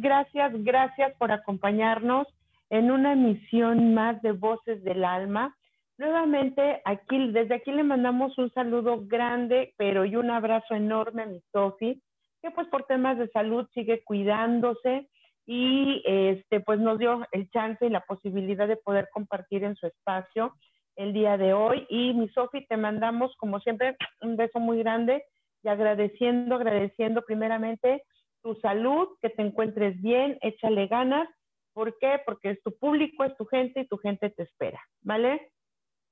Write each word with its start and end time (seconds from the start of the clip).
Gracias, 0.00 0.52
gracias, 0.64 1.14
por 1.18 1.32
acompañarnos 1.32 2.26
en 2.70 2.90
una 2.90 3.12
emisión 3.12 3.94
más 3.94 4.20
de 4.22 4.32
Voces 4.32 4.82
del 4.84 5.04
Alma. 5.04 5.56
Nuevamente, 5.98 6.80
aquí, 6.84 7.30
desde 7.32 7.56
aquí 7.56 7.72
le 7.72 7.82
mandamos 7.82 8.38
un 8.38 8.50
saludo 8.52 9.02
grande, 9.06 9.74
pero 9.76 10.04
y 10.04 10.16
un 10.16 10.30
abrazo 10.30 10.74
enorme 10.74 11.22
a 11.22 11.26
mi 11.26 11.40
Sofi, 11.52 12.00
que 12.40 12.50
pues 12.52 12.66
por 12.68 12.84
temas 12.84 13.18
de 13.18 13.28
salud 13.28 13.68
sigue 13.74 14.02
cuidándose 14.02 15.08
y 15.46 16.02
este 16.06 16.60
pues 16.60 16.78
nos 16.78 16.98
dio 16.98 17.26
el 17.32 17.50
chance 17.50 17.84
y 17.84 17.90
la 17.90 18.00
posibilidad 18.00 18.68
de 18.68 18.76
poder 18.76 19.08
compartir 19.12 19.64
en 19.64 19.76
su 19.76 19.86
espacio 19.86 20.54
el 20.96 21.12
día 21.12 21.36
de 21.36 21.52
hoy. 21.52 21.86
Y 21.90 22.14
mi 22.14 22.28
Sofi, 22.28 22.66
te 22.66 22.76
mandamos 22.76 23.34
como 23.36 23.60
siempre 23.60 23.96
un 24.22 24.36
beso 24.36 24.58
muy 24.60 24.78
grande 24.78 25.24
y 25.62 25.68
agradeciendo, 25.68 26.54
agradeciendo 26.54 27.22
primeramente 27.22 28.04
tu 28.42 28.54
salud, 28.56 29.08
que 29.20 29.30
te 29.30 29.42
encuentres 29.42 30.00
bien, 30.00 30.38
échale 30.40 30.86
ganas. 30.86 31.28
¿Por 31.72 31.96
qué? 31.98 32.20
Porque 32.26 32.50
es 32.50 32.62
tu 32.62 32.76
público, 32.76 33.24
es 33.24 33.36
tu 33.36 33.44
gente 33.46 33.80
y 33.80 33.86
tu 33.86 33.96
gente 33.98 34.30
te 34.30 34.42
espera, 34.42 34.80
¿vale? 35.02 35.50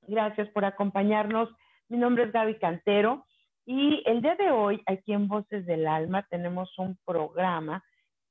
Gracias 0.07 0.49
por 0.49 0.65
acompañarnos. 0.65 1.49
Mi 1.89 1.97
nombre 1.97 2.23
es 2.23 2.31
Gaby 2.31 2.55
Cantero 2.59 3.25
y 3.65 4.01
el 4.05 4.21
día 4.21 4.35
de 4.35 4.51
hoy 4.51 4.81
aquí 4.85 5.13
en 5.13 5.27
Voces 5.27 5.65
del 5.65 5.87
Alma 5.87 6.25
tenemos 6.29 6.77
un 6.77 6.97
programa 7.05 7.83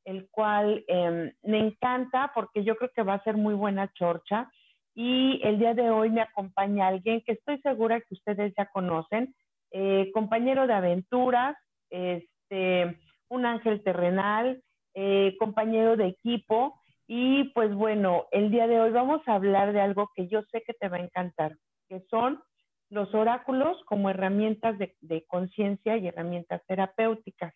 el 0.04 0.28
cual 0.30 0.84
em, 0.88 1.30
me 1.42 1.58
encanta 1.58 2.32
porque 2.34 2.64
yo 2.64 2.76
creo 2.76 2.90
que 2.94 3.02
va 3.02 3.14
a 3.14 3.24
ser 3.24 3.36
muy 3.36 3.54
buena 3.54 3.92
chorcha 3.92 4.50
y 4.94 5.40
el 5.44 5.58
día 5.58 5.74
de 5.74 5.90
hoy 5.90 6.10
me 6.10 6.22
acompaña 6.22 6.88
alguien 6.88 7.20
que 7.26 7.32
estoy 7.32 7.60
segura 7.60 8.00
que 8.00 8.14
ustedes 8.14 8.54
ya 8.56 8.66
conocen, 8.66 9.34
eh, 9.70 10.10
compañero 10.14 10.66
de 10.66 10.72
aventuras, 10.72 11.56
este 11.90 12.98
un 13.28 13.46
ángel 13.46 13.82
terrenal, 13.82 14.62
eh, 14.94 15.36
compañero 15.38 15.96
de 15.96 16.08
equipo. 16.08 16.80
Y 17.06 17.44
pues 17.54 17.74
bueno, 17.74 18.26
el 18.32 18.50
día 18.50 18.66
de 18.66 18.80
hoy 18.80 18.90
vamos 18.90 19.22
a 19.26 19.34
hablar 19.34 19.72
de 19.72 19.80
algo 19.80 20.10
que 20.14 20.28
yo 20.28 20.42
sé 20.50 20.62
que 20.66 20.74
te 20.74 20.88
va 20.88 20.98
a 20.98 21.02
encantar, 21.02 21.56
que 21.88 22.00
son 22.10 22.42
los 22.90 23.14
oráculos 23.14 23.82
como 23.84 24.10
herramientas 24.10 24.78
de, 24.78 24.94
de 25.00 25.24
conciencia 25.26 25.96
y 25.96 26.08
herramientas 26.08 26.62
terapéuticas. 26.66 27.54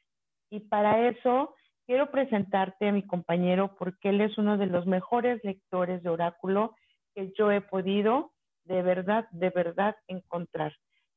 Y 0.51 0.61
para 0.61 1.09
eso 1.09 1.55
quiero 1.87 2.11
presentarte 2.11 2.89
a 2.89 2.93
mi 2.93 3.07
compañero 3.07 3.75
porque 3.79 4.11
él 4.11 4.21
es 4.21 4.37
uno 4.39 4.59
de 4.59 4.67
los 4.67 4.87
mejores 4.87 5.43
lectores 5.45 6.03
de 6.03 6.11
oráculo 6.11 6.75
que 7.15 7.33
yo 7.37 7.51
he 7.51 7.61
podido 7.61 8.33
de 8.65 8.83
verdad, 8.83 9.27
de 9.33 9.51
verdad 9.51 9.97
encontrar. 10.07 10.73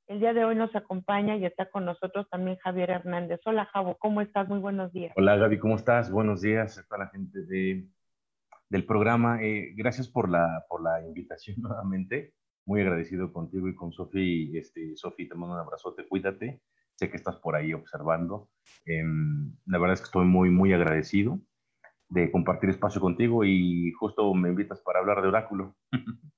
El 0.07 0.19
día 0.19 0.33
de 0.33 0.45
hoy 0.45 0.55
nos 0.55 0.75
acompaña 0.75 1.35
y 1.35 1.45
está 1.45 1.67
con 1.71 1.83
nosotros 1.83 2.29
también 2.29 2.57
Javier 2.57 2.91
Hernández. 2.91 3.41
Hola, 3.43 3.65
Javo, 3.65 3.97
¿cómo 3.97 4.21
estás? 4.21 4.47
Muy 4.47 4.59
buenos 4.59 4.93
días. 4.93 5.11
Hola, 5.15 5.35
Gaby, 5.35 5.57
¿cómo 5.57 5.75
estás? 5.75 6.11
Buenos 6.11 6.41
días 6.41 6.77
a 6.77 6.83
toda 6.83 7.05
la 7.05 7.07
gente 7.07 7.41
de, 7.41 7.87
del 8.69 8.85
programa. 8.85 9.41
Eh, 9.41 9.73
gracias 9.75 10.07
por 10.07 10.29
la, 10.29 10.63
invitación 11.07 11.57
nuevamente. 11.61 12.35
Muy 12.67 12.81
agradecido 12.81 13.33
contigo 13.33 13.67
y 13.67 13.75
con 13.75 13.91
Sofi. 13.91 14.55
Este, 14.55 14.95
Sofi, 14.95 15.27
te 15.27 15.33
mando 15.33 15.55
un 15.55 15.61
abrazote, 15.61 16.07
cuídate. 16.07 16.61
Sé 16.93 17.09
que 17.09 17.17
estás 17.17 17.37
por 17.37 17.55
ahí 17.55 17.73
observando. 17.73 18.49
Em, 18.85 19.55
la 19.65 19.79
verdad 19.79 19.95
es 19.95 20.01
que 20.01 20.05
estoy 20.05 20.25
muy, 20.25 20.51
muy 20.51 20.71
agradecido 20.71 21.39
de 22.09 22.31
compartir 22.31 22.69
espacio 22.69 23.01
contigo 23.01 23.43
y 23.43 23.91
justo 23.93 24.31
me 24.35 24.49
invitas 24.49 24.81
para 24.81 24.99
hablar 24.99 25.23
de 25.23 25.29
oráculo. 25.29 25.75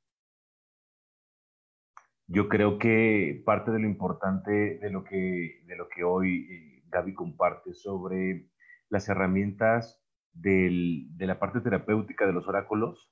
Yo 2.28 2.50
creo 2.50 2.78
que 2.78 3.42
parte 3.46 3.72
de 3.72 3.80
lo 3.80 3.88
importante 3.88 4.78
de 4.80 4.90
lo 4.90 5.04
que, 5.04 5.64
de 5.66 5.76
lo 5.76 5.88
que 5.88 6.04
hoy 6.04 6.48
eh, 6.50 6.84
Gaby 6.90 7.14
comparte 7.14 7.74
sobre 7.74 8.50
las 8.90 9.08
herramientas 9.10 10.02
del, 10.34 11.08
de 11.18 11.26
la 11.26 11.40
parte 11.40 11.62
terapéutica 11.62 12.26
de 12.26 12.34
los 12.34 12.48
oráculos, 12.48 13.12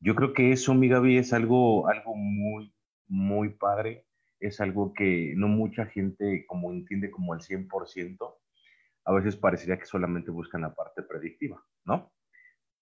yo 0.00 0.14
creo 0.14 0.32
que 0.32 0.52
eso, 0.52 0.74
mi 0.74 0.88
Gaby, 0.88 1.18
es 1.18 1.32
algo, 1.32 1.88
algo 1.88 2.14
muy, 2.14 2.74
muy 3.08 3.50
padre. 3.50 4.04
Es 4.40 4.60
algo 4.60 4.92
que 4.92 5.32
no 5.36 5.48
mucha 5.48 5.86
gente 5.86 6.44
como 6.46 6.70
entiende 6.72 7.10
como 7.10 7.32
al 7.32 7.40
100%. 7.40 8.34
A 9.04 9.12
veces 9.12 9.36
parecería 9.36 9.78
que 9.78 9.86
solamente 9.86 10.30
buscan 10.30 10.62
la 10.62 10.74
parte 10.74 11.02
predictiva, 11.02 11.64
¿no? 11.84 12.12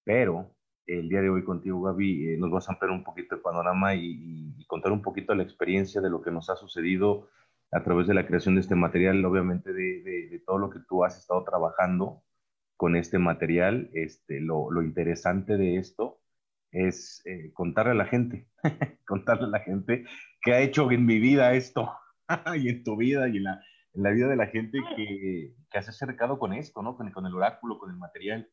Pero 0.03 0.57
el 0.87 1.09
día 1.09 1.23
de 1.23 1.31
hoy 1.31 1.45
contigo, 1.45 1.83
Gaby, 1.83 2.29
eh, 2.29 2.37
nos 2.37 2.51
vas 2.51 2.69
a 2.69 2.73
ampliar 2.73 2.93
un 2.93 3.05
poquito 3.05 3.35
el 3.35 3.41
panorama 3.41 3.95
y, 3.95 4.53
contar 4.67 4.93
un 4.93 5.03
poquito 5.03 5.35
la 5.35 5.43
experiencia 5.43 6.01
de 6.01 6.11
lo 6.11 6.23
que 6.23 6.31
nos 6.31 6.51
ha 6.51 6.57
sucedido 6.57 7.29
a 7.71 7.83
través 7.83 8.07
de 8.07 8.15
la 8.15 8.27
creación 8.27 8.55
de 8.55 8.63
este 8.63 8.75
material, 8.75 9.25
obviamente 9.25 9.73
de, 9.73 10.43
todo 10.47 10.59
lo 10.59 10.71
que 10.71 10.81
tú 10.89 11.05
has 11.05 11.19
estado 11.19 11.45
trabajando 11.45 12.23
con 12.77 12.97
este 12.97 13.19
material. 13.19 13.91
Este, 13.93 14.41
lo, 14.41 14.71
interesante 14.83 15.57
de 15.57 15.77
esto 15.77 16.21
es 16.73 17.23
eh, 17.27 17.53
contarle 17.53 17.93
a 17.93 17.95
la 17.95 18.07
gente, 18.07 18.49
contarle 19.07 19.45
a 19.45 19.51
la 19.51 19.61
gente 19.61 20.05
que 20.43 20.55
ha 20.55 20.61
hecho 20.61 20.91
en 20.91 21.07
mi 21.07 21.21
vida 21.21 21.55
esto 21.55 21.93
y 22.57 22.69
en 22.69 22.83
tu 22.83 22.97
vida 22.97 23.29
y 23.29 23.37
en 23.37 23.45
la, 23.45 23.63
en 23.93 24.03
la 24.03 24.11
vida 24.11 24.29
de 24.29 24.37
la 24.37 24.47
gente 24.47 24.79
que, 24.97 25.55
que 25.71 25.79
has 25.79 25.89
acercado 25.89 26.39
con 26.39 26.53
esto, 26.53 26.83
¿no? 26.83 26.97
Con, 26.97 27.11
con 27.13 27.27
el 27.27 27.35
oráculo, 27.35 27.79
con 27.79 27.91
el 27.91 27.97
material, 27.97 28.49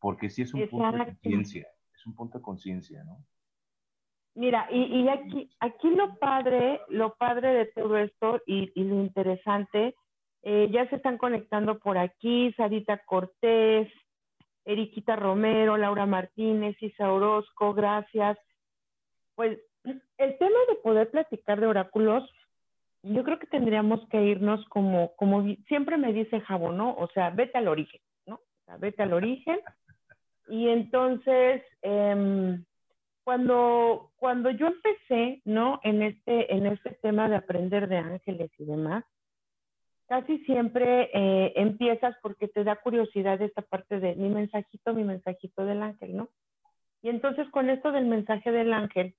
porque 0.00 0.30
sí 0.30 0.42
es 0.42 0.54
un 0.54 0.68
punto 0.68 0.96
de 0.96 1.04
conciencia 1.04 1.66
un 2.06 2.14
punto 2.14 2.38
de 2.38 2.44
conciencia, 2.44 3.04
¿no? 3.04 3.18
Mira, 4.34 4.68
y, 4.70 5.08
aquí, 5.08 5.50
aquí 5.60 5.88
lo 5.88 6.18
padre, 6.18 6.82
lo 6.88 7.14
padre 7.14 7.54
de 7.54 7.66
todo 7.66 7.96
esto 7.96 8.42
y, 8.46 8.70
lo 8.82 8.96
interesante, 8.96 9.94
eh, 10.42 10.68
ya 10.70 10.86
se 10.90 10.96
están 10.96 11.16
conectando 11.16 11.78
por 11.78 11.96
aquí, 11.96 12.52
Sarita 12.52 12.98
Cortés, 13.06 13.90
Eriquita 14.66 15.16
Romero, 15.16 15.78
Laura 15.78 16.04
Martínez, 16.04 16.76
Isa 16.82 17.10
Orozco, 17.10 17.72
gracias. 17.72 18.36
Pues 19.36 19.58
el 19.84 20.38
tema 20.38 20.58
de 20.68 20.74
poder 20.82 21.10
platicar 21.10 21.58
de 21.58 21.68
oráculos, 21.68 22.28
yo 23.02 23.24
creo 23.24 23.38
que 23.38 23.46
tendríamos 23.46 24.06
que 24.10 24.22
irnos 24.22 24.62
como, 24.68 25.14
como 25.16 25.46
siempre 25.66 25.96
me 25.96 26.12
dice 26.12 26.42
Jabo, 26.42 26.72
¿no? 26.72 26.94
O 26.94 27.08
sea, 27.14 27.30
vete 27.30 27.56
al 27.56 27.68
origen, 27.68 28.00
¿no? 28.26 28.34
O 28.34 28.64
sea, 28.66 28.76
vete 28.76 29.02
al 29.02 29.14
origen 29.14 29.60
y 30.48 30.68
entonces, 30.68 31.62
em, 31.82 32.64
cuando, 33.24 34.12
cuando 34.16 34.50
yo 34.50 34.68
empecé, 34.68 35.42
¿no? 35.44 35.80
En 35.82 36.02
este, 36.02 36.54
en 36.54 36.66
este 36.66 36.90
tema 37.02 37.28
de 37.28 37.36
aprender 37.36 37.88
de 37.88 37.96
ángeles 37.96 38.50
y 38.58 38.64
demás, 38.64 39.04
casi 40.06 40.38
siempre 40.44 41.10
eh, 41.12 41.52
empiezas 41.56 42.14
porque 42.22 42.46
te 42.46 42.62
da 42.62 42.76
curiosidad 42.76 43.42
esta 43.42 43.62
parte 43.62 43.98
de 43.98 44.14
mi 44.14 44.28
mensajito, 44.28 44.94
mi 44.94 45.02
mensajito 45.02 45.64
del 45.64 45.82
ángel, 45.82 46.16
¿no? 46.16 46.28
Y 47.02 47.08
entonces 47.08 47.48
con 47.50 47.68
esto 47.68 47.90
del 47.90 48.06
mensaje 48.06 48.52
del 48.52 48.72
ángel, 48.72 49.14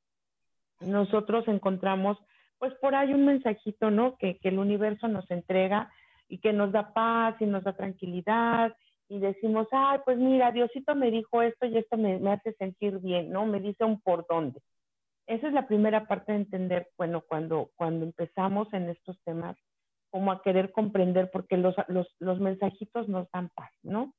nosotros 0.80 1.48
encontramos, 1.48 2.18
pues 2.60 2.74
por 2.76 2.96
ahí 2.96 3.14
un 3.14 3.26
mensajito, 3.26 3.92
¿no? 3.92 4.18
Que, 4.18 4.38
que 4.38 4.50
el 4.50 4.60
universo 4.60 5.10
nos 5.10 5.30
entrega 5.30 5.92
y 6.30 6.38
que 6.40 6.54
nos 6.54 6.72
da 6.72 6.94
paz 6.94 7.36
y 7.42 7.46
nos 7.46 7.64
da 7.64 7.74
tranquilidad 7.74 8.76
y 9.10 9.20
decimos, 9.20 9.68
ay, 9.72 10.00
pues 10.06 10.18
mira, 10.18 10.52
Diosito 10.52 10.96
me 10.96 11.12
dijo 11.12 11.42
esto 11.42 11.66
y 11.66 11.78
esto 11.78 11.98
me, 11.98 12.16
hace 12.32 12.54
sentir 12.54 13.00
bien, 13.00 13.30
¿no? 13.30 13.46
Me 13.46 13.60
dice 13.60 13.86
un 13.86 14.02
por 14.02 14.26
dónde. 14.28 14.62
Esa 15.28 15.48
es 15.48 15.54
la 15.54 15.68
primera 15.68 16.06
parte 16.08 16.32
de 16.32 16.40
entender, 16.40 16.90
bueno, 16.98 17.22
cuando, 17.28 17.72
cuando 17.76 18.06
empezamos 18.06 18.72
en 18.74 18.90
estos 18.90 19.18
temas, 19.24 19.58
como 20.10 20.32
a 20.32 20.42
querer 20.42 20.72
comprender, 20.72 21.30
porque 21.32 21.58
los, 21.58 21.76
los, 21.88 22.08
los 22.20 22.40
mensajitos 22.40 23.08
nos 23.10 23.30
dan 23.32 23.50
paz, 23.50 23.72
¿no? 23.84 24.14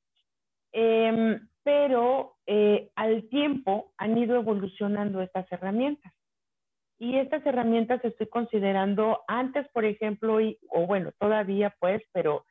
Em, 0.71 1.47
pero 1.63 2.35
eh, 2.45 2.89
al 2.95 3.27
tiempo 3.29 3.91
han 3.97 4.17
ido 4.17 4.35
evolucionando 4.35 5.21
estas 5.21 5.51
herramientas. 5.51 6.13
Y 6.99 7.17
estas 7.17 7.45
herramientas 7.45 8.03
estoy 8.03 8.27
considerando 8.27 9.21
antes, 9.27 9.67
por 9.69 9.85
ejemplo, 9.85 10.41
y, 10.41 10.59
o 10.69 10.85
bueno, 10.85 11.11
todavía 11.17 11.73
pues, 11.79 12.03
pero 12.11 12.45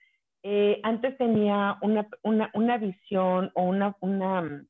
eh, 0.50 0.80
antes 0.82 1.14
tenía 1.18 1.76
una, 1.82 2.08
una, 2.22 2.50
una 2.54 2.78
visión 2.78 3.52
o 3.54 3.64
una, 3.64 3.94
una, 4.00 4.64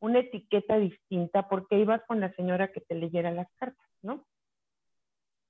una, 0.00 0.18
etiqueta 0.18 0.76
distinta 0.76 1.48
porque 1.48 1.78
ibas 1.78 2.02
con 2.06 2.20
la 2.20 2.30
señora 2.34 2.70
que 2.70 2.82
te 2.82 2.96
leyera 2.96 3.30
las 3.30 3.50
cartas, 3.56 3.88
¿no? 4.02 4.26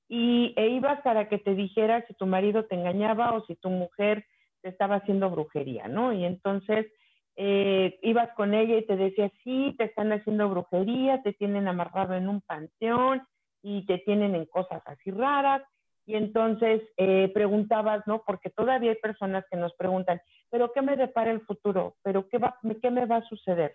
Y 0.08 0.54
e 0.56 0.68
ibas 0.68 1.00
para 1.00 1.28
que 1.28 1.38
te 1.38 1.56
dijera 1.56 2.06
si 2.06 2.14
tu 2.14 2.26
marido 2.26 2.66
te 2.66 2.76
engañaba 2.76 3.32
o 3.32 3.44
si 3.46 3.56
tu 3.56 3.68
mujer 3.68 4.24
te 4.62 4.68
estaba 4.68 4.96
haciendo 4.96 5.30
brujería, 5.30 5.88
¿no? 5.88 6.12
Y 6.12 6.24
entonces 6.24 6.86
eh, 7.34 7.98
ibas 8.02 8.32
con 8.36 8.54
ella 8.54 8.76
y 8.76 8.86
te 8.86 8.96
decía, 8.96 9.32
sí, 9.42 9.74
te 9.78 9.86
están 9.86 10.12
haciendo 10.12 10.48
brujería, 10.48 11.22
te 11.22 11.32
tienen 11.32 11.66
amarrado 11.66 12.14
en 12.14 12.28
un 12.28 12.40
panteón 12.40 13.26
y 13.62 13.84
te 13.86 13.98
tienen 13.98 14.36
en 14.36 14.46
cosas 14.46 14.80
así 14.86 15.10
raras 15.10 15.64
y 16.06 16.14
entonces 16.14 16.82
eh, 16.96 17.30
preguntabas, 17.34 18.06
¿no? 18.06 18.22
Porque 18.24 18.48
todavía 18.48 18.92
hay 18.92 18.96
personas 18.96 19.44
que 19.50 19.56
nos 19.56 19.74
preguntan, 19.74 20.20
¿pero 20.50 20.72
qué 20.72 20.80
me 20.80 20.96
depara 20.96 21.32
el 21.32 21.40
futuro? 21.40 21.96
¿Pero 22.02 22.28
qué, 22.28 22.38
va, 22.38 22.58
qué 22.80 22.90
me 22.90 23.06
va 23.06 23.16
a 23.16 23.28
suceder? 23.28 23.74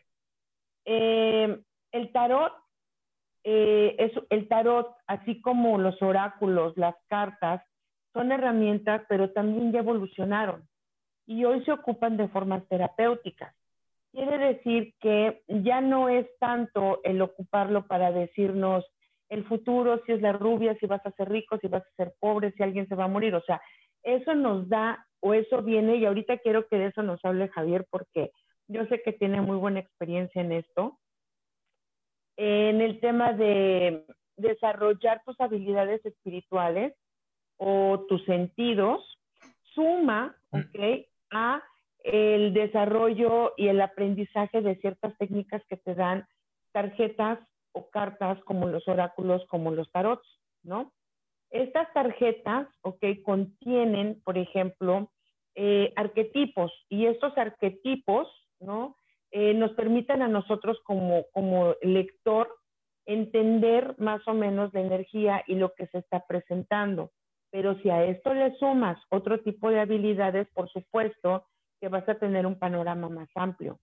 Eh, 0.86 1.60
el 1.92 2.12
tarot, 2.14 2.54
eh, 3.44 3.96
es, 4.00 4.12
el 4.30 4.48
tarot, 4.48 4.96
así 5.08 5.42
como 5.42 5.78
los 5.78 6.02
oráculos, 6.02 6.78
las 6.78 6.96
cartas, 7.10 7.62
son 8.14 8.32
herramientas, 8.32 9.02
pero 9.10 9.32
también 9.32 9.72
ya 9.72 9.80
evolucionaron 9.80 10.68
y 11.26 11.46
hoy 11.46 11.64
se 11.64 11.72
ocupan 11.72 12.18
de 12.18 12.28
formas 12.30 12.68
terapéuticas. 12.68 13.54
Quiere 14.12 14.38
decir 14.38 14.94
que 15.00 15.44
ya 15.48 15.80
no 15.80 16.10
es 16.10 16.28
tanto 16.40 17.00
el 17.04 17.22
ocuparlo 17.22 17.88
para 17.88 18.12
decirnos, 18.12 18.86
el 19.32 19.46
futuro, 19.46 20.02
si 20.06 20.12
es 20.12 20.22
la 20.22 20.34
rubia, 20.34 20.76
si 20.76 20.88
vas 20.88 21.04
a 21.06 21.12
ser 21.12 21.30
rico, 21.30 21.58
si 21.60 21.68
vas 21.70 21.84
a 21.84 21.96
ser 21.96 22.14
pobre, 22.20 22.52
si 22.52 22.64
alguien 22.64 22.88
se 22.90 22.96
va 22.96 23.06
a 23.06 23.08
morir. 23.08 23.34
O 23.34 23.42
sea, 23.42 23.62
eso 24.04 24.36
nos 24.36 24.68
da 24.68 25.08
o 25.22 25.34
eso 25.34 25.62
viene 25.62 25.96
y 25.96 26.06
ahorita 26.06 26.40
quiero 26.40 26.68
que 26.68 26.78
de 26.78 26.88
eso 26.88 27.02
nos 27.02 27.24
hable 27.24 27.48
Javier 27.48 27.88
porque 27.90 28.32
yo 28.68 28.86
sé 28.88 29.02
que 29.02 29.14
tiene 29.14 29.40
muy 29.40 29.56
buena 29.56 29.80
experiencia 29.80 30.42
en 30.42 30.52
esto. 30.52 31.00
En 32.36 32.82
el 32.82 33.00
tema 33.00 33.32
de 33.32 34.06
desarrollar 34.36 35.22
tus 35.26 35.40
habilidades 35.40 36.06
espirituales 36.06 36.94
o 37.56 38.06
tus 38.10 38.26
sentidos, 38.26 39.18
suma, 39.74 40.36
mm. 40.52 40.58
¿ok? 40.58 41.06
A 41.32 41.64
el 42.04 42.54
desarrollo 42.54 43.54
y 43.56 43.70
el 43.70 43.80
aprendizaje 43.80 44.62
de 44.62 44.76
ciertas 44.78 45.18
técnicas 45.18 45.64
que 45.70 45.78
te 45.78 45.96
dan 45.96 46.28
tarjetas 46.74 47.40
o 47.74 47.90
cartas 47.90 48.42
como 48.44 48.68
los 48.68 48.88
oráculos, 48.88 49.46
como 49.48 49.72
los 49.72 49.92
tarots, 49.92 50.28
¿no? 50.64 50.92
Estas 51.50 51.92
tarjetas, 51.94 52.68
ok, 52.82 53.04
contienen, 53.24 54.22
por 54.24 54.38
ejemplo, 54.38 55.12
eh, 55.56 55.92
arquetipos 55.96 56.72
y 56.90 57.08
estos 57.08 57.38
arquetipos, 57.38 58.28
¿no? 58.60 58.96
Eh, 59.32 59.54
nos 59.54 59.72
permiten 59.72 60.22
a 60.22 60.28
nosotros 60.28 60.80
como, 60.84 61.26
como 61.34 61.76
lector 61.82 62.50
entender 63.06 63.96
más 63.98 64.26
o 64.28 64.34
menos 64.34 64.74
la 64.74 64.82
energía 64.82 65.44
y 65.48 65.56
lo 65.56 65.74
que 65.74 65.88
se 65.88 66.00
está 66.00 66.26
presentando. 66.26 67.12
Pero 67.50 67.78
si 67.80 67.90
a 67.90 68.06
esto 68.06 68.34
le 68.34 68.56
sumas 68.58 68.98
otro 69.10 69.42
tipo 69.42 69.70
de 69.70 69.82
habilidades, 69.82 70.48
por 70.54 70.70
supuesto 70.70 71.46
que 71.82 71.90
vas 71.90 72.08
a 72.08 72.16
tener 72.16 72.46
un 72.46 72.58
panorama 72.58 73.10
más 73.10 73.30
amplio. 73.36 73.80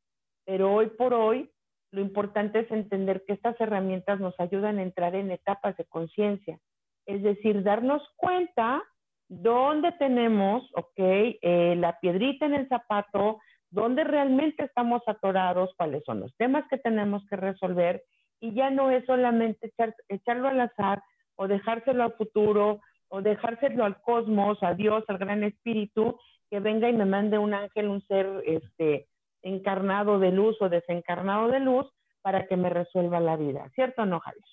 Pero 0.46 0.73
hoy 0.73 0.87
por 0.87 1.12
hoy, 1.12 1.50
lo 1.90 2.00
importante 2.00 2.61
es 2.61 2.70
entender 2.70 3.25
que 3.26 3.32
estas 3.32 3.58
herramientas 3.61 4.20
nos 4.20 4.38
ayudan 4.38 4.79
a 4.79 4.82
entrar 4.82 5.14
en 5.14 5.31
etapas 5.31 5.76
de 5.76 5.85
conciencia, 5.87 6.58
es 7.06 7.23
decir, 7.23 7.62
darnos 7.62 8.02
cuenta 8.17 8.82
dónde 9.29 9.93
tenemos, 9.93 10.69
ok, 10.75 10.99
eh, 10.99 11.75
la 11.76 11.99
piedrita 12.00 12.46
en 12.46 12.55
el 12.55 12.69
zapato, 12.69 13.40
dónde 13.70 14.05
realmente 14.05 14.64
estamos 14.64 15.02
atorados, 15.06 15.70
cuáles 15.76 16.02
son 16.05 16.20
los 16.20 16.35
temas 16.37 16.64
que 16.69 16.79
tenemos 16.79 17.23
que 17.29 17.37
resolver, 17.37 18.02
y 18.41 18.55
ya 18.55 18.70
no 18.70 18.91
es 18.91 19.05
solamente 19.06 19.73
echarlo 20.08 20.49
al 20.49 20.61
azar 20.61 21.02
o 21.37 21.49
dejárselo 21.49 22.05
al 22.05 22.12
futuro 22.12 22.81
o 23.08 23.23
dejárselo 23.23 23.84
al 23.84 24.00
cosmos, 24.02 24.62
a 24.62 24.75
Dios, 24.75 25.05
al 25.08 25.19
gran 25.19 25.43
espíritu, 25.43 26.19
que 26.50 26.61
venga 26.61 26.88
y 26.88 26.93
me 26.93 27.05
mande 27.05 27.38
un 27.38 27.55
ángel, 27.55 27.88
un 27.88 28.02
ser 28.06 28.26
este, 28.46 29.06
encarnado 29.43 30.19
de 30.19 30.32
luz 30.32 30.61
o 30.61 30.69
desencarnado 30.69 31.49
de 31.49 31.61
luz 31.61 31.87
para 32.23 32.46
que 32.46 32.56
me 32.56 32.70
resuelva 32.70 33.20
la 33.20 33.37
vida. 33.37 33.70
¿Cierto 33.75 34.02
o 34.02 34.06
no, 34.06 34.20
Javier? 34.20 34.44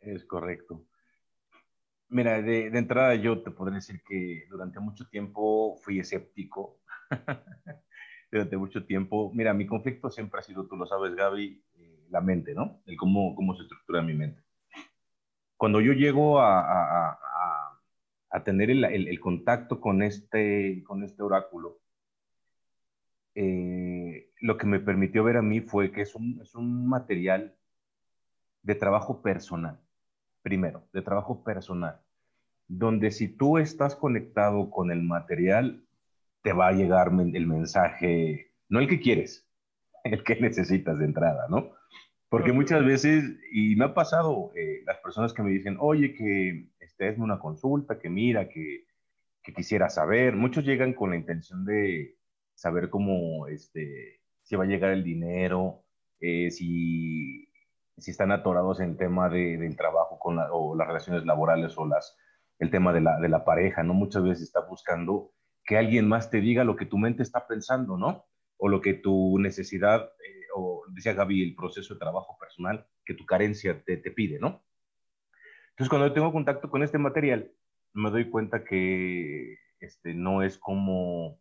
Es 0.00 0.24
correcto. 0.24 0.84
Mira, 2.08 2.42
de, 2.42 2.66
entrada 2.66 3.14
yo 3.14 3.42
te 3.42 3.50
podría 3.50 3.76
decir 3.76 4.02
que 4.06 4.44
durante 4.50 4.80
mucho 4.80 5.08
tiempo 5.08 5.76
fui 5.78 5.98
escéptico. 5.98 6.80
durante 8.30 8.56
mucho 8.56 8.84
tiempo, 8.84 9.30
mira, 9.34 9.54
mi 9.54 9.66
conflicto 9.66 10.10
siempre 10.10 10.40
ha 10.40 10.42
sido, 10.42 10.66
tú 10.66 10.76
lo 10.76 10.86
sabes, 10.86 11.14
Gaby, 11.14 11.64
eh, 11.74 12.06
la 12.10 12.20
mente, 12.20 12.54
¿no? 12.54 12.82
El 12.86 12.96
cómo, 12.96 13.34
cómo 13.34 13.54
se 13.54 13.62
estructura 13.62 14.02
mi 14.02 14.14
mente. 14.14 14.42
Cuando 15.56 15.80
yo 15.80 15.92
llego 15.92 16.40
a, 16.40 16.60
a, 16.60 17.18
a, 18.30 18.44
tener 18.44 18.70
el, 18.70 18.84
el, 18.84 19.08
el, 19.08 19.20
contacto 19.20 19.80
con 19.80 20.02
este, 20.02 20.82
con 20.84 21.04
este 21.04 21.22
oráculo, 21.22 21.78
eh, 23.34 24.01
lo 24.42 24.58
que 24.58 24.66
me 24.66 24.80
permitió 24.80 25.24
ver 25.24 25.36
a 25.36 25.42
mí 25.42 25.60
fue 25.60 25.92
que 25.92 26.02
es 26.02 26.14
un, 26.14 26.40
es 26.42 26.54
un 26.54 26.86
material 26.88 27.54
de 28.62 28.74
trabajo 28.74 29.22
personal, 29.22 29.80
primero, 30.42 30.84
de 30.92 31.00
trabajo 31.00 31.42
personal, 31.44 32.00
donde 32.66 33.12
si 33.12 33.28
tú 33.28 33.58
estás 33.58 33.94
conectado 33.94 34.68
con 34.70 34.90
el 34.90 35.02
material, 35.02 35.84
te 36.42 36.52
va 36.52 36.68
a 36.68 36.72
llegar 36.72 37.12
el 37.12 37.46
mensaje, 37.46 38.52
no 38.68 38.80
el 38.80 38.88
que 38.88 39.00
quieres, 39.00 39.48
el 40.04 40.24
que 40.24 40.36
necesitas 40.36 40.98
de 40.98 41.04
entrada, 41.04 41.46
¿no? 41.48 41.70
Porque 42.28 42.52
muchas 42.52 42.84
veces, 42.84 43.24
y 43.52 43.76
me 43.76 43.84
ha 43.84 43.94
pasado, 43.94 44.52
eh, 44.56 44.82
las 44.86 44.98
personas 44.98 45.32
que 45.32 45.42
me 45.42 45.50
dicen, 45.50 45.76
oye, 45.78 46.14
que 46.14 46.68
estés 46.80 47.16
en 47.16 47.22
una 47.22 47.38
consulta, 47.38 47.98
que 47.98 48.08
mira, 48.08 48.48
que, 48.48 48.86
que 49.42 49.52
quisiera 49.52 49.88
saber, 49.90 50.34
muchos 50.34 50.64
llegan 50.64 50.94
con 50.94 51.10
la 51.10 51.16
intención 51.16 51.64
de, 51.66 52.16
saber 52.54 52.90
cómo, 52.90 53.48
este, 53.48 54.21
si 54.52 54.56
va 54.56 54.64
a 54.64 54.66
llegar 54.66 54.90
el 54.90 55.02
dinero, 55.02 55.82
eh, 56.20 56.50
si, 56.50 57.48
si, 57.96 58.10
están 58.10 58.32
atorados 58.32 58.80
en 58.80 58.98
tema 58.98 59.30
de, 59.30 59.56
del 59.56 59.76
trabajo 59.76 60.18
con 60.18 60.38
o 60.38 60.76
las 60.76 60.86
relaciones 60.86 61.24
laborales 61.24 61.72
o 61.78 61.86
las, 61.86 62.18
el 62.58 62.70
tema 62.70 62.92
de 62.92 63.00
la, 63.00 63.18
de 63.18 63.30
la 63.30 63.46
pareja, 63.46 63.82
¿no? 63.82 63.94
Muchas 63.94 64.22
veces 64.22 64.42
está 64.42 64.60
buscando 64.60 65.32
que 65.64 65.78
alguien 65.78 66.06
más 66.06 66.28
te 66.28 66.42
diga 66.42 66.64
lo 66.64 66.76
que 66.76 66.84
tu 66.84 66.98
mente 66.98 67.22
está 67.22 67.46
pensando, 67.46 67.96
¿no? 67.96 68.26
O 68.58 68.68
lo 68.68 68.82
que 68.82 68.92
tu 68.92 69.38
necesidad, 69.38 70.02
eh, 70.02 70.44
o 70.54 70.82
decía 70.90 71.14
Gaby, 71.14 71.42
el 71.42 71.54
proceso 71.54 71.94
de 71.94 72.00
trabajo 72.00 72.36
personal 72.38 72.86
que 73.06 73.14
tu 73.14 73.24
carencia 73.24 73.82
te, 73.82 73.96
te 73.96 74.10
pide, 74.10 74.38
¿no? 74.38 74.62
Entonces, 75.70 75.88
cuando 75.88 76.08
yo 76.08 76.12
tengo 76.12 76.30
contacto 76.30 76.68
con 76.68 76.82
este 76.82 76.98
material, 76.98 77.50
me 77.94 78.10
doy 78.10 78.28
cuenta 78.28 78.64
que 78.64 79.56
este, 79.80 80.12
no 80.12 80.42
es 80.42 80.58
como 80.58 81.40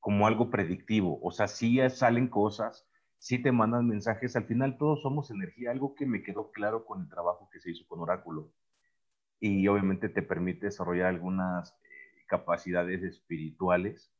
como 0.00 0.26
algo 0.26 0.50
predictivo. 0.50 1.20
O 1.22 1.30
sea, 1.30 1.46
sí 1.46 1.78
salen 1.90 2.28
cosas, 2.28 2.88
sí 3.18 3.40
te 3.40 3.52
mandan 3.52 3.86
mensajes. 3.86 4.34
Al 4.34 4.44
final 4.44 4.78
todos 4.78 5.02
somos 5.02 5.30
energía, 5.30 5.70
algo 5.70 5.94
que 5.94 6.06
me 6.06 6.22
quedó 6.22 6.50
claro 6.50 6.84
con 6.84 7.02
el 7.02 7.08
trabajo 7.08 7.48
que 7.52 7.60
se 7.60 7.70
hizo 7.70 7.86
con 7.86 8.00
Oráculo. 8.00 8.52
Y 9.38 9.66
obviamente 9.68 10.08
te 10.08 10.22
permite 10.22 10.66
desarrollar 10.66 11.06
algunas 11.06 11.72
eh, 11.72 12.24
capacidades 12.26 13.02
espirituales. 13.02 14.12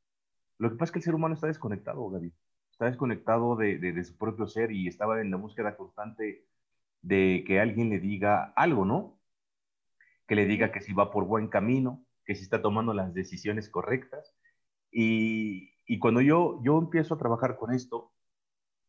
Lo 0.59 0.71
que 0.71 0.77
pasa 0.77 0.91
es 0.91 0.93
que 0.93 0.99
el 1.01 1.05
ser 1.05 1.15
humano 1.15 1.35
está 1.35 1.47
desconectado, 1.47 2.09
Gaby. 2.11 2.33
Está 2.71 2.87
desconectado 2.87 3.57
de, 3.57 3.79
de 3.79 4.05
su 4.05 4.17
propio 4.17 4.47
ser 4.47 4.73
y 4.73 4.89
estaba 4.89 5.21
en 5.21 5.31
la 5.31 5.37
búsqueda 5.37 5.77
constante 5.77 6.47
de 7.03 7.45
que 7.47 7.61
alguien 7.61 7.91
le 7.91 7.99
diga 7.99 8.53
algo, 8.57 8.85
¿no? 8.85 9.19
Que 10.27 10.35
le 10.35 10.47
diga 10.47 10.73
que 10.73 10.81
si 10.81 10.93
va 10.93 11.11
por 11.11 11.27
buen 11.27 11.49
camino, 11.49 12.07
que 12.25 12.35
si 12.35 12.43
está 12.43 12.63
tomando 12.63 12.95
las 12.95 13.13
decisiones 13.13 13.69
correctas 13.69 14.35
y, 14.91 15.70
y 15.91 15.99
cuando 15.99 16.21
yo, 16.21 16.61
yo 16.63 16.79
empiezo 16.79 17.15
a 17.15 17.19
trabajar 17.19 17.57
con 17.57 17.75
esto, 17.75 18.13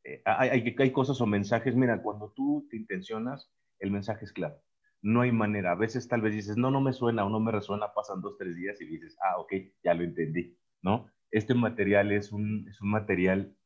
eh, 0.04 0.22
hay, 0.24 0.76
hay 0.78 0.92
cosas 0.92 1.20
o 1.20 1.26
mensajes, 1.26 1.76
mira, 1.76 2.04
cuando 2.04 2.32
tú 2.36 2.68
te 2.70 2.78
intencionas, 2.78 3.52
el 3.80 3.90
mensaje 3.90 4.26
es 4.26 4.32
claro. 4.32 4.62
No 5.02 5.22
hay 5.22 5.32
manera. 5.32 5.72
A 5.72 5.76
veces 5.76 6.08
tal 6.08 6.22
vez 6.22 6.36
dices, 6.36 6.58
no, 6.58 6.70
no 6.70 6.80
me 6.80 6.94
suena 6.94 7.26
o 7.26 7.30
no 7.32 7.40
me 7.40 7.52
resuena, 7.52 7.92
pasan 7.96 8.22
dos, 8.22 8.38
tres 8.38 8.56
días 8.56 8.80
y 8.82 8.86
dices, 8.86 9.18
ah, 9.24 9.40
ok, 9.40 9.52
ya 9.84 9.96
lo 9.96 10.04
entendí, 10.04 10.56
¿no? 10.84 11.08
Este 11.32 11.56
material 11.56 12.12
es 12.12 12.32
un, 12.32 12.68
es 12.70 12.80
un 12.82 12.92
material 12.92 13.58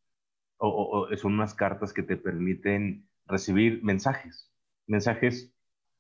o, 0.56 0.70
o, 1.12 1.18
son 1.18 1.34
unas 1.34 1.54
cartas 1.56 1.92
que 1.92 2.04
te 2.04 2.16
permiten 2.16 3.10
recibir 3.26 3.84
mensajes, 3.84 4.50
mensajes 4.88 5.54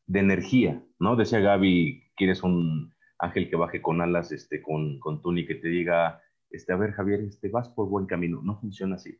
de 0.05 0.19
energía, 0.21 0.81
¿no? 0.99 1.17
Decía 1.17 1.41
Gaby, 1.41 2.13
quieres 2.15 2.43
un 2.43 2.93
ángel 3.19 3.49
que 3.49 3.57
baje 3.57 3.81
con 3.81 3.99
alas, 3.99 4.31
este, 4.31 4.61
con, 4.61 5.01
con 5.01 5.21
túnica, 5.21 5.53
que 5.53 5.59
te 5.59 5.67
diga, 5.67 6.21
este, 6.55 6.73
a 6.73 6.77
ver, 6.77 6.91
Javier, 6.93 7.21
este, 7.21 7.49
vas 7.49 7.69
por 7.69 7.87
buen 7.89 8.05
camino. 8.05 8.41
No 8.43 8.59
funciona 8.59 8.95
así. 8.95 9.19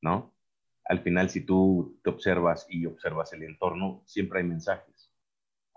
¿no? 0.00 0.34
Al 0.84 1.00
final, 1.00 1.30
si 1.30 1.44
tú 1.44 1.98
te 2.02 2.10
observas 2.10 2.66
y 2.68 2.86
observas 2.86 3.32
el 3.32 3.42
entorno, 3.42 4.02
siempre 4.06 4.40
hay 4.40 4.46
mensajes. 4.46 5.12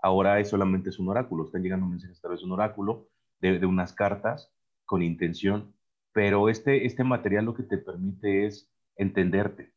Ahora 0.00 0.40
es 0.40 0.48
solamente 0.48 0.90
es 0.90 0.98
un 0.98 1.08
oráculo, 1.08 1.44
están 1.44 1.62
llegando 1.62 1.86
mensajes 1.86 2.18
a 2.18 2.22
través 2.22 2.40
de 2.40 2.46
un 2.46 2.52
oráculo, 2.52 3.08
de, 3.40 3.58
de 3.58 3.66
unas 3.66 3.92
cartas 3.92 4.52
con 4.84 5.02
intención, 5.02 5.74
pero 6.12 6.48
este, 6.48 6.86
este 6.86 7.04
material 7.04 7.44
lo 7.44 7.54
que 7.54 7.62
te 7.62 7.78
permite 7.78 8.46
es 8.46 8.70
entenderte, 8.96 9.72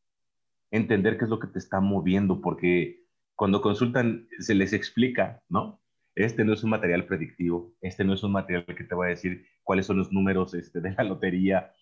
entender 0.71 1.17
qué 1.17 1.25
es 1.25 1.29
lo 1.29 1.39
que 1.39 1.47
te 1.47 1.59
está 1.59 1.79
moviendo, 1.79 2.41
porque 2.41 3.05
cuando 3.35 3.61
consultan 3.61 4.27
se 4.39 4.55
les 4.55 4.73
explica, 4.73 5.43
¿no? 5.49 5.79
Este 6.15 6.45
no 6.45 6.53
es 6.53 6.63
un 6.63 6.69
material 6.69 7.05
predictivo, 7.05 7.73
este 7.81 8.05
no 8.05 8.13
es 8.13 8.23
un 8.23 8.31
material 8.31 8.65
que 8.65 8.85
te 8.85 8.95
va 8.95 9.05
a 9.05 9.09
decir 9.09 9.45
cuáles 9.63 9.85
son 9.85 9.97
los 9.97 10.11
números 10.11 10.53
este, 10.53 10.79
de 10.79 10.91
la 10.91 11.03
lotería. 11.03 11.73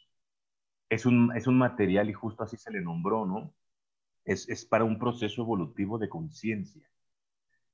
Es 0.90 1.06
un, 1.06 1.36
es 1.36 1.48
un 1.48 1.58
material 1.58 2.10
y 2.10 2.14
justo 2.14 2.44
así 2.44 2.58
se 2.58 2.72
le 2.72 2.82
nombró, 2.82 3.26
¿no? 3.26 3.54
Es, 4.26 4.50
es 4.50 4.66
para 4.66 4.86
un 4.86 5.00
proceso 5.00 5.42
evolutivo 5.44 5.98
de 6.00 6.10
conciencia. 6.10 6.90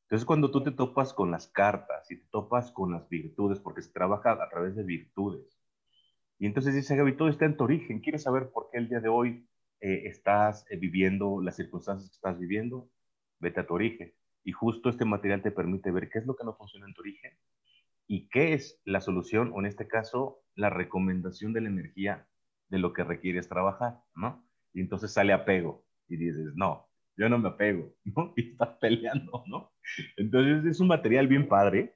Entonces, 0.03 0.25
cuando 0.25 0.51
tú 0.51 0.63
te 0.63 0.71
topas 0.71 1.13
con 1.13 1.31
las 1.31 1.47
cartas 1.47 2.09
y 2.11 2.17
te 2.17 2.27
topas 2.31 2.71
con 2.71 2.91
las 2.91 3.07
virtudes, 3.07 3.59
porque 3.59 3.81
se 3.81 3.91
trabaja 3.91 4.31
a 4.31 4.49
través 4.49 4.75
de 4.75 4.83
virtudes, 4.83 5.59
y 6.39 6.45
entonces 6.47 6.73
dice 6.73 6.95
Gaby, 6.95 7.17
todo 7.17 7.27
está 7.29 7.45
en 7.45 7.57
tu 7.57 7.65
origen. 7.65 7.99
¿Quieres 7.99 8.23
saber 8.23 8.49
por 8.51 8.69
qué 8.71 8.79
el 8.79 8.89
día 8.89 9.01
de 9.01 9.09
hoy 9.09 9.47
eh, 9.81 10.03
estás 10.05 10.65
eh, 10.71 10.77
viviendo 10.77 11.41
las 11.41 11.57
circunstancias 11.57 12.09
que 12.09 12.15
estás 12.15 12.39
viviendo? 12.39 12.89
Vete 13.39 13.59
a 13.59 13.67
tu 13.67 13.73
origen. 13.75 14.13
Y 14.49 14.51
justo 14.51 14.89
este 14.89 15.05
material 15.05 15.43
te 15.43 15.51
permite 15.51 15.91
ver 15.91 16.09
qué 16.09 16.17
es 16.17 16.25
lo 16.25 16.35
que 16.35 16.43
no 16.43 16.55
funciona 16.55 16.87
en 16.87 16.95
tu 16.95 17.01
origen 17.01 17.37
y 18.07 18.27
qué 18.29 18.53
es 18.53 18.81
la 18.83 18.99
solución, 18.99 19.51
o 19.53 19.59
en 19.59 19.67
este 19.67 19.87
caso, 19.87 20.41
la 20.55 20.71
recomendación 20.71 21.53
de 21.53 21.61
la 21.61 21.69
energía 21.69 22.27
de 22.69 22.79
lo 22.79 22.91
que 22.91 23.03
requieres 23.03 23.47
trabajar, 23.47 23.99
¿no? 24.15 24.43
Y 24.73 24.81
entonces 24.81 25.13
sale 25.13 25.33
apego 25.33 25.85
y 26.07 26.17
dices, 26.17 26.55
no, 26.55 26.89
yo 27.15 27.29
no 27.29 27.37
me 27.37 27.49
apego, 27.49 27.93
¿no? 28.05 28.33
Y 28.37 28.53
estás 28.53 28.69
peleando, 28.81 29.43
¿no? 29.45 29.71
Entonces 30.17 30.65
es 30.65 30.79
un 30.79 30.87
material 30.87 31.27
bien 31.27 31.47
padre 31.47 31.95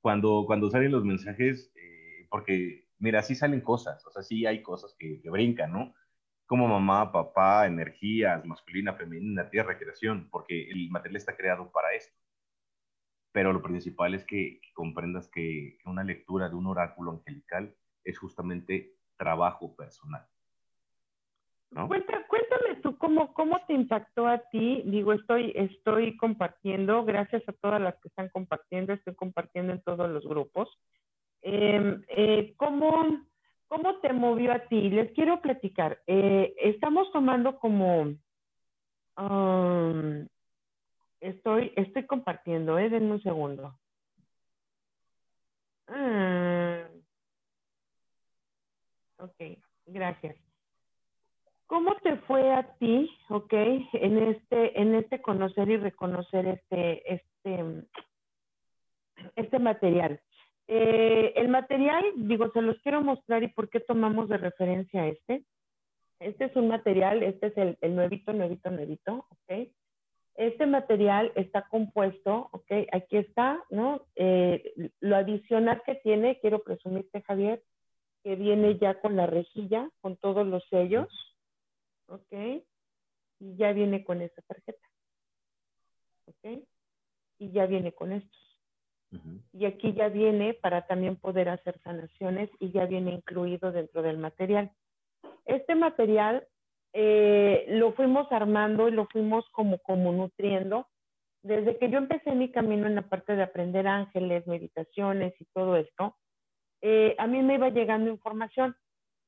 cuando, 0.00 0.42
cuando 0.44 0.68
salen 0.68 0.90
los 0.90 1.04
mensajes, 1.04 1.70
eh, 1.76 2.26
porque 2.30 2.88
mira, 2.98 3.22
sí 3.22 3.36
salen 3.36 3.60
cosas, 3.60 4.04
o 4.04 4.10
sea, 4.10 4.24
sí 4.24 4.44
hay 4.44 4.60
cosas 4.60 4.96
que, 4.98 5.20
brincan, 5.30 5.70
¿no? 5.70 5.94
Como 6.46 6.68
mamá, 6.68 7.10
papá, 7.10 7.66
energías, 7.66 8.44
masculina, 8.44 8.94
femenina, 8.94 9.50
tierra, 9.50 9.78
creación, 9.78 10.28
porque 10.30 10.70
el 10.70 10.88
material 10.90 11.16
está 11.16 11.36
creado 11.36 11.70
para 11.72 11.92
esto. 11.94 12.16
Pero 13.32 13.52
lo 13.52 13.62
principal 13.62 14.14
es 14.14 14.24
que, 14.24 14.60
comprendas 14.72 15.28
que, 15.28 15.78
una 15.84 16.04
lectura 16.04 16.48
de 16.48 16.54
un 16.54 16.66
oráculo 16.66 17.12
angelical 17.12 17.74
es 18.04 18.18
justamente 18.18 18.94
trabajo 19.16 19.74
personal. 19.76 20.26
¿no? 21.72 21.88
cuéntame 21.88 22.76
tú 22.82 22.96
cómo, 22.96 23.34
cómo 23.34 23.60
te 23.66 23.74
impactó 23.74 24.26
a 24.26 24.38
ti. 24.50 24.82
Digo, 24.86 25.12
estoy, 25.12 25.52
estoy 25.54 26.16
compartiendo, 26.16 27.04
gracias 27.04 27.42
a 27.48 27.52
todas 27.52 27.80
las 27.80 27.94
que 28.00 28.08
están 28.08 28.28
compartiendo, 28.30 28.92
estoy 28.92 29.14
compartiendo 29.14 29.72
en 29.72 29.82
todos 29.82 30.08
los 30.08 30.26
grupos. 30.26 30.68
Em, 31.42 32.02
eh, 32.08 32.54
¿cómo, 32.56 33.26
¿Cómo 33.68 33.96
te 34.00 34.12
movió 34.12 34.52
a 34.52 34.60
ti? 34.60 34.90
Les 34.90 35.12
quiero 35.12 35.40
platicar. 35.40 36.00
Eh, 36.06 36.54
estamos 36.58 37.10
tomando 37.12 37.58
como... 37.58 38.14
Um, 39.18 40.26
estoy, 41.20 41.72
estoy 41.76 42.06
compartiendo, 42.06 42.78
¿eh? 42.78 42.88
Denme 42.88 43.12
un 43.12 43.22
segundo. 43.22 43.78
Ah, 45.88 46.86
ok, 49.18 49.58
gracias. 49.86 50.36
¿Cómo 51.66 51.96
te 51.96 52.16
fue 52.18 52.52
a 52.52 52.62
ti, 52.78 53.10
ok, 53.28 53.52
en 53.52 54.18
este, 54.18 54.80
en 54.80 54.94
este 54.94 55.20
conocer 55.20 55.68
y 55.68 55.76
reconocer 55.76 56.46
este, 56.46 57.14
este, 57.14 57.84
este 59.34 59.58
material? 59.58 60.20
Eh, 60.68 61.32
el 61.36 61.48
material, 61.48 62.04
digo, 62.16 62.50
se 62.52 62.60
los 62.60 62.78
quiero 62.80 63.00
mostrar 63.00 63.42
y 63.42 63.48
por 63.48 63.68
qué 63.68 63.80
tomamos 63.80 64.28
de 64.28 64.38
referencia 64.38 65.06
este. 65.06 65.44
Este 66.18 66.46
es 66.46 66.56
un 66.56 66.68
material, 66.68 67.22
este 67.22 67.48
es 67.48 67.76
el, 67.80 67.94
nuevito, 67.94 68.32
nuevito, 68.32 68.70
nuevito, 68.70 69.26
¿ok? 69.30 69.68
Este 70.34 70.66
material 70.66 71.32
está 71.34 71.68
compuesto, 71.68 72.48
¿ok? 72.52 72.72
Aquí 72.92 73.18
está, 73.18 73.62
¿no? 73.70 74.06
Eh, 74.16 74.90
lo 75.00 75.16
adicional 75.16 75.82
que 75.84 75.94
tiene, 75.96 76.38
quiero 76.40 76.62
presumirte, 76.62 77.22
Javier, 77.22 77.62
que 78.22 78.34
viene 78.34 78.78
ya 78.78 79.00
con 79.00 79.14
la 79.16 79.26
rejilla, 79.26 79.88
con 80.00 80.16
todos 80.16 80.46
los 80.46 80.66
sellos, 80.68 81.08
¿ok? 82.08 82.62
Y 83.38 83.56
ya 83.56 83.72
viene 83.72 84.02
con 84.02 84.22
esta 84.22 84.42
tarjeta, 84.42 84.88
¿ok? 86.26 86.64
Y 87.38 87.52
ya 87.52 87.66
viene 87.66 87.92
con 87.92 88.12
estos. 88.12 88.45
Y 89.52 89.64
aquí 89.64 89.92
ya 89.92 90.08
viene 90.08 90.54
para 90.54 90.86
también 90.86 91.16
poder 91.16 91.48
hacer 91.48 91.78
sanaciones 91.82 92.50
y 92.60 92.70
ya 92.70 92.86
viene 92.86 93.12
incluido 93.12 93.72
dentro 93.72 94.02
del 94.02 94.18
material. 94.18 94.70
Este 95.44 95.74
material 95.74 96.46
eh, 96.92 97.66
lo 97.68 97.92
fuimos 97.92 98.30
armando 98.32 98.88
y 98.88 98.92
lo 98.92 99.06
fuimos 99.06 99.48
como, 99.50 99.78
como 99.78 100.12
nutriendo. 100.12 100.88
Desde 101.42 101.78
que 101.78 101.90
yo 101.90 101.98
empecé 101.98 102.32
mi 102.32 102.50
camino 102.50 102.86
en 102.86 102.96
la 102.96 103.02
parte 103.02 103.36
de 103.36 103.42
aprender 103.42 103.86
ángeles, 103.86 104.46
meditaciones 104.46 105.34
y 105.40 105.44
todo 105.52 105.76
esto, 105.76 106.16
eh, 106.82 107.14
a 107.18 107.26
mí 107.26 107.42
me 107.42 107.54
iba 107.54 107.68
llegando 107.70 108.10
información. 108.10 108.76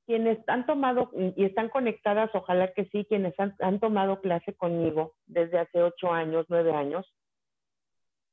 Quienes 0.07 0.38
han 0.49 0.64
tomado 0.64 1.11
y 1.37 1.45
están 1.45 1.68
conectadas, 1.68 2.30
ojalá 2.33 2.73
que 2.73 2.87
sí, 2.87 3.04
quienes 3.04 3.35
han 3.38 3.78
tomado 3.78 4.23
clase 4.23 4.54
conmigo 4.54 5.12
desde 5.26 5.59
hace 5.59 5.83
ocho 5.83 6.11
años, 6.11 6.47
nueve 6.49 6.73
años, 6.73 7.07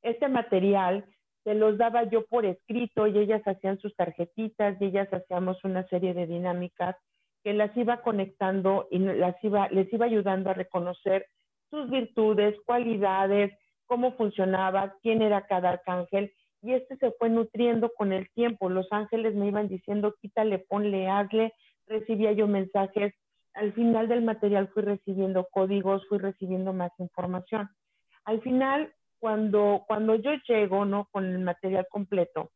este 0.06 0.30
material 0.30 1.04
se 1.46 1.54
los 1.54 1.78
daba 1.78 2.04
yo 2.10 2.26
por 2.26 2.44
escrito 2.44 3.06
y 3.06 3.20
ellas 3.20 3.44
hacían 3.46 3.78
sus 3.78 3.96
tarjetitas 3.96 4.82
y 4.82 4.86
ellas 4.86 5.08
hacíamos 5.14 5.64
una 5.64 5.88
serie 5.88 6.16
de 6.16 6.26
dinámicas 6.26 6.96
que 7.44 7.54
las 7.54 7.76
iba 7.78 8.02
conectando 8.02 8.88
y 8.90 8.98
las 8.98 9.36
iba, 9.44 9.70
les 9.70 9.92
iba 9.94 10.08
ayudando 10.08 10.50
a 10.50 10.56
reconocer 10.56 11.28
sus 11.70 11.88
virtudes, 11.92 12.56
cualidades, 12.66 13.56
cómo 13.86 14.14
funcionaba, 14.14 14.96
quién 15.04 15.22
era 15.22 15.46
cada 15.46 15.70
arcángel. 15.70 16.34
Y 16.64 16.74
este 16.74 16.98
se 16.98 17.12
fue 17.12 17.30
nutriendo 17.30 17.92
con 17.96 18.12
el 18.12 18.28
tiempo. 18.32 18.68
Los 18.68 18.88
ángeles 18.92 19.36
me 19.36 19.48
iban 19.48 19.68
diciendo, 19.68 20.16
quítale, 20.20 20.58
ponle, 20.58 21.08
hazle. 21.08 21.54
Recibía 21.86 22.32
yo 22.32 22.48
mensajes. 22.48 23.14
Al 23.54 23.72
final 23.74 24.08
del 24.08 24.24
material 24.24 24.68
fui 24.70 24.82
recibiendo 24.82 25.48
códigos, 25.52 26.08
fui 26.08 26.18
recibiendo 26.18 26.74
más 26.74 26.92
información. 26.98 27.70
Al 28.24 28.42
final 28.42 28.92
cuando, 29.20 29.84
cuando 29.88 30.16
yo 30.16 30.32
llego, 30.48 30.86
¿no? 30.86 31.08
Con 31.12 31.26
el 31.26 31.40
material 31.40 31.88
completo 31.90 32.52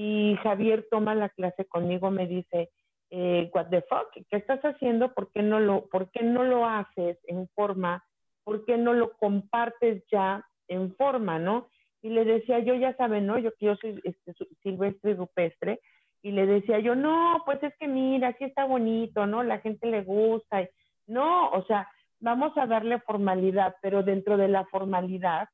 y 0.00 0.36
Javier 0.44 0.86
toma 0.92 1.16
la 1.16 1.28
clase 1.28 1.64
conmigo, 1.64 2.08
me 2.12 2.28
dice, 2.28 2.70
eh, 3.10 3.50
what 3.52 3.66
the 3.66 3.82
fuck, 3.82 4.12
¿qué 4.12 4.36
estás 4.36 4.60
haciendo? 4.60 5.12
¿Por 5.12 5.32
qué 5.32 5.42
no 5.42 5.58
lo, 5.58 5.86
por 5.88 6.12
qué 6.12 6.22
no 6.22 6.44
lo 6.44 6.66
haces 6.66 7.18
en 7.24 7.48
forma? 7.48 8.04
¿Por 8.44 8.64
qué 8.64 8.78
no 8.78 8.92
lo 8.92 9.16
compartes 9.16 10.04
ya 10.08 10.46
en 10.68 10.94
forma, 10.94 11.40
no? 11.40 11.68
Y 12.00 12.10
le 12.10 12.24
decía 12.24 12.60
yo, 12.60 12.74
ya 12.76 12.94
saben, 12.96 13.26
¿no? 13.26 13.38
Yo, 13.38 13.50
yo 13.58 13.74
soy 13.74 14.00
este, 14.04 14.34
silvestre 14.62 15.10
y 15.10 15.14
rupestre. 15.14 15.80
Y 16.22 16.30
le 16.30 16.46
decía 16.46 16.78
yo, 16.78 16.94
no, 16.94 17.42
pues 17.44 17.60
es 17.64 17.74
que 17.78 17.88
mira, 17.88 18.36
sí 18.38 18.44
está 18.44 18.66
bonito, 18.66 19.26
¿no? 19.26 19.42
La 19.42 19.58
gente 19.58 19.88
le 19.88 20.02
gusta. 20.02 20.64
no, 21.08 21.50
o 21.50 21.64
sea, 21.64 21.88
vamos 22.20 22.56
a 22.56 22.66
darle 22.66 23.00
formalidad, 23.00 23.74
pero 23.82 24.04
dentro 24.04 24.36
de 24.36 24.46
la 24.46 24.64
formalidad 24.66 25.48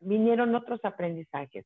vinieron 0.00 0.54
otros 0.54 0.80
aprendizajes. 0.84 1.64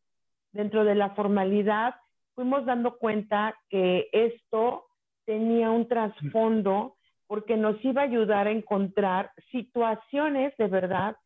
Dentro 0.53 0.85
de 0.85 0.95
la 0.95 1.11
formalidad 1.11 1.95
fuimos 2.35 2.65
dando 2.67 2.99
cuenta 2.99 3.57
que 3.69 4.09
esto 4.13 4.87
tenía 5.25 5.71
un 5.71 5.89
trasfondo 5.89 6.97
porque 7.27 7.57
nos 7.57 7.83
iba 7.85 8.03
a 8.03 8.05
ayudar 8.05 8.47
a 8.47 8.53
encontrar 8.53 9.33
situaciones 9.51 10.55
de 10.59 10.67
verdad 10.67 11.17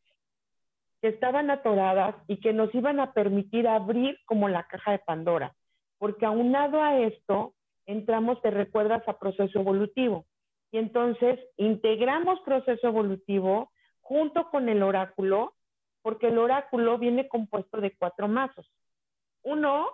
que 1.00 1.08
estaban 1.08 1.50
atoradas 1.50 2.14
y 2.26 2.40
que 2.40 2.52
nos 2.52 2.74
iban 2.74 3.00
a 3.00 3.12
permitir 3.12 3.68
abrir 3.68 4.18
como 4.26 4.48
la 4.48 4.64
caja 4.64 4.92
de 4.92 4.98
Pandora. 4.98 5.54
Porque 5.98 6.26
aunado 6.26 6.82
a 6.82 6.98
esto, 6.98 7.54
entramos, 7.86 8.40
te 8.42 8.50
recuerdas, 8.50 9.06
a 9.08 9.18
proceso 9.18 9.60
evolutivo. 9.60 10.26
Y 10.70 10.78
entonces 10.78 11.38
integramos 11.56 12.40
proceso 12.40 12.88
evolutivo 12.88 13.70
junto 14.00 14.50
con 14.50 14.68
el 14.68 14.82
oráculo 14.82 15.54
porque 16.02 16.28
el 16.28 16.38
oráculo 16.38 16.98
viene 16.98 17.28
compuesto 17.28 17.80
de 17.80 17.94
cuatro 17.96 18.28
mazos. 18.28 18.70
Uno 19.42 19.88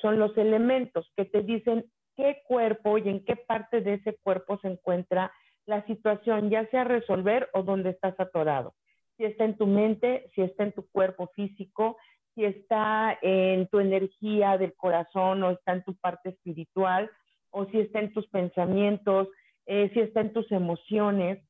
son 0.00 0.18
los 0.18 0.36
elementos 0.36 1.10
que 1.16 1.24
te 1.24 1.42
dicen 1.42 1.84
qué 2.16 2.42
cuerpo 2.46 2.98
y 2.98 3.08
en 3.08 3.24
qué 3.24 3.36
parte 3.36 3.80
de 3.80 3.94
ese 3.94 4.16
cuerpo 4.22 4.58
se 4.58 4.68
encuentra 4.68 5.32
la 5.66 5.84
situación, 5.86 6.50
ya 6.50 6.66
sea 6.70 6.84
resolver 6.84 7.48
o 7.52 7.62
donde 7.62 7.90
estás 7.90 8.18
atorado. 8.18 8.74
Si 9.16 9.24
está 9.24 9.44
en 9.44 9.56
tu 9.56 9.66
mente, 9.66 10.30
si 10.34 10.42
está 10.42 10.64
en 10.64 10.72
tu 10.72 10.88
cuerpo 10.90 11.28
físico, 11.34 11.96
si 12.34 12.44
está 12.44 13.18
en 13.22 13.66
tu 13.68 13.80
energía 13.80 14.56
del 14.56 14.74
corazón 14.74 15.42
o 15.42 15.50
está 15.50 15.72
en 15.72 15.84
tu 15.84 15.94
parte 15.96 16.30
espiritual, 16.30 17.10
o 17.50 17.66
si 17.66 17.80
está 17.80 18.00
en 18.00 18.12
tus 18.12 18.26
pensamientos, 18.28 19.28
eh, 19.66 19.90
si 19.92 20.00
está 20.00 20.20
en 20.20 20.32
tus 20.32 20.50
emociones. 20.52 21.42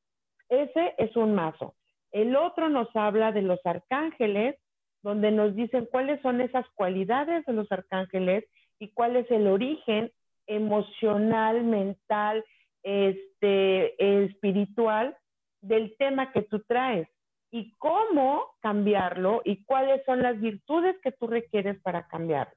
Ese 0.49 0.95
es 0.97 1.15
un 1.15 1.33
mazo. 1.33 1.75
El 2.11 2.35
otro 2.35 2.69
nos 2.69 2.93
habla 2.95 3.31
de 3.31 3.41
los 3.41 3.59
arcángeles, 3.65 4.57
donde 5.01 5.31
nos 5.31 5.55
dicen 5.55 5.87
cuáles 5.91 6.21
son 6.21 6.41
esas 6.41 6.65
cualidades 6.75 7.45
de 7.45 7.53
los 7.53 7.71
arcángeles 7.71 8.45
y 8.79 8.89
cuál 8.89 9.15
es 9.15 9.29
el 9.31 9.47
origen 9.47 10.11
emocional, 10.47 11.63
mental, 11.63 12.43
este, 12.83 14.23
espiritual 14.25 15.15
del 15.61 15.95
tema 15.97 16.31
que 16.31 16.41
tú 16.41 16.59
traes 16.67 17.07
y 17.51 17.73
cómo 17.77 18.45
cambiarlo 18.61 19.41
y 19.45 19.63
cuáles 19.65 20.03
son 20.05 20.21
las 20.21 20.39
virtudes 20.39 20.95
que 21.01 21.11
tú 21.11 21.27
requieres 21.27 21.79
para 21.81 22.07
cambiarlo. 22.07 22.53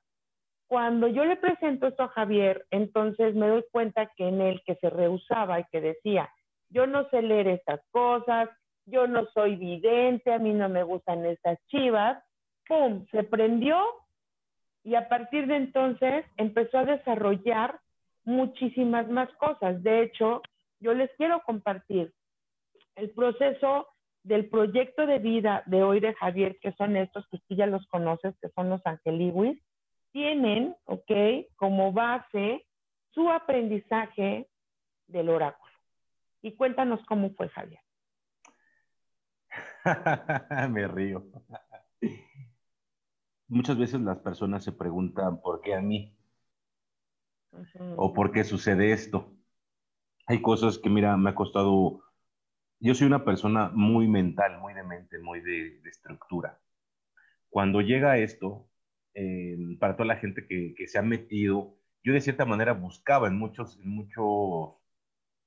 Cuando 0.66 1.08
yo 1.08 1.25
le 1.25 1.37
presento 1.37 1.88
esto 1.88 2.04
a 2.04 2.08
Javier, 2.08 2.64
entonces 2.70 3.34
me 3.34 3.49
doy 3.49 3.64
cuenta 3.70 4.11
que 4.16 4.28
en 4.28 4.40
él 4.40 4.62
que 4.64 4.76
se 4.76 4.88
rehusaba 4.90 5.61
y 5.61 5.64
que 5.70 5.80
decía, 5.80 6.32
yo 6.70 6.87
no 6.87 7.08
sé 7.11 7.23
leer 7.23 7.49
estas 7.49 7.80
cosas, 7.90 8.49
yo 8.86 9.06
no 9.06 9.26
soy 9.34 9.56
vidente, 9.56 10.32
a 10.32 10.38
mí 10.38 10.52
no 10.52 10.68
me 10.68 10.82
gustan 10.82 11.24
estas 11.24 11.58
chivas, 11.66 12.22
¡pum! 12.66 13.06
Se 13.10 13.22
prendió 13.24 13.78
y 14.82 14.94
a 14.94 15.08
partir 15.08 15.46
de 15.46 15.56
entonces 15.56 16.24
empezó 16.36 16.78
a 16.78 16.84
desarrollar 16.84 17.80
muchísimas 18.24 19.08
más 19.08 19.30
cosas. 19.36 19.82
De 19.82 20.02
hecho, 20.02 20.42
yo 20.80 20.94
les 20.94 21.10
quiero 21.16 21.42
compartir 21.44 22.12
el 22.96 23.10
proceso 23.10 23.88
del 24.22 24.48
proyecto 24.48 25.06
de 25.06 25.18
vida 25.18 25.62
de 25.66 25.82
hoy 25.82 26.00
de 26.00 26.14
Javier, 26.14 26.58
que 26.60 26.72
son 26.72 26.96
estos 26.96 27.26
que 27.28 27.38
tú 27.46 27.54
ya 27.54 27.66
los 27.66 27.86
conoces, 27.88 28.34
que 28.40 28.48
son 28.50 28.70
los 28.70 28.84
angeliwis, 28.86 29.60
tienen, 30.12 30.74
¿ok? 30.84 31.10
Como 31.56 31.92
base 31.92 32.64
su 33.10 33.30
aprendizaje 33.30 34.48
del 35.08 35.28
oráculo. 35.28 35.72
Y 36.42 36.52
cuéntanos 36.52 37.04
cómo 37.06 37.30
fue 37.34 37.48
Javier. 37.48 37.83
Me 40.70 40.88
río. 40.88 41.24
Muchas 43.48 43.78
veces 43.78 44.00
las 44.00 44.18
personas 44.18 44.64
se 44.64 44.72
preguntan 44.72 45.40
por 45.40 45.60
qué 45.60 45.74
a 45.74 45.80
mí 45.80 46.16
o 47.96 48.12
por 48.12 48.32
qué 48.32 48.44
sucede 48.44 48.92
esto. 48.92 49.32
Hay 50.26 50.40
cosas 50.40 50.78
que, 50.78 50.88
mira, 50.88 51.16
me 51.16 51.30
ha 51.30 51.34
costado 51.34 52.04
yo 52.84 52.94
soy 52.94 53.06
una 53.06 53.24
persona 53.24 53.70
muy 53.72 54.08
mental, 54.08 54.58
muy 54.60 54.74
de 54.74 54.82
mente, 54.82 55.18
muy 55.18 55.40
de, 55.40 55.80
estructura. 55.88 56.60
Cuando 57.48 57.80
llega 57.80 58.18
esto, 58.18 58.68
eh, 59.14 59.56
para 59.80 59.96
toda 59.96 60.08
la 60.08 60.16
gente 60.16 60.46
que, 60.46 60.86
se 60.86 60.98
ha 60.98 61.02
metido, 61.02 61.78
yo 62.02 62.12
de 62.12 62.20
cierta 62.20 62.44
manera 62.44 62.74
buscaba 62.74 63.28
en 63.28 63.38
muchos, 63.38 63.78
en 63.80 63.88
muchos 63.88 64.74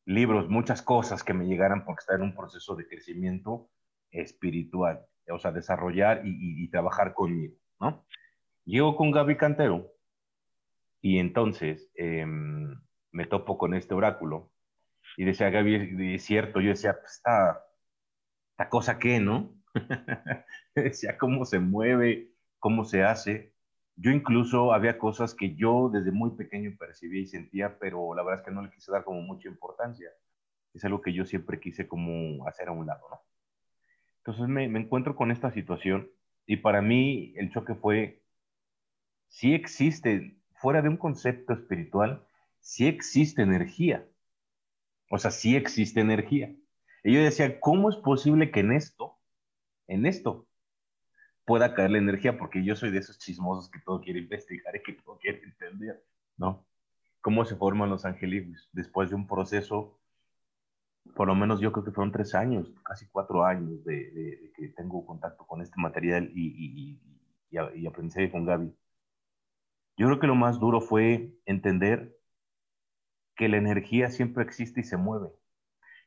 libros, 0.06 0.50
muchas 0.50 0.82
cosas 0.82 1.24
que 1.24 1.36
me 1.36 1.46
llegaran 1.46 1.86
porque 1.86 2.00
estaba 2.00 2.17
en 2.17 2.25
un 2.25 2.36
proceso 2.36 2.75
de 2.75 2.88
crecimiento 2.88 3.70
espiritual, 4.12 5.06
o 5.30 5.40
sea, 5.40 5.52
desarrollar 5.52 6.22
y, 6.26 6.70
trabajar 6.70 7.14
conmigo, 7.14 7.56
¿no? 7.80 8.06
Llego 8.66 8.96
con 8.96 9.12
Gaby 9.12 9.38
Cantero 9.38 9.92
y 11.02 11.20
entonces 11.20 11.90
em, 11.96 12.80
me 13.12 13.26
topo 13.26 13.58
con 13.58 13.74
este 13.74 13.94
oráculo 13.94 14.52
y 15.16 15.26
decía 15.26 15.50
Gaby, 15.50 16.16
es 16.16 16.24
cierto, 16.24 16.60
yo 16.60 16.70
decía, 16.70 17.00
pues 17.00 17.14
esta, 17.14 17.66
esta 18.52 18.70
cosa 18.70 19.00
qué, 19.00 19.20
¿no? 19.20 19.54
decía 20.76 21.18
cómo 21.18 21.46
se 21.46 21.60
mueve, 21.60 22.32
cómo 22.60 22.84
se 22.86 23.04
hace. 23.04 23.54
Yo 23.96 24.12
incluso 24.12 24.74
había 24.74 25.00
cosas 25.00 25.34
que 25.34 25.56
yo 25.56 25.90
desde 25.92 26.12
muy 26.12 26.32
pequeño 26.32 26.76
percibía 26.78 27.22
y 27.22 27.28
sentía, 27.28 27.80
pero 27.80 28.14
la 28.14 28.24
verdad 28.24 28.42
es 28.42 28.46
que 28.46 28.54
no 28.54 28.62
le 28.62 28.70
quise 28.70 28.92
dar 28.92 29.04
como 29.04 29.22
mucha 29.22 29.48
importancia. 29.48 30.10
Es 30.74 30.86
algo 30.86 31.02
que 31.02 31.14
yo 31.14 31.26
siempre 31.26 31.60
quise 31.60 31.88
como 31.88 32.48
hacer 32.48 32.68
a 32.68 32.72
un 32.74 32.86
lado, 32.86 33.08
¿no? 33.10 33.22
Entonces 34.27 34.48
me, 34.48 34.65
encuentro 34.65 35.15
con 35.15 35.31
esta 35.31 35.51
situación 35.51 36.12
y 36.46 36.57
para 36.57 36.81
mí 36.81 37.33
el 37.37 37.50
choque 37.51 37.75
fue, 37.75 38.22
si 39.29 39.53
existe, 39.53 40.37
fuera 40.53 40.81
de 40.81 40.90
un 40.90 40.98
concepto 40.98 41.53
espiritual, 41.53 42.27
si 42.59 42.87
existe 42.87 43.42
energía 43.42 44.05
o 45.09 45.18
sea, 45.18 45.31
sí 45.31 45.55
existe 45.55 46.01
energía. 46.01 46.53
Y 47.03 47.13
yo 47.13 47.24
decía, 47.24 47.59
¿cómo 47.59 47.90
es 47.90 47.96
posible 47.96 48.51
que 48.51 48.59
en 48.59 48.74
esto, 48.74 49.18
en 49.87 50.05
esto, 50.05 50.48
pueda 51.46 51.74
caer 51.74 51.92
la 51.92 52.00
energía? 52.00 52.37
Porque 52.37 52.63
yo 52.63 52.75
soy 52.75 52.92
de 52.92 53.00
esos 53.00 53.18
chismosos 53.18 53.72
que 53.72 53.79
todo 53.79 54.01
quiere 54.01 54.20
investigar 54.20 54.75
y 54.75 54.83
que 54.83 54.94
todo 54.94 55.18
quiere 55.18 55.44
entender, 55.44 56.03
¿no? 56.35 56.66
¿Cómo 57.22 57.46
se 57.46 57.55
forman 57.55 57.90
los 57.90 58.05
angelibus? 58.05 58.70
Después 58.74 59.09
de 59.09 59.16
un 59.16 59.27
proceso, 59.27 59.97
por 61.15 61.27
lo 61.27 61.35
menos 61.35 61.59
yo 61.59 61.72
creo 61.72 61.83
que 61.83 61.91
fueron 61.91 62.11
tres 62.11 62.35
años, 62.35 62.72
casi 62.83 63.07
cuatro 63.07 63.46
años 63.46 63.83
de, 63.83 64.51
que 64.55 64.70
tengo 64.70 65.05
contacto 65.05 65.46
con 65.46 65.61
este 65.61 65.79
material 65.79 66.31
y, 66.33 67.00
y, 67.51 67.59
y 67.75 68.29
con 68.31 68.46
Gaby. 68.46 68.75
Yo 69.98 70.05
creo 70.07 70.20
que 70.20 70.27
lo 70.27 70.35
más 70.35 70.59
duro 70.59 70.79
fue 70.79 71.33
entender 71.46 72.15
que 73.35 73.50
la 73.50 73.57
energía 73.57 74.09
siempre 74.09 74.43
existe 74.43 74.81
y 74.81 74.83
se 74.83 74.98
mueve. 74.98 75.29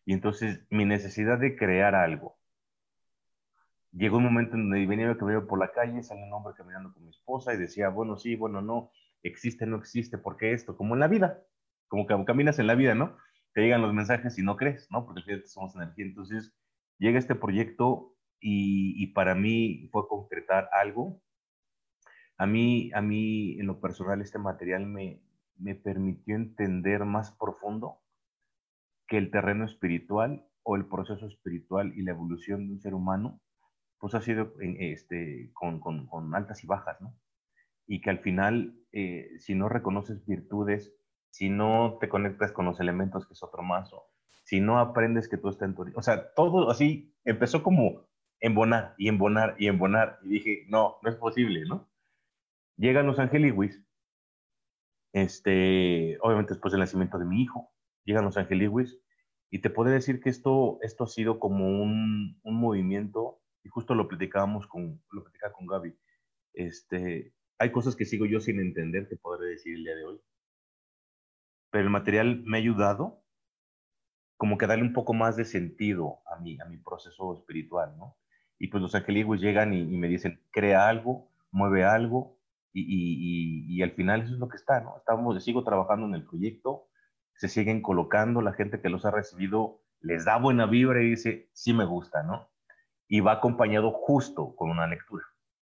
Y 0.05 0.13
entonces 0.13 0.67
mi 0.71 0.85
necesidad 0.85 1.39
de 1.39 1.57
crear 1.57 1.95
algo. 1.95 2.39
Llegó 3.93 4.19
un 4.19 4.25
momento 4.25 4.55
en 4.55 4.71
donde 4.71 4.87
venía 4.87 5.13
veo 5.15 5.47
por 5.47 5.59
la 5.59 5.73
calle, 5.73 6.03
sale 6.03 6.23
un 6.23 6.33
hombre 6.33 6.55
caminando 6.57 6.93
con 6.93 7.03
mi 7.05 7.11
esposa 7.11 7.53
y 7.53 7.57
decía, 7.57 7.89
bueno, 7.89 8.17
sí, 8.17 8.37
bueno, 8.37 8.63
no, 8.63 8.93
existe, 9.23 9.67
no 9.67 9.77
existe, 9.77 10.19
¿por 10.19 10.37
qué 10.37 10.53
esto? 10.53 10.77
Como 10.77 10.95
en 10.95 11.01
la 11.01 11.09
vida, 11.09 11.43
como 11.89 12.07
que 12.07 12.25
caminas 12.25 12.59
en 12.59 12.67
la 12.67 12.75
vida, 12.75 12.95
¿no? 12.95 13.17
Te 13.53 13.63
llegan 13.63 13.83
los 13.83 13.93
mensajes 13.93 14.39
y 14.39 14.43
no 14.43 14.57
crees, 14.57 14.89
¿no? 14.91 15.07
Porque 15.07 15.47
somos 15.47 15.75
energía. 15.77 16.05
Entonces 16.05 16.55
llega 16.99 17.19
este 17.19 17.35
proyecto 17.35 18.15
y, 18.41 18.95
y 19.03 19.09
para 19.09 19.35
mí 19.35 19.89
fue 19.93 20.09
concretar 20.09 20.69
algo. 20.73 21.21
A 22.39 22.47
mí, 22.47 22.91
a 22.95 23.03
mí, 23.03 23.59
en 23.61 23.67
lo 23.67 23.81
personal, 23.81 24.23
este 24.23 24.39
material 24.39 24.87
me, 24.87 25.23
me 25.61 25.75
permitió 25.75 26.37
entender 26.37 27.05
más 27.05 27.33
profundo 27.33 28.01
que 29.07 29.19
el 29.19 29.31
terreno 29.31 29.65
espiritual 29.65 30.47
o 30.63 30.77
el 30.77 30.87
proceso 30.87 31.27
espiritual 31.27 31.93
y 31.97 32.03
la 32.03 32.13
evolución 32.13 32.67
de 32.67 32.75
un 32.75 32.81
ser 32.81 32.95
humano, 32.95 33.41
pues 33.99 34.15
ha 34.15 34.23
sido 34.23 34.55
este, 34.61 35.51
con, 35.53 35.81
con, 35.81 36.35
altas 36.35 36.65
y 36.65 36.67
bajas, 36.67 37.01
¿no? 37.01 37.15
Y 37.87 38.01
que 38.01 38.11
al 38.11 38.21
final, 38.21 38.79
eh, 38.93 39.33
si 39.39 39.55
no 39.55 39.69
reconoces 39.69 40.25
virtudes, 40.25 40.95
si 41.31 41.49
no 41.49 41.99
te 42.01 42.09
conectas 42.09 42.53
con 42.53 42.67
los 42.67 42.81
elementos, 42.81 43.27
que 43.27 43.35
es 43.35 43.43
otro 43.43 43.63
mazo, 43.63 44.05
si 44.45 44.61
no 44.61 44.79
aprendes 44.79 45.29
que 45.29 45.37
tú 45.37 45.49
estás 45.49 45.69
en 45.69 45.75
tu... 45.75 45.87
O 45.95 46.03
sea, 46.03 46.33
todo 46.35 46.71
así 46.71 47.15
empezó 47.25 47.63
como 47.63 48.09
embonar 48.41 48.95
y 48.99 49.09
embonar 49.09 49.55
y 49.59 49.69
embonar. 49.69 50.19
Y 50.25 50.29
dije, 50.29 50.65
no, 50.69 50.97
no 51.03 51.11
es 51.11 51.17
posible, 51.17 51.65
¿no? 51.67 51.89
Llegan 52.77 53.07
los 53.07 53.19
angeliwis 53.19 53.85
este, 55.13 56.19
obviamente 56.21 56.55
después 56.55 56.73
del 56.73 56.81
nacimiento 56.81 57.19
de 57.19 57.25
mi 57.25 57.43
hijo, 57.43 57.73
llegan 58.05 58.25
los 58.25 58.37
Angeliwis, 58.37 59.01
y 59.51 59.61
te 59.61 59.71
puedo 59.71 59.91
decir 59.91 60.21
que 60.21 60.31
esto, 60.31 60.79
esto 60.83 61.05
ha 61.05 61.09
sido 61.09 61.41
como 61.41 61.67
un, 61.67 62.39
un 62.43 62.55
movimiento, 62.55 63.41
y 63.65 63.69
justo 63.69 63.95
lo 63.95 64.09
platicábamos 64.09 64.67
con, 64.67 65.03
lo 65.11 65.23
platicaba 65.23 65.53
con 65.53 65.67
Gaby, 65.67 65.97
este, 66.55 67.35
hay 67.59 67.73
cosas 67.73 67.97
que 67.97 68.05
sigo 68.05 68.27
yo 68.27 68.41
sin 68.41 68.61
entender, 68.61 69.09
te 69.09 69.17
podré 69.17 69.49
decir 69.51 69.75
el 69.75 69.85
día 69.85 69.97
de 69.97 70.05
hoy, 70.05 70.21
pero 71.71 71.85
el 71.85 71.91
material 71.91 72.43
me 72.45 72.59
ha 72.59 72.61
ayudado 72.61 73.23
como 74.37 74.57
que 74.59 74.67
darle 74.67 74.85
un 74.85 74.93
poco 74.93 75.13
más 75.13 75.37
de 75.37 75.45
sentido 75.45 76.21
a 76.27 76.41
mi, 76.41 76.59
a 76.61 76.65
mi 76.65 76.79
proceso 76.79 77.35
espiritual, 77.35 77.97
¿no? 77.99 78.17
Y 78.59 78.69
pues 78.69 78.83
los 78.83 78.95
angeliwis 78.95 79.41
llegan 79.41 79.73
y, 79.75 79.81
y 79.81 79.99
me 79.99 80.09
dicen, 80.09 80.43
crea 80.51 80.89
algo, 80.89 81.31
mueve 81.51 81.85
algo, 81.85 82.41
y, 82.73 83.83
al 83.83 83.93
final 83.93 84.23
eso 84.23 84.35
es 84.35 84.39
lo 84.39 84.49
que 84.49 84.57
está, 84.57 84.81
¿no? 84.81 84.97
Estamos, 84.99 85.43
sigo 85.43 85.65
trabajando 85.65 86.07
en 86.07 86.15
el 86.15 86.25
proyecto, 86.25 86.89
se 87.35 87.49
siguen 87.49 87.83
colocando, 87.83 88.43
la 88.43 88.53
gente 88.53 88.81
que 88.81 88.89
los 88.89 89.05
ha 89.05 89.11
recibido 89.11 89.83
les 90.01 90.25
da 90.25 90.39
buena 90.39 90.67
vibra 90.67 91.03
y 91.03 91.11
dice, 91.11 91.51
sí 91.53 91.73
me 91.73 91.85
gusta, 91.85 92.23
¿no? 92.23 92.49
Y 93.09 93.21
va 93.21 93.33
acompañado 93.33 93.91
justo 93.93 94.55
con 94.55 94.71
una 94.71 94.87
lectura, 94.87 95.25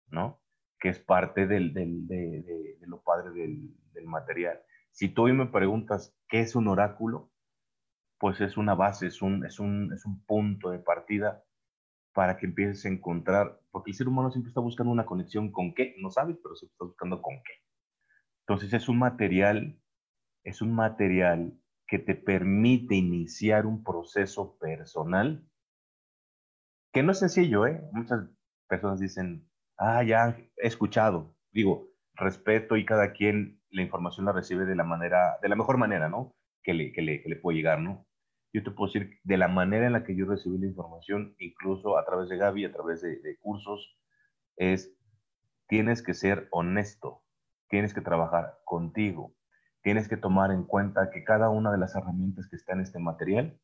¿no? 0.09 0.41
Que 0.79 0.89
es 0.89 0.99
parte 0.99 1.47
del, 1.47 1.73
del, 1.73 2.07
de, 2.07 2.77
de, 2.79 2.87
lo 2.87 3.01
padre 3.01 3.31
del 3.31 4.05
material. 4.05 4.59
Si 4.97 5.09
tú 5.09 5.25
hoy 5.25 5.33
me 5.33 5.45
preguntas 5.45 6.17
qué 6.27 6.39
es 6.39 6.55
un 6.55 6.67
oráculo, 6.67 7.31
pues 8.17 8.41
es 8.41 8.57
una 8.57 8.73
base, 8.73 9.05
es 9.05 9.21
un, 9.21 9.45
es 9.45 9.59
un, 9.59 9.93
es 9.93 10.03
un 10.07 10.25
punto 10.25 10.71
de 10.71 10.79
partida 10.79 11.43
para 12.15 12.35
que 12.35 12.47
empieces 12.47 12.83
a 12.83 12.89
encontrar, 12.89 13.61
porque 13.69 13.91
el 13.91 13.95
ser 13.95 14.07
humano 14.07 14.31
siempre 14.31 14.49
está 14.49 14.59
buscando 14.59 14.91
una 14.91 15.05
conexión 15.05 15.51
con 15.51 15.75
qué, 15.75 15.93
no 15.99 16.09
sabes, 16.09 16.37
pero 16.41 16.55
siempre 16.55 16.73
está 16.73 16.85
buscando 16.85 17.21
con 17.21 17.35
qué. 17.45 17.53
Entonces 18.47 18.73
es 18.73 18.89
un 18.89 18.97
material, 18.97 19.79
es 20.43 20.63
un 20.63 20.73
material 20.73 21.53
que 21.85 21.99
te 21.99 22.15
permite 22.15 22.95
iniciar 22.95 23.67
un 23.67 23.83
proceso 23.83 24.57
personal 24.57 25.47
que 26.91 27.03
no 27.03 27.11
es 27.11 27.19
sencillo, 27.19 27.67
¿eh? 27.67 27.87
Muchas 27.91 28.27
personas 28.67 28.99
dicen, 28.99 29.47
ah, 29.77 30.01
ya 30.01 30.29
he 30.55 30.67
escuchado. 30.67 31.35
Digo, 31.51 31.87
respeto 32.17 32.77
y 32.77 32.85
cada 32.85 33.13
quien 33.13 33.61
la 33.69 33.81
información 33.81 34.25
la 34.25 34.33
recibe 34.33 34.65
de 34.65 34.75
la 34.75 34.83
manera, 34.83 35.37
de 35.41 35.49
la 35.49 35.55
mejor 35.55 35.77
manera, 35.77 36.09
¿no? 36.09 36.35
Que 36.63 36.73
le, 36.73 36.91
que 36.91 37.01
le, 37.01 37.21
que 37.21 37.29
le 37.29 37.35
puede 37.37 37.57
llegar, 37.57 37.79
¿no? 37.79 38.07
yo 38.57 38.63
te 38.63 38.71
puedo 38.71 38.91
decir 38.91 39.19
de 39.23 39.37
la 39.37 39.47
manera 39.47 39.85
en 39.85 39.93
la 39.93 40.03
que 40.03 40.15
yo 40.15 40.25
recibí 40.25 40.57
la 40.57 40.67
información, 40.67 41.35
incluso 41.39 41.97
a 41.97 42.05
través 42.05 42.29
de 42.29 42.37
Gaby, 42.37 42.65
a 42.65 42.71
través 42.71 43.01
de, 43.01 43.37
cursos, 43.39 43.97
es 44.55 44.93
tienes 45.67 46.01
que 46.01 46.13
ser 46.13 46.47
honesto, 46.51 47.23
tienes 47.69 47.93
que 47.93 48.01
trabajar 48.01 48.59
contigo, 48.63 49.35
tienes 49.81 50.07
que 50.07 50.17
tomar 50.17 50.51
en 50.51 50.63
cuenta 50.63 51.11
que 51.11 51.23
cada 51.23 51.49
una 51.49 51.71
de 51.71 51.77
las 51.77 51.95
herramientas 51.95 52.47
que 52.49 52.55
está 52.55 52.73
en 52.73 52.81
este 52.81 52.99
material 52.99 53.59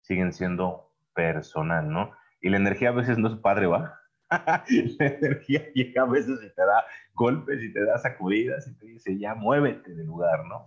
siguen 0.00 0.32
siendo 0.32 0.92
personal, 1.14 1.88
¿no? 1.88 2.12
Y 2.40 2.48
la 2.48 2.56
energía 2.56 2.88
a 2.88 2.92
veces 2.92 3.18
no 3.18 3.28
es 3.28 3.36
padre, 3.36 3.66
¿va? 3.66 4.00
la 4.98 5.06
energía 5.06 5.72
llega 5.74 6.02
a 6.02 6.06
veces 6.06 6.40
y 6.42 6.54
te 6.54 6.62
da 6.62 6.84
golpes 7.14 7.62
y 7.62 7.72
te 7.72 7.84
da 7.84 7.98
sacudidas 7.98 8.66
y 8.66 8.74
te 8.78 8.86
dice, 8.86 9.18
ya 9.18 9.34
muévete 9.34 9.94
del 9.94 10.06
lugar, 10.06 10.44
¿no? 10.46 10.64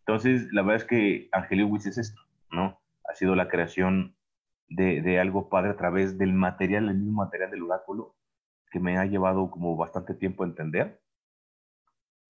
Entonces, 0.00 0.52
la 0.52 0.62
verdad 0.62 0.82
es 0.82 0.84
que 0.84 1.28
Angeliwis 1.32 1.86
es 1.86 1.98
esto, 1.98 2.20
¿no? 2.50 2.80
Ha 3.08 3.14
sido 3.14 3.34
la 3.34 3.48
creación 3.48 4.16
de, 4.68 5.00
de, 5.02 5.20
algo 5.20 5.48
padre 5.48 5.70
a 5.70 5.76
través 5.76 6.18
del 6.18 6.32
material, 6.32 6.88
el 6.88 6.98
mismo 6.98 7.22
material 7.22 7.50
del 7.50 7.62
oráculo, 7.62 8.14
que 8.70 8.80
me 8.80 8.98
ha 8.98 9.06
llevado 9.06 9.50
como 9.50 9.76
bastante 9.76 10.14
tiempo 10.14 10.42
a 10.42 10.46
entender. 10.46 11.00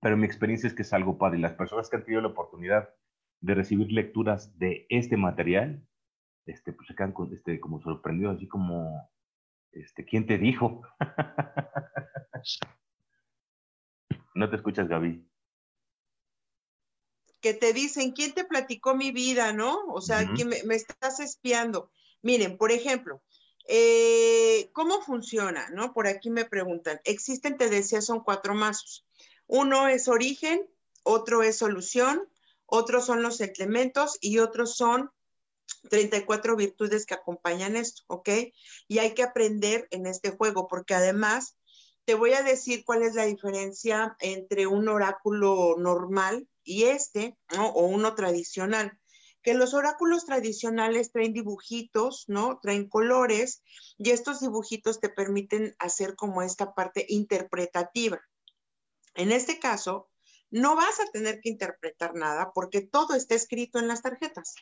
Pero 0.01 0.17
mi 0.17 0.27
experiencia 0.27 0.67
es 0.67 0.75
que 0.75 0.83
es 0.83 0.93
algo 0.93 1.17
padre 1.17 1.39
y 1.39 1.43
las 1.43 1.55
personas 1.55 1.89
que 1.89 1.97
han 1.97 2.05
tenido 2.05 2.21
la 2.21 2.29
oportunidad 2.29 2.91
de 3.41 3.55
recibir 3.55 3.91
lecturas 3.93 4.59
de 4.59 4.87
este 4.89 5.17
material, 5.17 5.87
este, 6.47 6.73
pues 6.73 6.89
se 6.89 6.95
quedan 6.95 7.15
este, 7.33 7.61
como 7.61 7.81
sorprendidos, 7.81 8.37
así 8.37 8.47
como, 8.47 9.11
este, 9.75 10.05
¿quién 10.05 10.27
te 10.27 10.39
dijo? 10.39 10.83
no 14.35 14.51
te 14.51 14.57
escuchas, 14.57 14.89
Gaby. 14.89 15.27
Que 17.41 17.55
te 17.55 17.73
dicen, 17.73 18.13
¿quién 18.13 18.33
te 18.33 18.45
platicó 18.45 18.95
mi 18.95 19.13
vida, 19.13 19.53
no? 19.53 19.85
O 19.89 20.01
sea, 20.01 20.27
¿quién 20.35 20.49
me, 20.49 20.63
me, 20.65 20.75
estás 20.75 21.21
espiando? 21.21 21.91
Miren, 22.23 22.57
por 22.57 22.73
ejemplo, 22.73 23.23
eh, 23.67 24.71
¿cómo 24.73 25.01
funciona? 25.01 25.69
¿no? 25.71 25.93
Por 25.93 26.07
aquí 26.07 26.31
me 26.31 26.45
preguntan. 26.45 27.01
Existen, 27.05 27.57
te 27.57 27.69
decía, 27.69 28.01
son 28.01 28.21
cuatro 28.21 28.55
mazos. 28.55 29.07
Uno 29.47 29.89
es 29.89 30.09
origen, 30.09 30.67
otro 31.03 31.43
es 31.43 31.59
solución, 31.59 32.29
otros 32.67 33.07
son 33.07 33.23
los 33.23 33.41
elementos 33.41 34.19
y 34.21 34.39
otros 34.39 34.77
son 34.77 35.11
34 35.91 36.57
virtudes 36.57 37.07
que 37.07 37.15
acompañan 37.15 37.77
esto, 37.77 38.03
¿ok? 38.07 38.29
Y 38.89 38.99
hay 38.99 39.15
que 39.15 39.23
aprender 39.23 39.87
en 39.91 40.07
este 40.07 40.31
juego, 40.31 40.69
porque 40.69 40.95
además 40.95 41.57
te 42.05 42.15
voy 42.15 42.35
a 42.35 42.43
decir 42.43 42.85
cuál 42.85 43.03
es 43.03 43.15
la 43.15 43.25
diferencia 43.25 44.17
entre 44.21 44.67
un 44.67 44.89
oráculo 44.89 45.77
normal 45.79 46.49
y 46.63 46.85
este, 46.85 47.37
¿no? 47.55 47.69
O 47.69 47.87
uno 47.87 48.15
tradicional. 48.15 48.99
Que 49.43 49.55
los 49.55 49.75
oráculos 49.75 50.25
tradicionales 50.25 51.13
traen 51.13 51.35
dibujitos, 51.35 52.25
¿no? 52.29 52.59
Traen 52.63 52.89
colores 52.89 53.63
y 53.99 54.11
estos 54.11 54.41
dibujitos 54.41 55.01
te 55.01 55.11
permiten 55.11 55.75
hacer 55.79 56.15
como 56.15 56.43
esta 56.43 56.75
parte 56.75 57.05
interpretativa. 57.09 58.21
En 59.15 59.33
este 59.33 59.59
caso, 59.59 60.09
no 60.51 60.77
vas 60.77 61.01
a 61.01 61.11
tener 61.11 61.41
que 61.41 61.51
interpretar 61.51 62.15
nada 62.15 62.53
porque 62.55 62.81
todo 62.81 63.15
está 63.15 63.35
escrito 63.35 63.79
en 63.79 63.89
las 63.89 64.03
tarjetas. 64.03 64.55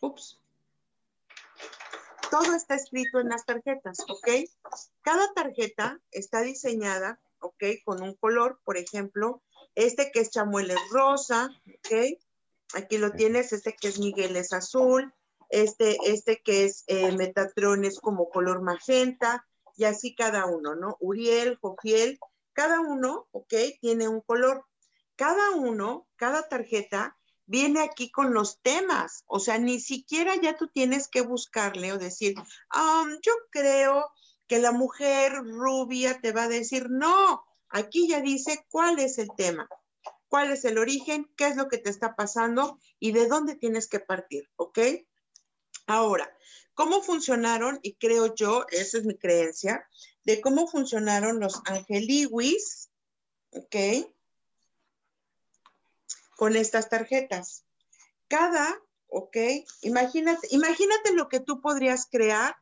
Ups. 0.00 0.40
Todo 2.30 2.54
está 2.54 2.74
escrito 2.74 3.20
en 3.20 3.28
las 3.28 3.46
tarjetas, 3.46 4.00
¿ok? 4.08 4.28
Cada 5.02 5.32
tarjeta 5.32 6.00
está 6.10 6.42
diseñada, 6.42 7.20
¿ok? 7.40 7.64
Con 7.84 8.02
un 8.02 8.14
color, 8.14 8.60
por 8.64 8.76
ejemplo, 8.76 9.42
este 9.74 10.10
que 10.10 10.20
es 10.20 10.30
chamuel 10.30 10.70
es 10.70 10.80
rosa, 10.90 11.48
¿ok? 11.66 12.18
Aquí 12.74 12.98
lo 12.98 13.12
tienes, 13.12 13.52
este 13.52 13.74
que 13.74 13.88
es 13.88 13.98
Miguel 13.98 14.36
es 14.36 14.52
azul, 14.52 15.14
este, 15.50 15.96
este 16.04 16.42
que 16.42 16.64
es 16.64 16.84
eh, 16.88 17.12
Metatrón 17.12 17.84
es 17.84 18.00
como 18.00 18.28
color 18.28 18.60
magenta, 18.62 19.46
y 19.76 19.84
así 19.84 20.14
cada 20.14 20.46
uno, 20.46 20.74
¿no? 20.74 20.96
Uriel, 21.00 21.58
Jofiel, 21.60 22.18
cada 22.52 22.80
uno, 22.80 23.28
¿ok? 23.32 23.54
Tiene 23.80 24.08
un 24.08 24.22
color. 24.22 24.64
Cada 25.16 25.50
uno, 25.52 26.06
cada 26.16 26.48
tarjeta 26.48 27.16
viene 27.46 27.80
aquí 27.80 28.10
con 28.10 28.34
los 28.34 28.60
temas, 28.60 29.24
o 29.26 29.38
sea, 29.38 29.58
ni 29.58 29.80
siquiera 29.80 30.34
ya 30.36 30.56
tú 30.56 30.68
tienes 30.68 31.08
que 31.08 31.22
buscarle 31.22 31.92
o 31.92 31.98
decir, 31.98 32.34
um, 32.38 33.10
yo 33.22 33.32
creo 33.50 34.10
que 34.46 34.58
la 34.58 34.72
mujer 34.72 35.32
rubia 35.32 36.20
te 36.20 36.32
va 36.32 36.44
a 36.44 36.48
decir, 36.48 36.88
no, 36.90 37.44
aquí 37.68 38.08
ya 38.08 38.20
dice 38.20 38.64
cuál 38.70 38.98
es 38.98 39.18
el 39.18 39.28
tema, 39.36 39.68
cuál 40.28 40.52
es 40.52 40.64
el 40.64 40.78
origen, 40.78 41.30
qué 41.36 41.46
es 41.46 41.56
lo 41.56 41.68
que 41.68 41.78
te 41.78 41.90
está 41.90 42.14
pasando 42.14 42.78
y 42.98 43.12
de 43.12 43.28
dónde 43.28 43.54
tienes 43.56 43.88
que 43.88 44.00
partir, 44.00 44.50
¿ok? 44.56 44.78
Ahora, 45.86 46.36
¿cómo 46.74 47.00
funcionaron? 47.00 47.78
Y 47.82 47.94
creo 47.94 48.34
yo, 48.34 48.66
esa 48.70 48.98
es 48.98 49.04
mi 49.04 49.16
creencia, 49.16 49.88
de 50.24 50.40
cómo 50.40 50.66
funcionaron 50.66 51.38
los 51.38 51.62
angeliwis, 51.66 52.90
¿ok? 53.50 53.76
Con 56.36 56.54
estas 56.54 56.88
tarjetas. 56.88 57.64
Cada, 58.28 58.78
¿ok? 59.08 59.36
Imagínate, 59.82 60.46
imagínate 60.50 61.14
lo 61.14 61.28
que 61.28 61.40
tú 61.40 61.60
podrías 61.60 62.06
crear 62.10 62.56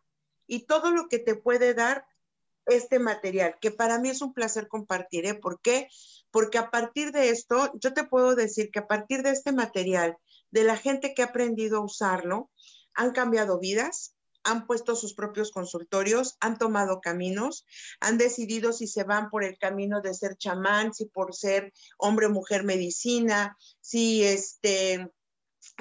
y 0.46 0.66
todo 0.66 0.90
lo 0.90 1.08
que 1.08 1.18
te 1.18 1.34
puede 1.34 1.74
dar 1.74 2.06
este 2.66 2.98
material, 2.98 3.58
que 3.60 3.70
para 3.70 3.98
mí 3.98 4.08
es 4.08 4.22
un 4.22 4.32
placer 4.32 4.68
compartir, 4.68 5.26
¿eh? 5.26 5.34
¿Por 5.34 5.60
qué? 5.60 5.88
Porque 6.30 6.58
a 6.58 6.70
partir 6.70 7.12
de 7.12 7.30
esto, 7.30 7.70
yo 7.74 7.92
te 7.92 8.04
puedo 8.04 8.34
decir 8.34 8.70
que 8.70 8.78
a 8.78 8.86
partir 8.86 9.22
de 9.22 9.30
este 9.30 9.52
material, 9.52 10.16
de 10.50 10.64
la 10.64 10.76
gente 10.76 11.14
que 11.14 11.22
ha 11.22 11.26
aprendido 11.26 11.78
a 11.78 11.84
usarlo, 11.84 12.50
han 12.94 13.12
cambiado 13.12 13.58
vidas, 13.58 14.13
han 14.44 14.66
puesto 14.66 14.94
sus 14.94 15.14
propios 15.14 15.50
consultorios, 15.50 16.36
han 16.40 16.58
tomado 16.58 17.00
caminos, 17.00 17.66
han 18.00 18.18
decidido 18.18 18.72
si 18.72 18.86
se 18.86 19.04
van 19.04 19.30
por 19.30 19.44
el 19.44 19.58
camino 19.58 20.00
de 20.00 20.14
ser 20.14 20.36
chamán, 20.36 20.94
si 20.94 21.06
por 21.06 21.34
ser 21.34 21.72
hombre 21.98 22.26
o 22.26 22.30
mujer 22.30 22.64
medicina, 22.64 23.56
si 23.80 24.22
este, 24.22 25.10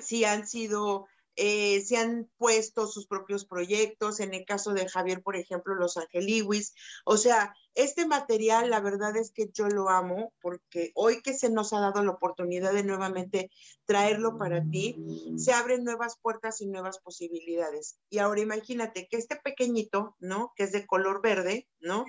si 0.01 0.25
han 0.25 0.47
sido 0.47 1.07
eh, 1.35 1.81
se 1.81 1.97
han 1.97 2.29
puesto 2.37 2.87
sus 2.87 3.07
propios 3.07 3.45
proyectos, 3.45 4.19
en 4.19 4.33
el 4.33 4.45
caso 4.45 4.73
de 4.73 4.87
Javier, 4.87 5.21
por 5.21 5.35
ejemplo, 5.35 5.73
Los 5.75 5.97
Angeliwis. 5.97 6.73
O 7.05 7.17
sea, 7.17 7.55
este 7.75 8.05
material, 8.05 8.69
la 8.69 8.79
verdad 8.79 9.17
es 9.17 9.31
que 9.31 9.49
yo 9.51 9.67
lo 9.67 9.89
amo 9.89 10.31
porque 10.41 10.91
hoy 10.93 11.21
que 11.21 11.33
se 11.33 11.49
nos 11.49 11.73
ha 11.73 11.79
dado 11.79 12.03
la 12.03 12.11
oportunidad 12.11 12.71
de 12.71 12.83
nuevamente 12.83 13.49
traerlo 13.85 14.37
para 14.37 14.63
ti, 14.63 14.95
se 15.37 15.53
abren 15.53 15.83
nuevas 15.83 16.17
puertas 16.21 16.61
y 16.61 16.67
nuevas 16.67 16.99
posibilidades. 16.99 17.97
Y 18.09 18.19
ahora 18.19 18.41
imagínate 18.41 19.07
que 19.07 19.17
este 19.17 19.35
pequeñito, 19.35 20.15
¿no? 20.19 20.53
Que 20.55 20.63
es 20.63 20.71
de 20.71 20.85
color 20.85 21.21
verde, 21.21 21.67
¿no? 21.79 22.05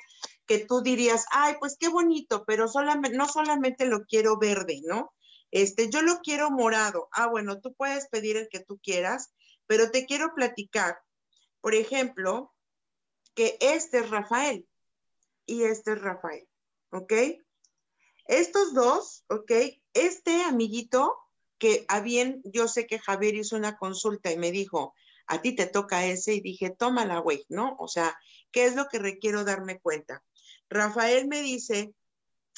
Que 0.46 0.58
tú 0.58 0.82
dirías, 0.82 1.24
ay, 1.30 1.54
pues 1.58 1.76
qué 1.78 1.88
bonito, 1.88 2.44
pero 2.46 2.68
solamente, 2.68 3.16
no 3.16 3.26
solamente 3.26 3.86
lo 3.86 4.04
quiero 4.04 4.38
verde, 4.38 4.82
¿no? 4.84 5.12
Este, 5.54 5.88
yo 5.88 6.02
lo 6.02 6.18
quiero 6.18 6.50
morado. 6.50 7.08
Ah, 7.12 7.28
bueno, 7.28 7.60
tú 7.60 7.74
puedes 7.74 8.08
pedir 8.08 8.36
el 8.36 8.48
que 8.48 8.58
tú 8.58 8.80
quieras, 8.82 9.32
pero 9.68 9.92
te 9.92 10.04
quiero 10.04 10.34
platicar, 10.34 10.98
por 11.60 11.76
ejemplo, 11.76 12.52
que 13.36 13.56
este 13.60 13.98
es 13.98 14.10
Rafael 14.10 14.66
y 15.46 15.62
este 15.62 15.92
es 15.92 16.02
Rafael, 16.02 16.48
¿ok? 16.90 17.12
Estos 18.26 18.74
dos, 18.74 19.24
¿ok? 19.28 19.52
Este 19.92 20.42
amiguito 20.42 21.16
que 21.58 21.84
a 21.86 22.00
bien, 22.00 22.42
yo 22.46 22.66
sé 22.66 22.88
que 22.88 22.98
Javier 22.98 23.36
hizo 23.36 23.54
una 23.54 23.76
consulta 23.76 24.32
y 24.32 24.36
me 24.36 24.50
dijo, 24.50 24.92
a 25.28 25.40
ti 25.40 25.54
te 25.54 25.66
toca 25.66 26.04
ese 26.04 26.34
y 26.34 26.40
dije, 26.40 26.70
tómala, 26.70 27.20
güey, 27.20 27.46
¿no? 27.48 27.76
O 27.78 27.86
sea, 27.86 28.18
¿qué 28.50 28.64
es 28.64 28.74
lo 28.74 28.88
que 28.88 28.98
requiero 28.98 29.44
darme 29.44 29.78
cuenta? 29.78 30.24
Rafael 30.68 31.28
me 31.28 31.42
dice, 31.42 31.94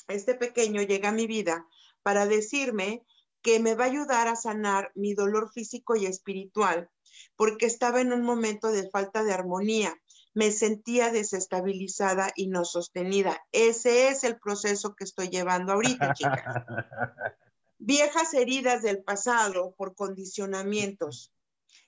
este 0.08 0.34
pequeño 0.34 0.80
llega 0.80 1.10
a 1.10 1.12
mi 1.12 1.26
vida 1.26 1.66
para 2.06 2.24
decirme 2.24 3.04
que 3.42 3.58
me 3.58 3.74
va 3.74 3.82
a 3.82 3.88
ayudar 3.88 4.28
a 4.28 4.36
sanar 4.36 4.92
mi 4.94 5.14
dolor 5.14 5.50
físico 5.52 5.96
y 5.96 6.06
espiritual, 6.06 6.88
porque 7.34 7.66
estaba 7.66 8.00
en 8.00 8.12
un 8.12 8.22
momento 8.22 8.70
de 8.70 8.88
falta 8.88 9.24
de 9.24 9.32
armonía. 9.32 9.92
Me 10.32 10.52
sentía 10.52 11.10
desestabilizada 11.10 12.30
y 12.36 12.46
no 12.46 12.64
sostenida. 12.64 13.44
Ese 13.50 14.06
es 14.06 14.22
el 14.22 14.38
proceso 14.38 14.94
que 14.94 15.02
estoy 15.02 15.30
llevando 15.30 15.72
ahorita, 15.72 16.14
chicas. 16.14 16.44
Viejas 17.78 18.32
heridas 18.34 18.82
del 18.82 19.02
pasado 19.02 19.74
por 19.76 19.96
condicionamientos. 19.96 21.32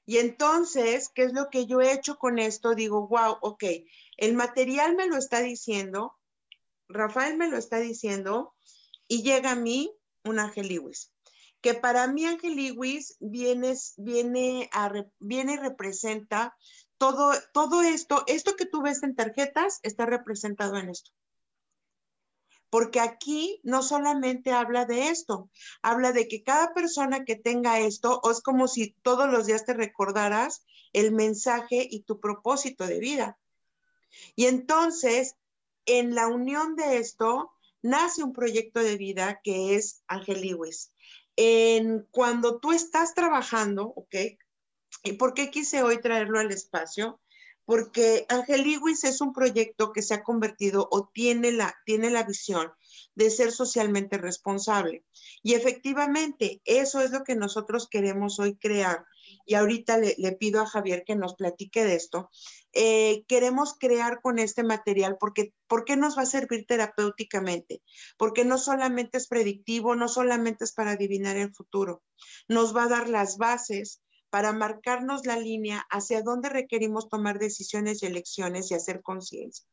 Y 0.05 0.19
entonces, 0.19 1.13
¿qué 1.15 1.23
es 1.23 1.33
lo 1.33 1.49
que 1.49 1.67
yo 1.67 1.81
he 1.81 1.93
hecho 1.93 2.19
con 2.19 2.41
esto? 2.41 2.75
Digo, 2.75 3.07
wow, 3.07 3.37
ok, 3.41 3.63
el 4.17 4.35
material 4.35 4.97
me 4.97 5.07
lo 5.07 5.17
está 5.17 5.43
diciendo, 5.43 6.19
Rafael 6.89 7.37
me 7.37 7.47
lo 7.47 7.57
está 7.57 7.79
diciendo, 7.79 8.57
y 9.07 9.23
llega 9.23 9.53
a 9.53 9.57
mí 9.57 9.95
un 10.25 10.39
Ángel 10.39 10.69
Lewis. 10.69 11.13
Que 11.61 11.75
para 11.75 12.07
mí 12.07 12.25
Ángel 12.25 12.57
Lewis 12.57 13.17
viene, 13.21 13.75
viene, 13.97 14.71
a, 14.73 14.93
y 15.21 15.57
representa 15.57 16.57
todo, 16.99 17.33
todo 17.53 17.83
esto, 17.83 18.25
esto 18.27 18.57
que 18.57 18.67
tú 18.67 18.83
ves 18.83 19.03
en 19.03 19.17
tarjetas 19.17 19.81
está 19.83 20.07
representado 20.07 20.77
en 20.77 20.91
esto. 20.91 21.11
porque 22.71 23.01
aquí 23.01 23.61
no 23.63 23.83
solamente 23.83 24.53
habla 24.53 24.85
de 24.85 25.09
esto, 25.09 25.51
habla 25.83 26.13
de 26.13 26.29
que 26.29 26.43
cada 26.43 26.75
persona 26.75 27.25
que 27.25 27.37
tenga 27.37 27.81
esto, 27.81 28.21
o 28.23 28.31
es 28.31 28.41
como 28.43 28.69
si 28.69 28.95
todos 29.03 29.29
los 29.31 29.47
días 29.47 29.65
te 29.65 29.75
recordaras 29.75 30.65
el 30.93 31.13
mensaje 31.13 31.87
y 31.91 32.03
tu 32.03 32.21
propósito 32.21 32.87
de 32.87 32.99
vida. 32.99 33.39
Y 34.37 34.47
entonces, 34.47 35.37
en 35.87 36.15
la 36.15 36.29
unión 36.29 36.77
de 36.77 36.99
esto, 36.99 37.53
nace 37.89 38.23
un 38.23 38.33
proyecto 38.33 38.81
de 38.81 38.97
vida 38.97 39.41
que 39.43 39.75
es 39.75 40.03
Ángel 40.07 40.43
Lewis. 40.43 40.93
En, 41.37 42.07
cuando 42.11 42.59
tú 42.59 42.73
estás 42.73 43.15
trabajando, 43.15 43.87
¿ok? 43.87 44.15
¿Y 45.05 45.13
por 45.13 45.35
qué 45.35 45.51
quise 45.51 45.83
hoy 45.83 46.01
traerlo 46.01 46.39
al 46.39 46.51
espacio? 46.51 47.21
porque 47.69 48.25
Ángel 48.31 48.63
Lewis 48.63 49.05
es 49.05 49.21
un 49.21 49.35
proyecto 49.35 49.93
que 49.93 50.01
se 50.01 50.15
ha 50.15 50.23
convertido 50.23 50.89
o 50.91 51.11
tiene 51.13 51.53
la, 51.53 51.77
tiene 51.85 52.09
la 52.09 52.23
visión 52.23 52.73
de 53.15 53.29
ser 53.29 53.53
socialmente 53.53 54.17
responsable. 54.17 55.05
Y 55.43 55.53
efectivamente, 55.53 56.63
eso 56.65 57.03
es 57.03 57.11
lo 57.11 57.25
que 57.25 57.37
nosotros 57.37 57.87
queremos 57.87 58.39
hoy 58.39 58.57
crear. 58.57 59.05
Y 59.45 59.55
ahorita 59.55 59.99
le, 59.99 60.33
pido 60.33 60.61
a 60.61 60.67
Javier 60.67 61.05
que 61.07 61.17
nos 61.17 61.35
platique 61.35 61.85
de 61.85 61.95
esto. 61.95 62.31
Eh, 62.73 63.25
queremos 63.27 63.75
crear 63.79 64.21
con 64.21 64.39
este 64.39 64.63
material 64.63 65.17
porque 65.19 65.55
¿por 65.67 65.85
qué 65.85 65.97
nos 65.97 66.19
va 66.19 66.23
a 66.23 66.27
servir 66.27 66.67
terapéuticamente? 66.67 67.83
Porque 68.17 68.45
no 68.45 68.59
solamente 68.59 69.19
es 69.19 69.27
predictivo, 69.27 69.95
no 69.97 70.09
solamente 70.09 70.65
es 70.65 70.73
para 70.73 70.93
adivinar 70.93 71.37
el 71.37 71.55
futuro, 71.55 72.03
nos 72.47 72.77
va 72.77 72.85
a 72.85 72.89
dar 72.89 73.09
las 73.09 73.39
bases 73.39 74.03
para 74.31 74.53
marcarnos 74.53 75.25
la 75.27 75.39
línea 75.39 75.87
hacia 75.91 76.23
dónde 76.23 76.51
requerimos 76.51 77.09
tomar 77.09 77.39
decisiones 77.39 78.03
y 78.03 78.07
elecciones 78.07 78.71
y 78.71 78.75
hacer 78.75 79.03
conciencia. 79.03 79.67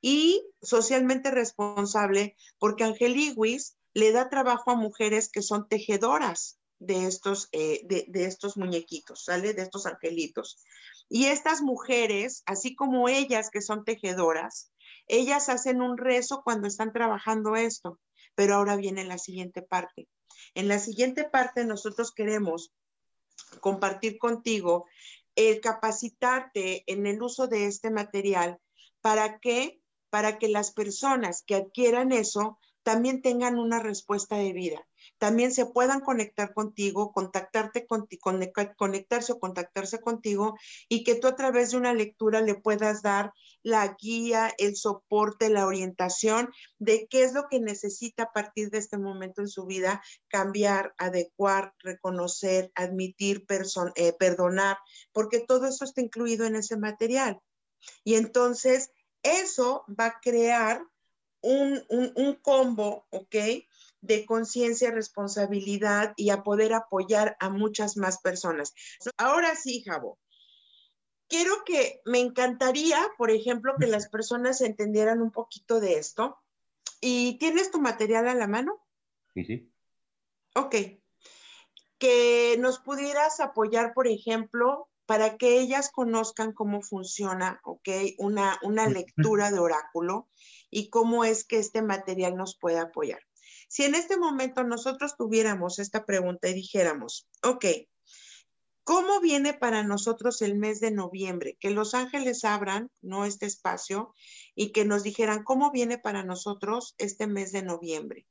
Y 0.00 0.44
socialmente 0.62 1.30
responsable, 1.30 2.36
porque 2.58 2.84
Ángel 2.84 3.14
Lewis 3.14 3.76
le 3.94 4.12
da 4.12 4.28
trabajo 4.28 4.70
a 4.70 4.76
mujeres 4.76 5.30
que 5.30 5.42
son 5.42 5.68
tejedoras 5.68 6.58
de 6.78 7.06
estos, 7.06 7.48
eh, 7.52 7.80
de, 7.84 8.04
de 8.08 8.24
estos 8.26 8.56
muñequitos, 8.56 9.24
¿sale? 9.24 9.54
De 9.54 9.62
estos 9.62 9.86
angelitos. 9.86 10.58
Y 11.08 11.26
estas 11.26 11.62
mujeres, 11.62 12.42
así 12.46 12.74
como 12.74 13.08
ellas 13.08 13.50
que 13.50 13.62
son 13.62 13.84
tejedoras, 13.84 14.72
ellas 15.08 15.48
hacen 15.48 15.80
un 15.80 15.96
rezo 15.96 16.42
cuando 16.42 16.66
están 16.66 16.92
trabajando 16.92 17.56
esto. 17.56 18.00
Pero 18.34 18.56
ahora 18.56 18.76
viene 18.76 19.04
la 19.04 19.18
siguiente 19.18 19.62
parte. 19.62 20.08
En 20.54 20.68
la 20.68 20.78
siguiente 20.78 21.24
parte 21.24 21.64
nosotros 21.64 22.12
queremos 22.12 22.72
compartir 23.60 24.18
contigo 24.18 24.86
el 25.34 25.60
capacitarte 25.60 26.82
en 26.86 27.06
el 27.06 27.22
uso 27.22 27.46
de 27.46 27.66
este 27.66 27.90
material 27.90 28.58
para 29.00 29.38
que 29.38 29.80
para 30.08 30.38
que 30.38 30.48
las 30.48 30.72
personas 30.72 31.42
que 31.46 31.56
adquieran 31.56 32.12
eso 32.12 32.58
también 32.82 33.20
tengan 33.20 33.58
una 33.58 33.80
respuesta 33.80 34.36
de 34.36 34.52
vida 34.52 34.86
también 35.18 35.52
se 35.52 35.66
puedan 35.66 36.00
conectar 36.00 36.52
contigo, 36.52 37.12
contactarte 37.12 37.86
conectarse 38.76 39.32
o 39.32 39.40
contactarse 39.40 40.00
contigo 40.00 40.56
y 40.88 41.04
que 41.04 41.14
tú 41.14 41.28
a 41.28 41.36
través 41.36 41.70
de 41.70 41.78
una 41.78 41.94
lectura 41.94 42.40
le 42.40 42.54
puedas 42.54 43.02
dar 43.02 43.32
la 43.62 43.96
guía, 44.00 44.52
el 44.58 44.76
soporte, 44.76 45.48
la 45.48 45.66
orientación 45.66 46.50
de 46.78 47.06
qué 47.08 47.24
es 47.24 47.32
lo 47.32 47.48
que 47.48 47.60
necesita 47.60 48.24
a 48.24 48.32
partir 48.32 48.70
de 48.70 48.78
este 48.78 48.98
momento 48.98 49.40
en 49.40 49.48
su 49.48 49.66
vida 49.66 50.02
cambiar, 50.28 50.94
adecuar, 50.98 51.74
reconocer, 51.78 52.70
admitir, 52.74 53.44
eh, 53.94 54.12
perdonar, 54.12 54.78
porque 55.12 55.40
todo 55.40 55.66
eso 55.66 55.84
está 55.84 56.00
incluido 56.00 56.44
en 56.44 56.56
ese 56.56 56.76
material. 56.76 57.40
Y 58.04 58.14
entonces 58.14 58.90
eso 59.22 59.84
va 59.88 60.06
a 60.06 60.20
crear 60.20 60.82
un, 61.40 61.82
un 61.88 62.34
combo, 62.42 63.06
¿ok? 63.10 63.36
De 64.00 64.26
conciencia, 64.26 64.90
responsabilidad 64.90 66.12
y 66.16 66.30
a 66.30 66.42
poder 66.42 66.74
apoyar 66.74 67.36
a 67.40 67.50
muchas 67.50 67.96
más 67.96 68.20
personas. 68.20 68.74
Ahora 69.16 69.54
sí, 69.56 69.82
Javo, 69.84 70.18
quiero 71.28 71.64
que 71.64 72.00
me 72.04 72.20
encantaría, 72.20 72.98
por 73.18 73.30
ejemplo, 73.30 73.74
que 73.78 73.86
las 73.86 74.08
personas 74.08 74.60
entendieran 74.60 75.20
un 75.22 75.30
poquito 75.30 75.80
de 75.80 75.98
esto. 75.98 76.38
¿Y 77.00 77.38
tienes 77.38 77.70
tu 77.70 77.80
material 77.80 78.28
a 78.28 78.34
la 78.34 78.46
mano? 78.46 78.82
Sí, 79.34 79.44
sí. 79.44 79.72
Ok. 80.54 80.74
Que 81.98 82.56
nos 82.58 82.78
pudieras 82.78 83.40
apoyar, 83.40 83.92
por 83.94 84.06
ejemplo, 84.06 84.88
para 85.06 85.36
que 85.36 85.58
ellas 85.60 85.90
conozcan 85.90 86.52
cómo 86.52 86.82
funciona, 86.82 87.60
¿ok? 87.64 87.88
Una, 88.18 88.58
una 88.62 88.88
lectura 88.88 89.50
de 89.50 89.58
oráculo 89.58 90.28
y 90.70 90.90
cómo 90.90 91.24
es 91.24 91.44
que 91.44 91.58
este 91.58 91.80
material 91.80 92.36
nos 92.36 92.58
puede 92.58 92.78
apoyar. 92.78 93.20
Si 93.68 93.84
en 93.84 93.94
este 93.94 94.16
momento 94.16 94.64
nosotros 94.64 95.16
tuviéramos 95.16 95.78
esta 95.78 96.04
pregunta 96.04 96.48
y 96.48 96.54
dijéramos, 96.54 97.26
ok, 97.42 97.64
¿cómo 98.84 99.20
viene 99.20 99.54
para 99.54 99.82
nosotros 99.82 100.40
el 100.42 100.56
mes 100.56 100.80
de 100.80 100.92
noviembre? 100.92 101.56
Que 101.58 101.70
los 101.70 101.94
ángeles 101.94 102.44
abran, 102.44 102.90
¿no? 103.02 103.24
Este 103.24 103.46
espacio 103.46 104.14
y 104.54 104.70
que 104.70 104.84
nos 104.84 105.02
dijeran, 105.02 105.42
¿cómo 105.42 105.72
viene 105.72 105.98
para 105.98 106.22
nosotros 106.22 106.94
este 106.98 107.26
mes 107.26 107.52
de 107.52 107.62
noviembre? 107.62 108.26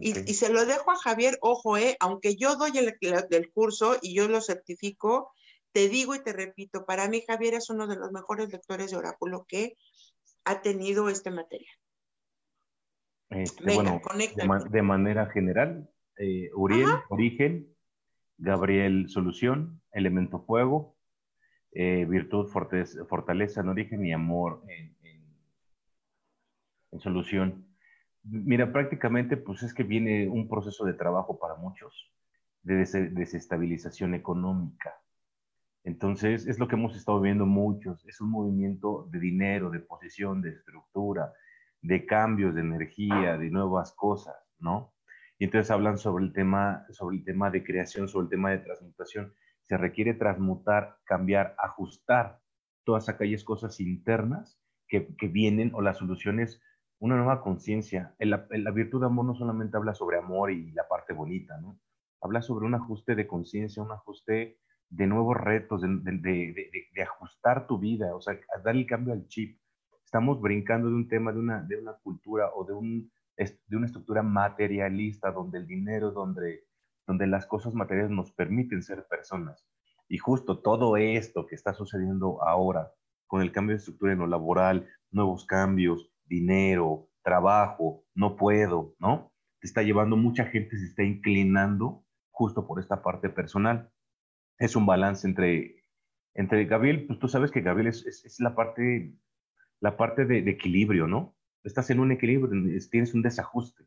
Y, 0.00 0.14
se 0.34 0.48
lo 0.48 0.64
dejo 0.64 0.90
a 0.90 0.96
Javier, 0.96 1.38
ojo, 1.42 1.76
eh, 1.76 1.96
aunque 2.00 2.36
yo 2.36 2.56
doy 2.56 2.72
el, 2.78 2.96
el, 3.00 3.52
curso 3.52 3.98
y 4.00 4.14
yo 4.14 4.28
lo 4.28 4.40
certifico, 4.40 5.30
te 5.72 5.88
digo 5.88 6.14
y 6.14 6.22
te 6.22 6.32
repito, 6.32 6.86
para 6.86 7.06
mí 7.08 7.22
Javier 7.26 7.54
es 7.54 7.68
uno 7.68 7.86
de 7.86 7.96
los 7.96 8.10
mejores 8.10 8.50
lectores 8.50 8.90
de 8.90 8.96
oráculo 8.96 9.44
que 9.46 9.76
ha 10.44 10.62
tenido 10.62 11.08
este 11.10 11.30
material. 11.30 11.76
Este, 13.34 13.74
bueno, 13.74 14.00
de, 14.70 14.82
manera 14.82 15.26
general, 15.26 15.88
eh, 16.18 16.50
Uriel, 16.54 16.88
origen, 17.08 17.66
Gabriel, 18.38 19.08
solución, 19.08 19.80
elemento 19.92 20.44
fuego, 20.44 20.96
eh, 21.72 22.04
virtud, 22.04 22.48
fortaleza, 22.48 23.60
en 23.60 23.68
origen 23.68 24.06
y 24.06 24.12
amor 24.12 24.62
en, 24.68 24.94
solución. 27.00 27.66
Mira, 28.22 28.72
prácticamente 28.72 29.36
pues 29.36 29.64
es 29.64 29.74
que 29.74 29.82
viene 29.82 30.28
un 30.28 30.48
proceso 30.48 30.84
de 30.84 30.94
trabajo 30.94 31.40
para 31.40 31.56
muchos, 31.56 32.12
de 32.62 32.76
desestabilización 32.76 34.14
económica. 34.14 34.94
Entonces, 35.82 36.46
es 36.46 36.60
lo 36.60 36.68
que 36.68 36.76
hemos 36.76 36.96
estado 36.96 37.20
viendo 37.20 37.46
muchos, 37.46 38.06
es 38.06 38.20
un 38.20 38.30
movimiento 38.30 39.08
de 39.10 39.18
dinero, 39.18 39.70
de 39.70 39.80
posición, 39.80 40.40
de 40.40 40.50
estructura, 40.50 41.32
de 41.84 42.06
cambios 42.06 42.54
de 42.54 42.62
energía, 42.62 43.36
de 43.36 43.50
nuevas 43.50 43.92
cosas, 43.92 44.34
¿no? 44.58 44.94
Y 45.38 45.44
entonces 45.44 45.70
hablan 45.70 45.98
sobre 45.98 46.24
el 46.24 46.32
tema, 46.32 46.86
sobre 46.90 47.18
el 47.18 47.24
tema 47.24 47.50
de 47.50 47.62
creación, 47.62 48.08
sobre 48.08 48.24
el 48.24 48.30
tema 48.30 48.50
de 48.50 48.58
transmutación. 48.58 49.34
Se 49.62 49.76
requiere 49.76 50.14
transmutar, 50.14 50.96
cambiar, 51.04 51.54
ajustar 51.58 52.40
todas 52.84 53.10
aquellas 53.10 53.44
cosas 53.44 53.80
internas 53.80 54.58
que, 54.88 55.06
vienen 55.28 55.72
o 55.74 55.82
las 55.82 55.98
soluciones, 55.98 56.62
una 57.00 57.16
nueva 57.16 57.42
conciencia. 57.42 58.14
La, 58.18 58.46
la 58.48 58.70
virtud 58.70 59.00
de 59.00 59.06
amor 59.06 59.26
no 59.26 59.34
solamente 59.34 59.76
habla 59.76 59.94
sobre 59.94 60.18
amor 60.18 60.52
y 60.52 60.70
la 60.72 60.88
parte 60.88 61.12
bonita, 61.12 61.58
¿no? 61.60 61.78
Habla 62.22 62.40
sobre 62.40 62.64
un 62.64 62.74
ajuste 62.74 63.14
de 63.14 63.26
conciencia, 63.26 63.82
un 63.82 63.92
ajuste 63.92 64.58
de 64.88 65.06
nuevos 65.06 65.36
retos, 65.36 65.82
de, 65.82 65.88
de, 65.88 66.70
de, 66.94 67.02
ajustar 67.02 67.66
tu 67.66 67.78
vida, 67.78 68.14
o 68.14 68.22
sea, 68.22 68.38
dar 68.64 68.74
el 68.74 68.86
cambio 68.86 69.12
al 69.12 69.26
chip 69.26 69.58
estamos 70.14 70.40
brincando 70.40 70.88
de 70.88 70.94
un 70.94 71.08
tema, 71.08 71.32
de 71.32 71.40
una, 71.40 71.60
de 71.62 71.76
una 71.76 71.94
cultura 71.94 72.48
o 72.54 72.64
de, 72.64 72.72
un, 72.72 73.10
de 73.36 73.76
una 73.76 73.86
estructura 73.86 74.22
materialista 74.22 75.32
donde 75.32 75.58
el 75.58 75.66
dinero, 75.66 76.12
donde, 76.12 76.68
donde 77.04 77.26
las 77.26 77.46
cosas 77.46 77.74
materiales 77.74 78.12
nos 78.12 78.30
permiten 78.30 78.84
ser 78.84 79.04
personas. 79.08 79.66
Y 80.08 80.18
justo 80.18 80.60
todo 80.60 80.96
esto 80.96 81.46
que 81.48 81.56
está 81.56 81.74
sucediendo 81.74 82.40
ahora, 82.44 82.92
con 83.26 83.42
el 83.42 83.50
cambio 83.50 83.74
de 83.74 83.78
estructura 83.78 84.12
en 84.12 84.20
lo 84.20 84.28
laboral, 84.28 84.88
nuevos 85.10 85.46
cambios, 85.46 86.12
dinero, 86.26 87.08
trabajo, 87.24 88.04
no 88.14 88.36
puedo, 88.36 88.94
¿no? 89.00 89.32
Te 89.58 89.66
está 89.66 89.82
llevando, 89.82 90.16
mucha 90.16 90.44
gente 90.44 90.78
se 90.78 90.84
está 90.84 91.02
inclinando 91.02 92.04
justo 92.30 92.68
por 92.68 92.78
esta 92.78 93.02
parte 93.02 93.30
personal. 93.30 93.90
Es 94.58 94.76
un 94.76 94.86
balance 94.86 95.26
entre, 95.26 95.82
entre 96.34 96.66
Gabriel, 96.66 97.04
pues 97.08 97.18
tú 97.18 97.26
sabes 97.26 97.50
que 97.50 97.62
Gabriel 97.62 97.88
es, 97.88 98.06
es 98.06 98.38
la 98.38 98.54
parte 98.54 99.18
la 99.80 99.96
parte 99.96 100.24
de, 100.24 100.38
equilibrio, 100.50 101.06
¿no? 101.06 101.36
Estás 101.62 101.90
en 101.90 102.00
un 102.00 102.12
equilibrio, 102.12 102.50
tienes 102.90 103.14
un 103.14 103.22
desajuste, 103.22 103.84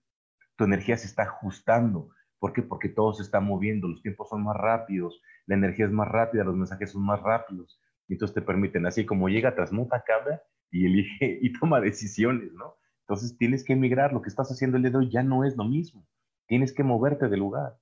tu 0.56 0.63
energía 0.63 0.97
se 0.97 1.08
está 1.08 1.23
ajustando. 1.23 2.10
¿Por 2.39 2.54
qué? 2.54 2.62
Porque 2.62 2.89
todo 2.89 3.13
se 3.13 3.23
está 3.23 3.39
moviendo, 3.39 3.88
los 3.88 4.02
tiempos 4.02 4.30
son 4.30 4.43
más 4.43 4.56
rápidos, 4.58 5.21
la 5.45 5.56
energía 5.56 5.86
es 5.86 5.91
más 5.91 6.08
rápida, 6.08 6.43
los 6.43 6.56
mensajes 6.56 6.91
son 6.91 7.04
más 7.04 7.21
rápidos. 7.21 7.82
Y 8.08 8.13
entonces 8.13 8.36
te 8.36 8.41
permiten, 8.41 8.86
así 8.86 9.06
como 9.06 9.30
llega, 9.30 9.56
transmuta, 9.56 10.04
cambia 10.04 10.41
y 10.71 10.86
elige 10.86 11.39
y 11.41 11.54
toma 11.54 11.82
decisiones, 11.82 12.54
¿no? 12.54 12.76
Entonces 13.02 13.38
tienes 13.38 13.63
que 13.63 13.73
emigrar, 13.73 14.12
lo 14.12 14.21
que 14.21 14.30
estás 14.30 14.52
haciendo 14.52 14.78
el 14.78 14.84
día 14.84 14.91
de 14.91 14.97
hoy 14.97 15.10
ya 15.10 15.23
no 15.23 15.45
es 15.45 15.56
lo 15.56 15.63
mismo, 15.63 16.06
tienes 16.47 16.73
que 16.73 16.84
moverte 16.84 17.30
del 17.30 17.39
lugar. 17.39 17.78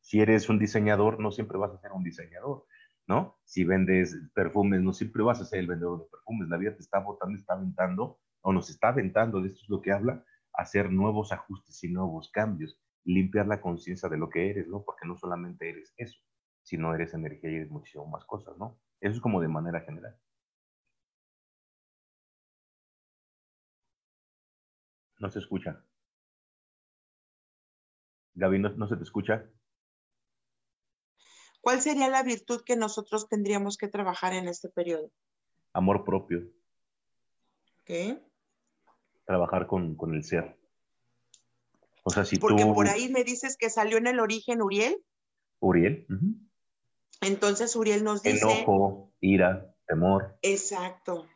Si 0.00 0.20
eres 0.20 0.48
un 0.48 0.58
diseñador, 0.58 1.18
no 1.18 1.32
siempre 1.32 1.58
vas 1.58 1.72
a 1.72 1.78
ser 1.78 1.92
un 1.92 2.04
diseñador. 2.04 2.66
¿No? 3.06 3.38
Si 3.44 3.64
vendes 3.64 4.16
perfumes, 4.34 4.82
no 4.82 4.92
siempre 4.92 5.22
vas 5.22 5.40
a 5.40 5.44
ser 5.44 5.60
el 5.60 5.66
vendedor 5.68 6.00
de 6.00 6.10
perfumes, 6.10 6.48
la 6.48 6.56
vida 6.56 6.74
te 6.74 6.82
está 6.82 6.98
botando, 6.98 7.36
está 7.38 7.54
aventando, 7.54 8.18
o 8.42 8.52
nos 8.52 8.70
está 8.70 8.88
aventando, 8.88 9.40
de 9.40 9.48
esto 9.48 9.60
es 9.62 9.68
lo 9.68 9.82
que 9.82 9.92
habla, 9.92 10.24
hacer 10.52 10.90
nuevos 10.92 11.32
ajustes 11.32 11.82
y 11.84 11.88
nuevos 11.88 12.30
cambios, 12.30 12.78
limpiar 13.04 13.46
la 13.46 13.60
conciencia 13.60 14.08
de 14.08 14.18
lo 14.18 14.30
que 14.30 14.50
eres, 14.50 14.68
¿no? 14.68 14.82
Porque 14.84 15.06
no 15.06 15.16
solamente 15.16 15.68
eres 15.70 15.94
eso, 15.96 16.18
sino 16.62 16.94
eres 16.94 17.14
energía 17.14 17.50
y 17.50 17.56
eres 17.56 17.70
muchísimo 17.70 18.06
más 18.06 18.24
cosas, 18.24 18.56
¿no? 18.58 18.78
Eso 19.00 19.14
es 19.16 19.20
como 19.20 19.40
de 19.40 19.48
manera 19.48 19.80
general. 19.80 20.16
No 25.18 25.30
se 25.30 25.38
escucha. 25.40 25.82
Gaby, 28.34 28.58
¿no, 28.58 28.86
se 28.86 28.96
te 28.96 29.02
escucha? 29.02 29.44
¿Cuál 31.66 31.82
sería 31.82 32.08
la 32.08 32.22
virtud 32.22 32.62
que 32.64 32.76
nosotros 32.76 33.28
tendríamos 33.28 33.76
que 33.76 33.88
trabajar 33.88 34.32
en 34.34 34.46
este 34.46 34.68
periodo? 34.68 35.10
Amor 35.72 36.04
propio. 36.04 36.48
¿Qué? 37.84 38.22
Trabajar 39.24 39.66
con, 39.66 39.96
el 40.14 40.22
ser. 40.22 40.56
O 42.04 42.10
sea, 42.10 42.24
si 42.24 42.38
Porque 42.38 42.64
por 42.66 42.86
ahí 42.86 43.08
me 43.08 43.24
dices 43.24 43.56
que 43.56 43.68
salió 43.68 43.98
en 43.98 44.06
el 44.06 44.20
origen 44.20 44.62
Uriel. 44.62 45.02
Uriel. 45.58 46.06
Entonces 47.20 47.74
Uriel 47.74 48.04
nos 48.04 48.22
dice... 48.22 48.38
Enojo, 48.38 49.10
ira, 49.20 49.74
temor. 49.88 50.38
Exacto. 50.42 51.26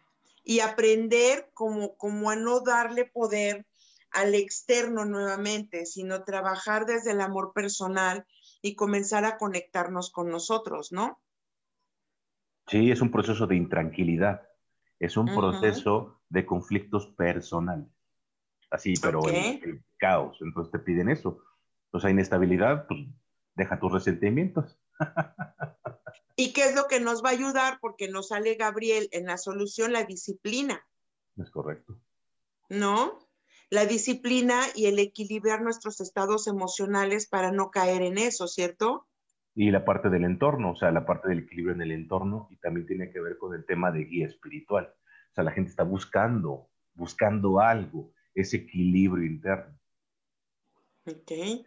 Y 0.44 0.60
aprender 0.60 1.50
como, 1.54 1.96
como 1.96 2.30
a 2.30 2.36
no 2.36 2.60
darle 2.60 3.04
poder 3.04 3.66
al 4.12 4.36
externo 4.36 5.04
nuevamente, 5.04 5.86
sino 5.86 6.22
trabajar 6.22 6.86
desde 6.86 7.10
el 7.10 7.20
amor 7.20 7.52
personal 7.52 8.24
y 8.62 8.74
comenzar 8.74 9.24
a 9.24 9.38
conectarnos 9.38 10.10
con 10.10 10.30
nosotros, 10.30 10.92
¿no? 10.92 11.20
Sí, 12.66 12.90
es 12.90 13.00
un 13.00 13.10
proceso 13.10 13.46
de 13.46 13.56
intranquilidad, 13.56 14.42
es 14.98 15.16
un 15.16 15.26
proceso 15.26 16.20
de 16.28 16.46
conflictos 16.46 17.06
personales, 17.08 17.88
así, 18.70 18.94
pero 19.02 19.20
el, 19.28 19.82
caos, 19.98 20.38
entonces 20.40 20.70
te 20.72 20.78
piden 20.78 21.08
eso. 21.08 21.42
Entonces 21.86 22.06
hay 22.06 22.12
inestabilidad, 22.12 22.86
pues 22.86 23.00
deja 23.56 23.80
tus 23.80 23.92
resentimientos. 23.92 24.78
¿Y 26.36 26.52
qué 26.52 26.64
es 26.64 26.76
lo 26.76 26.86
que 26.86 27.00
nos 27.00 27.24
va 27.24 27.30
a 27.30 27.32
ayudar? 27.32 27.78
Porque 27.80 28.08
nos 28.08 28.28
sale 28.28 28.54
Gabriel 28.54 29.08
en 29.12 29.26
la 29.26 29.36
solución, 29.36 29.92
la 29.92 30.04
disciplina. 30.04 30.86
Es 31.36 31.50
correcto. 31.50 31.98
¿No? 32.68 33.18
La 33.70 33.86
disciplina 33.86 34.62
y 34.74 34.86
el 34.86 34.98
equilibrar 34.98 35.62
nuestros 35.62 36.00
estados 36.00 36.48
emocionales 36.48 37.28
para 37.28 37.52
no 37.52 37.70
caer 37.70 38.02
en 38.02 38.18
eso, 38.18 38.48
¿cierto? 38.48 39.06
Y 39.54 39.70
la 39.70 39.84
parte 39.84 40.10
del 40.10 40.24
entorno, 40.24 40.72
o 40.72 40.76
sea, 40.76 40.90
la 40.90 41.06
parte 41.06 41.28
del 41.28 41.40
equilibrio 41.40 41.74
en 41.74 41.82
el 41.82 41.92
entorno 41.92 42.48
y 42.50 42.56
también 42.56 42.86
tiene 42.86 43.10
que 43.10 43.20
ver 43.20 43.38
con 43.38 43.54
el 43.54 43.64
tema 43.64 43.92
de 43.92 44.04
guía 44.04 44.26
espiritual. 44.26 44.92
O 45.30 45.34
sea, 45.34 45.44
la 45.44 45.52
gente 45.52 45.70
está 45.70 45.84
buscando, 45.84 46.68
buscando 46.94 47.60
algo, 47.60 48.12
ese 48.34 48.58
equilibrio 48.58 49.24
interno. 49.24 49.78
Ok. 51.06 51.66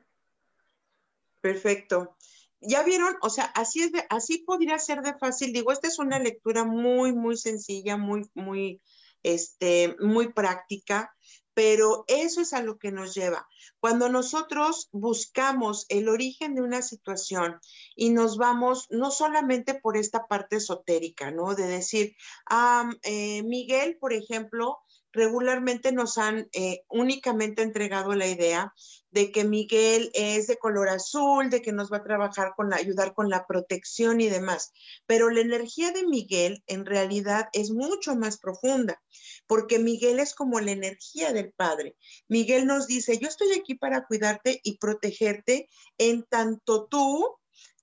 Perfecto. 1.42 2.16
Ya 2.60 2.84
vieron, 2.84 3.16
o 3.22 3.30
sea, 3.30 3.46
así 3.56 3.82
es 3.82 3.92
de, 3.92 4.06
así 4.10 4.40
podría 4.40 4.80
ser 4.80 5.02
de 5.02 5.18
fácil. 5.18 5.52
Digo, 5.52 5.72
esta 5.72 5.88
es 5.88 6.00
una 6.00 6.20
lectura 6.20 6.64
muy, 6.64 7.14
muy 7.14 7.36
sencilla, 7.36 7.98
muy, 7.98 8.30
muy, 8.34 8.82
este, 9.22 9.96
muy 10.00 10.32
práctica, 10.32 11.14
pero 11.54 12.06
eso 12.08 12.42
es 12.42 12.54
a 12.54 12.62
lo 12.62 12.78
que 12.78 12.92
nos 12.92 13.14
lleva. 13.14 13.48
Cuando 13.80 14.10
nosotros 14.10 14.90
buscamos 14.92 15.86
el 15.90 16.10
origen 16.10 16.56
de 16.56 16.62
una 16.62 16.82
situación 16.82 17.60
y 17.96 18.10
nos 18.10 18.38
vamos 18.38 18.88
no 18.90 19.12
solamente 19.12 19.74
por 19.76 19.98
esta 19.98 20.28
parte 20.28 20.58
esotérica, 20.58 21.32
¿no? 21.32 21.56
De 21.56 21.68
decir, 21.68 22.16
ah, 22.50 22.90
eh, 23.04 23.44
Miguel, 23.44 23.98
por 23.98 24.14
ejemplo, 24.14 24.80
regularmente 25.14 25.92
nos 25.92 26.18
han 26.18 26.50
eh, 26.52 26.84
únicamente 26.90 27.62
entregado 27.62 28.14
la 28.16 28.28
idea 28.28 28.74
de 29.12 29.32
que 29.32 29.44
Miguel 29.44 30.10
es 30.16 30.48
de 30.48 30.58
color 30.58 30.90
azul, 30.90 31.52
de 31.52 31.62
que 31.62 31.72
nos 31.72 31.92
va 31.92 31.98
a 31.98 32.04
trabajar 32.04 32.54
con 32.58 32.72
la, 32.72 32.78
ayudar 32.78 33.14
con 33.14 33.30
la 33.30 33.46
protección 33.46 34.20
y 34.22 34.28
demás. 34.28 34.74
Pero 35.06 35.30
la 35.30 35.42
energía 35.42 35.92
de 35.92 36.06
Miguel 36.08 36.64
en 36.66 36.86
realidad 36.86 37.48
es 37.54 37.70
mucho 37.70 38.16
más 38.16 38.40
profunda, 38.40 39.02
porque 39.46 39.78
Miguel 39.78 40.20
es 40.20 40.34
como 40.34 40.60
la 40.60 40.72
energía 40.72 41.32
del 41.32 41.54
Padre. 41.54 41.96
Miguel 42.28 42.66
nos 42.66 42.88
dice, 42.88 43.20
yo 43.20 43.28
estoy 43.28 43.54
aquí 43.54 43.76
para 43.76 44.06
cuidarte 44.06 44.60
y 44.64 44.80
protegerte 44.80 45.70
en 46.00 46.24
tanto 46.24 46.88
tú 46.88 47.38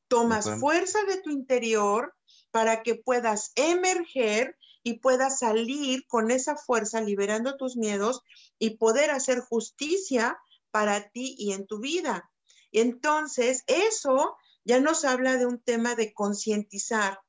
tomas 0.09 0.51
fuerza 0.59 1.05
de 1.05 1.21
tu 1.23 1.31
interior 1.31 2.12
para 2.51 2.83
que 2.83 2.97
puedas 2.97 3.53
emerger 3.55 4.57
y 4.83 5.01
puedas 5.01 5.38
salir 5.38 6.07
con 6.07 6.31
esa 6.31 6.57
fuerza 6.57 7.01
liberando 7.01 7.57
tus 7.57 7.77
miedos 7.77 8.23
y 8.59 8.77
poder 8.77 9.11
hacer 9.11 9.40
justicia 9.40 10.38
para 10.71 11.11
ti 11.11 11.35
y 11.38 11.53
en 11.53 11.66
tu 11.66 11.81
vida. 11.81 12.31
Entonces, 12.73 13.64
eso 13.66 14.37
ya 14.64 14.81
nos 14.81 15.05
habla 15.05 15.37
de 15.37 15.47
un 15.47 15.59
tema 15.61 15.95
de 15.95 16.12
concientizar 16.12 17.21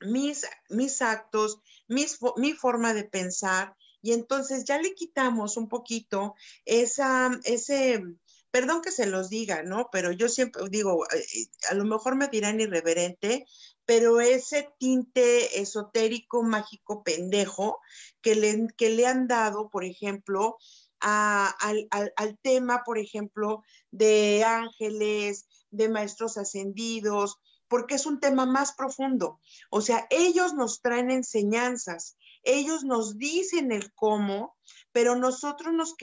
mis, 0.00 0.46
mis 0.68 1.02
actos, 1.02 1.60
mis, 1.88 2.18
mi 2.36 2.52
forma 2.52 2.94
de 2.94 3.04
pensar, 3.04 3.76
y 4.04 4.12
entonces 4.12 4.64
ya 4.64 4.78
le 4.78 4.94
quitamos 4.94 5.56
un 5.56 5.68
poquito 5.68 6.34
esa, 6.66 7.30
ese, 7.44 8.02
perdón 8.50 8.82
que 8.82 8.92
se 8.92 9.06
los 9.06 9.30
diga, 9.30 9.62
¿no? 9.62 9.88
Pero 9.90 10.12
yo 10.12 10.28
siempre 10.28 10.62
digo, 10.68 11.06
eh, 11.06 11.24
a 11.70 11.74
lo 11.74 11.84
mejor 11.86 12.14
me 12.14 12.28
dirán 12.28 12.60
irreverente, 12.60 13.46
pero 13.86 14.20
ese 14.20 14.70
tinte 14.78 15.60
esotérico, 15.60 16.42
mágico, 16.42 17.02
pendejo 17.02 17.80
que 18.22 18.34
le, 18.34 18.68
que 18.76 18.90
le 18.90 19.06
han 19.06 19.26
dado, 19.26 19.68
por 19.68 19.84
ejemplo, 19.84 20.56
al, 21.00 21.86
al, 21.90 22.38
tema, 22.40 22.82
por 22.84 22.98
ejemplo, 22.98 23.62
de 23.90 24.42
ángeles, 24.44 25.46
de 25.70 25.88
maestros 25.90 26.38
ascendidos, 26.38 27.38
porque 27.68 27.96
es 27.96 28.06
un 28.06 28.20
tema 28.20 28.46
más 28.46 28.72
profundo. 28.72 29.40
O 29.70 29.82
sea, 29.82 30.06
ellos 30.10 30.54
nos 30.54 30.80
traen 30.80 31.10
enseñanzas, 31.10 32.16
ellos 32.42 32.84
nos 32.84 33.18
dicen 33.18 33.70
el 33.70 33.92
cómo, 33.94 34.56
pero 34.92 35.16
nosotros 35.16 35.74
nos, 35.74 35.94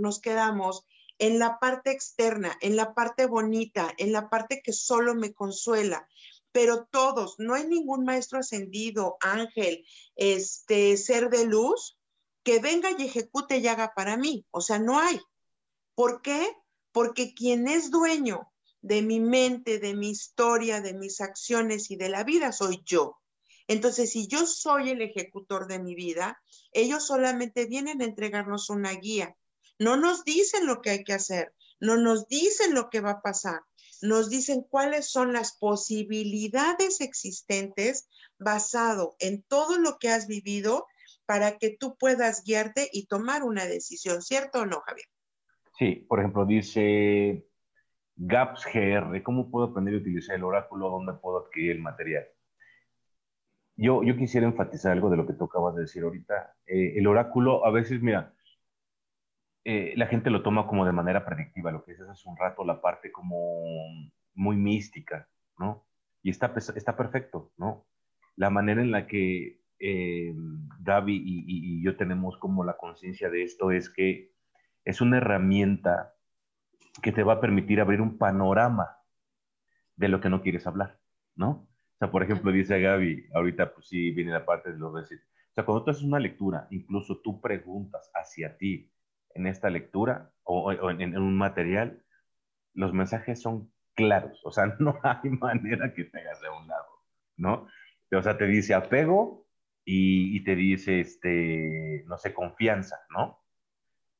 nos 0.00 0.20
quedamos 0.20 0.86
en 1.18 1.38
la 1.38 1.58
parte 1.58 1.90
externa, 1.90 2.56
en 2.60 2.76
la 2.76 2.94
parte 2.94 3.26
bonita, 3.26 3.92
en 3.98 4.12
la 4.12 4.28
parte 4.28 4.60
que 4.62 4.72
solo 4.72 5.14
me 5.14 5.32
consuela 5.32 6.06
pero 6.56 6.86
todos, 6.90 7.34
no 7.36 7.52
hay 7.52 7.66
ningún 7.66 8.06
maestro 8.06 8.38
ascendido, 8.38 9.18
ángel, 9.20 9.84
este 10.14 10.96
ser 10.96 11.28
de 11.28 11.44
luz 11.44 11.98
que 12.44 12.60
venga 12.60 12.88
y 12.96 13.04
ejecute 13.04 13.58
y 13.58 13.68
haga 13.68 13.92
para 13.94 14.16
mí. 14.16 14.46
O 14.52 14.62
sea, 14.62 14.78
no 14.78 14.98
hay. 14.98 15.20
¿Por 15.94 16.22
qué? 16.22 16.50
Porque 16.92 17.34
quien 17.34 17.68
es 17.68 17.90
dueño 17.90 18.50
de 18.80 19.02
mi 19.02 19.20
mente, 19.20 19.78
de 19.78 19.92
mi 19.92 20.08
historia, 20.08 20.80
de 20.80 20.94
mis 20.94 21.20
acciones 21.20 21.90
y 21.90 21.96
de 21.96 22.08
la 22.08 22.24
vida 22.24 22.52
soy 22.52 22.80
yo. 22.86 23.18
Entonces, 23.68 24.12
si 24.12 24.26
yo 24.26 24.46
soy 24.46 24.88
el 24.88 25.02
ejecutor 25.02 25.66
de 25.66 25.78
mi 25.78 25.94
vida, 25.94 26.40
ellos 26.72 27.06
solamente 27.06 27.66
vienen 27.66 28.00
a 28.00 28.06
entregarnos 28.06 28.70
una 28.70 28.92
guía. 28.92 29.36
No 29.78 29.98
nos 29.98 30.24
dicen 30.24 30.64
lo 30.64 30.80
que 30.80 30.88
hay 30.88 31.04
que 31.04 31.12
hacer, 31.12 31.52
no 31.80 31.98
nos 31.98 32.28
dicen 32.28 32.72
lo 32.72 32.88
que 32.88 33.02
va 33.02 33.10
a 33.10 33.20
pasar, 33.20 33.60
nos 34.02 34.30
dicen 34.30 34.62
cuáles 34.68 35.10
son 35.10 35.32
las 35.32 35.56
posibilidades 35.58 37.00
existentes 37.00 38.08
basado 38.38 39.16
en 39.18 39.42
todo 39.42 39.78
lo 39.78 39.98
que 39.98 40.10
has 40.10 40.26
vivido 40.26 40.86
para 41.26 41.58
que 41.58 41.76
tú 41.78 41.96
puedas 41.98 42.44
guiarte 42.44 42.88
y 42.92 43.06
tomar 43.06 43.42
una 43.42 43.66
decisión, 43.66 44.22
¿cierto 44.22 44.60
o 44.60 44.66
no, 44.66 44.80
Javier? 44.80 45.06
Sí, 45.78 46.06
por 46.08 46.20
ejemplo, 46.20 46.46
dice 46.46 47.46
GAPS 48.16 48.66
GR, 48.72 49.22
¿cómo 49.22 49.50
puedo 49.50 49.66
aprender 49.66 49.94
a 49.94 49.98
utilizar 49.98 50.36
el 50.36 50.44
oráculo? 50.44 50.88
¿Dónde 50.88 51.12
puedo 51.14 51.44
adquirir 51.44 51.72
el 51.72 51.82
material? 51.82 52.26
Yo, 53.76 54.02
yo 54.02 54.16
quisiera 54.16 54.46
enfatizar 54.46 54.92
algo 54.92 55.10
de 55.10 55.18
lo 55.18 55.26
que 55.26 55.34
tú 55.34 55.44
acabas 55.44 55.74
de 55.74 55.82
decir 55.82 56.02
ahorita. 56.02 56.56
Eh, 56.66 56.94
el 56.96 57.06
oráculo, 57.06 57.66
a 57.66 57.70
veces, 57.70 58.00
mira, 58.00 58.34
eh, 59.68 59.94
la 59.96 60.06
gente 60.06 60.30
lo 60.30 60.44
toma 60.44 60.68
como 60.68 60.86
de 60.86 60.92
manera 60.92 61.26
predictiva, 61.26 61.72
lo 61.72 61.84
que 61.84 61.90
dices 61.90 62.08
hace 62.08 62.28
un 62.28 62.36
rato, 62.36 62.64
la 62.64 62.80
parte 62.80 63.10
como 63.10 63.64
muy 64.32 64.56
mística, 64.56 65.28
¿no? 65.58 65.84
Y 66.22 66.30
está, 66.30 66.54
está 66.76 66.96
perfecto, 66.96 67.50
¿no? 67.56 67.84
La 68.36 68.48
manera 68.48 68.80
en 68.80 68.92
la 68.92 69.08
que 69.08 69.60
eh, 69.80 70.32
Gaby 70.82 71.20
y, 71.48 71.82
yo 71.82 71.96
tenemos 71.96 72.36
como 72.36 72.62
la 72.62 72.76
conciencia 72.76 73.28
de 73.28 73.42
esto 73.42 73.72
es 73.72 73.90
que 73.90 74.30
es 74.84 75.00
una 75.00 75.16
herramienta 75.16 76.14
que 77.02 77.10
te 77.10 77.24
va 77.24 77.32
a 77.32 77.40
permitir 77.40 77.80
abrir 77.80 78.00
un 78.00 78.18
panorama 78.18 78.98
de 79.96 80.06
lo 80.06 80.20
que 80.20 80.30
no 80.30 80.42
quieres 80.42 80.64
hablar, 80.68 81.00
¿no? 81.34 81.50
O 81.50 81.98
sea, 81.98 82.12
por 82.12 82.22
ejemplo, 82.22 82.52
dice 82.52 82.80
Gaby, 82.80 83.30
ahorita 83.34 83.74
pues 83.74 83.88
sí 83.88 84.12
viene 84.12 84.30
la 84.30 84.46
parte 84.46 84.72
de 84.72 84.78
los 84.78 84.94
recit. 84.94 85.18
O 85.18 85.54
sea, 85.56 85.64
cuando 85.64 85.82
tú 85.82 85.90
haces 85.90 86.04
una 86.04 86.20
lectura, 86.20 86.68
incluso 86.70 87.20
tú 87.20 87.40
preguntas 87.40 88.12
hacia 88.14 88.56
ti, 88.56 88.92
en 89.36 89.46
esta 89.46 89.70
lectura 89.70 90.32
o, 90.42 90.72
en, 90.72 91.16
un 91.16 91.36
material, 91.36 92.02
los 92.74 92.92
mensajes 92.92 93.40
son 93.40 93.70
claros, 93.94 94.40
o 94.44 94.50
sea, 94.50 94.66
no 94.78 94.98
hay 95.02 95.30
manera 95.30 95.92
que 95.94 96.04
te 96.04 96.20
hagas 96.20 96.40
de 96.40 96.48
un 96.48 96.66
lado, 96.66 96.88
¿no? 97.36 97.68
O 98.12 98.22
sea, 98.22 98.38
te 98.38 98.46
dice 98.46 98.74
apego 98.74 99.46
y, 99.84 100.42
te 100.44 100.56
dice, 100.56 101.00
este, 101.00 102.04
no 102.06 102.18
sé, 102.18 102.32
confianza, 102.34 102.96
¿no? 103.10 103.42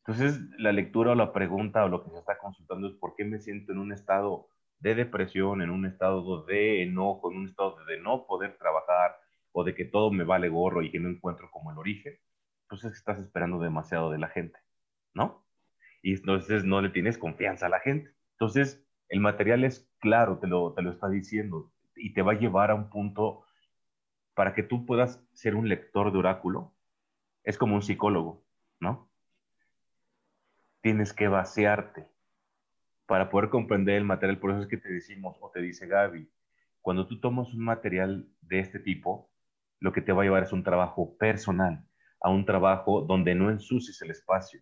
Entonces, 0.05 0.41
la 0.59 0.73
lectura 0.73 1.13
o 1.13 1.15
la 1.15 1.33
pregunta 1.33 1.85
o 1.85 1.89
lo 1.89 2.05
que 2.05 2.11
se 2.11 2.19
está 2.19 2.39
consultando 2.39 2.89
es 2.89 2.95
por 2.95 3.17
qué 3.17 3.25
me 3.25 3.41
siento 3.41 3.73
en 3.73 3.79
un 3.79 3.93
estado 3.93 4.49
de 4.79 4.95
depresión, 4.95 5.63
en 5.63 5.71
un 5.71 5.87
estado 5.87 6.45
de 6.45 6.83
enojo, 6.83 7.31
en 7.31 7.39
un 7.39 7.47
estado 7.47 7.77
de 7.87 8.01
no 8.01 8.27
poder 8.27 8.57
trabajar 8.59 9.17
o 9.53 9.65
de 9.65 9.75
que 9.75 9.85
todo 9.85 10.13
me 10.13 10.25
vale 10.25 10.49
gorro 10.49 10.83
y 10.83 10.91
que 10.91 11.01
no 11.01 11.09
encuentro 11.09 11.51
como 11.51 11.73
el 11.73 11.79
origen. 11.79 12.15
Entonces 12.63 12.93
estás 12.93 13.19
esperando 13.19 13.59
demasiado 13.59 14.11
de 14.11 14.19
la 14.19 14.29
gente, 14.29 14.59
¿no? 15.17 15.45
Y 16.03 16.15
entonces 16.15 16.65
no 16.65 16.81
le 16.81 16.91
tienes 16.91 17.19
confianza 17.19 17.67
a 17.67 17.71
la 17.71 17.81
gente. 17.81 18.13
Entonces, 18.33 18.87
el 19.09 19.21
material 19.21 19.65
es 19.65 19.91
claro, 19.99 20.39
te 20.39 20.47
lo, 20.47 20.73
te 20.75 20.83
lo 20.83 20.93
está 20.93 21.09
diciendo 21.09 21.73
y 21.97 22.13
te 22.13 22.23
va 22.23 22.33
a 22.33 22.39
llevar 22.39 22.71
a 22.71 22.75
un 22.75 22.91
punto 22.91 23.45
para 24.35 24.55
que 24.55 24.63
tú 24.63 24.85
puedas 24.85 25.27
ser 25.33 25.57
un 25.57 25.69
lector 25.69 26.13
de 26.13 26.19
oráculo. 26.19 26.75
Es 27.43 27.57
como 27.57 27.75
un 27.75 27.83
psicólogo, 27.83 28.45
¿no? 28.79 29.11
Tienes 30.83 31.13
que 31.13 31.27
vaciarte 31.29 32.07
para 33.07 33.31
poder 33.31 33.49
comprender 33.49 33.97
el 33.97 34.05
material. 34.05 34.39
Por 34.39 34.51
eso 34.51 34.61
es 34.61 34.69
que 34.69 34.77
te 34.77 34.93
decimos, 34.93 35.37
o 35.41 35.51
te 35.51 35.61
dice 35.61 35.87
Gaby, 35.87 36.31
cuando 36.83 37.07
tú 37.07 37.19
tomas 37.19 37.53
un 37.55 37.65
material 37.65 38.29
de 38.43 38.61
este 38.61 38.79
tipo, 38.79 39.31
lo 39.81 39.93
que 39.93 40.03
te 40.03 40.13
va 40.13 40.23
a 40.23 40.25
llevar 40.25 40.43
es 40.43 40.53
un 40.53 40.63
trabajo 40.63 41.17
personal, 41.17 41.85
a 42.21 42.31
un 42.31 42.45
trabajo 42.45 43.01
donde 43.03 43.35
no 43.35 43.51
ensucies 43.51 44.01
el 44.03 44.11
espacio, 44.11 44.61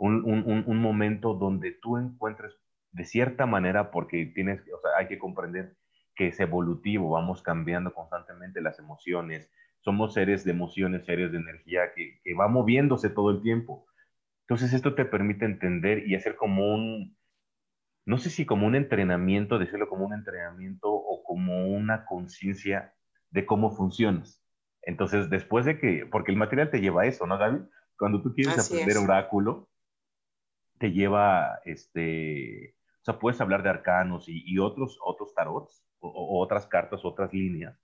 un, 0.00 0.24
un, 0.24 0.64
un 0.66 0.78
momento 0.78 1.34
donde 1.34 1.72
tú 1.72 1.98
encuentres 1.98 2.54
de 2.92 3.04
cierta 3.04 3.46
manera, 3.46 3.90
porque 3.90 4.26
tienes, 4.34 4.60
o 4.62 4.80
sea, 4.80 4.92
hay 4.98 5.08
que 5.08 5.18
comprender 5.18 5.76
que 6.14 6.28
es 6.28 6.40
evolutivo, 6.40 7.10
vamos 7.10 7.42
cambiando 7.42 7.92
constantemente 7.92 8.60
las 8.60 8.78
emociones, 8.78 9.50
somos 9.80 10.14
seres 10.14 10.44
de 10.44 10.50
emociones, 10.52 11.04
seres 11.04 11.32
de 11.32 11.38
energía 11.38 11.92
que, 11.94 12.20
que 12.22 12.34
va 12.34 12.48
moviéndose 12.48 13.10
todo 13.10 13.30
el 13.30 13.42
tiempo. 13.42 13.86
Entonces 14.42 14.72
esto 14.72 14.94
te 14.94 15.04
permite 15.04 15.44
entender 15.44 16.06
y 16.06 16.14
hacer 16.14 16.36
como 16.36 16.74
un, 16.74 17.16
no 18.06 18.18
sé 18.18 18.30
si 18.30 18.44
como 18.46 18.66
un 18.66 18.74
entrenamiento, 18.74 19.58
decirlo 19.58 19.88
como 19.88 20.06
un 20.06 20.14
entrenamiento 20.14 20.90
o 20.90 21.22
como 21.22 21.68
una 21.68 22.04
conciencia 22.04 22.94
de 23.30 23.46
cómo 23.46 23.70
funcionas. 23.70 24.42
Entonces, 24.82 25.30
después 25.30 25.66
de 25.66 25.78
que, 25.78 26.06
porque 26.10 26.32
el 26.32 26.38
material 26.38 26.70
te 26.70 26.80
lleva 26.80 27.02
a 27.02 27.06
eso, 27.06 27.26
¿no, 27.26 27.38
Gaby? 27.38 27.60
Cuando 27.98 28.22
tú 28.22 28.34
quieres 28.34 28.58
aprender 28.58 28.96
oráculo, 28.98 29.69
te 30.80 30.92
lleva, 30.92 31.60
este, 31.66 32.74
o 33.02 33.04
sea, 33.04 33.18
puedes 33.18 33.38
hablar 33.42 33.62
de 33.62 33.68
arcanos 33.68 34.24
y, 34.28 34.58
otros, 34.58 34.98
otros 35.04 35.34
tarots, 35.34 35.84
o, 36.00 36.40
otras 36.42 36.66
cartas, 36.66 37.04
otras 37.04 37.34
líneas, 37.34 37.78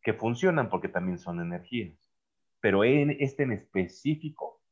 que 0.00 0.14
funcionan 0.14 0.68
porque 0.70 0.88
también 0.88 1.18
son 1.18 1.40
energías. 1.40 1.98
Pero 2.60 2.84
en 2.84 3.10
este 3.18 3.42
en 3.42 3.52
específico 3.52 4.62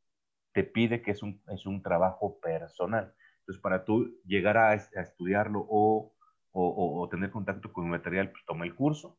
te 0.52 0.62
pide 0.62 1.02
que 1.02 1.10
es 1.10 1.22
un, 1.24 1.42
es 1.48 1.66
un 1.66 1.82
trabajo 1.82 2.38
personal. 2.38 3.12
Entonces, 3.40 3.60
para 3.60 3.84
tú 3.84 4.20
llegar 4.24 4.56
a, 4.56 4.74
estudiarlo 4.74 5.66
o, 5.68 6.14
o, 6.52 7.08
tener 7.08 7.32
contacto 7.32 7.72
con 7.72 7.86
el 7.86 7.90
material, 7.90 8.30
pues 8.30 8.44
toma 8.46 8.66
el 8.66 8.76
curso, 8.76 9.18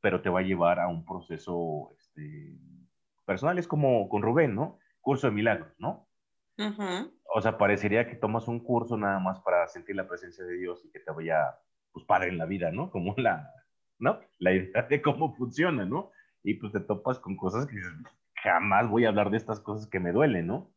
pero 0.00 0.22
te 0.22 0.30
va 0.30 0.38
a 0.40 0.44
llevar 0.44 0.78
a 0.78 0.86
un 0.86 1.04
proceso 1.04 1.92
este, 1.98 2.56
personal. 3.26 3.58
Es 3.58 3.66
como 3.66 4.08
con 4.08 4.22
Rubén, 4.22 4.54
¿no? 4.54 4.78
Curso 5.00 5.26
de 5.26 5.32
milagros, 5.32 5.74
¿no? 5.78 6.09
O 7.32 7.40
sea, 7.40 7.58
parecería 7.58 8.08
que 8.08 8.16
tomas 8.16 8.48
un 8.48 8.60
curso 8.60 8.96
nada 8.96 9.18
más 9.18 9.40
para 9.40 9.66
sentir 9.68 9.96
la 9.96 10.08
presencia 10.08 10.44
de 10.44 10.56
Dios 10.56 10.84
y 10.84 10.90
que 10.90 11.00
te 11.00 11.10
vaya, 11.10 11.58
pues, 11.92 12.04
padre 12.04 12.28
en 12.28 12.38
la 12.38 12.46
vida, 12.46 12.70
¿no? 12.70 12.90
Como 12.90 13.14
la, 13.16 13.52
¿no? 13.98 14.20
La 14.38 14.52
idea 14.52 14.82
de 14.82 15.02
cómo 15.02 15.34
funciona, 15.34 15.84
¿no? 15.84 16.10
Y 16.42 16.54
pues 16.54 16.72
te 16.72 16.80
topas 16.80 17.18
con 17.18 17.36
cosas 17.36 17.66
que 17.66 17.76
jamás 18.42 18.88
voy 18.88 19.04
a 19.04 19.08
hablar 19.08 19.30
de 19.30 19.36
estas 19.36 19.60
cosas 19.60 19.88
que 19.88 20.00
me 20.00 20.12
duelen, 20.12 20.46
¿no? 20.46 20.72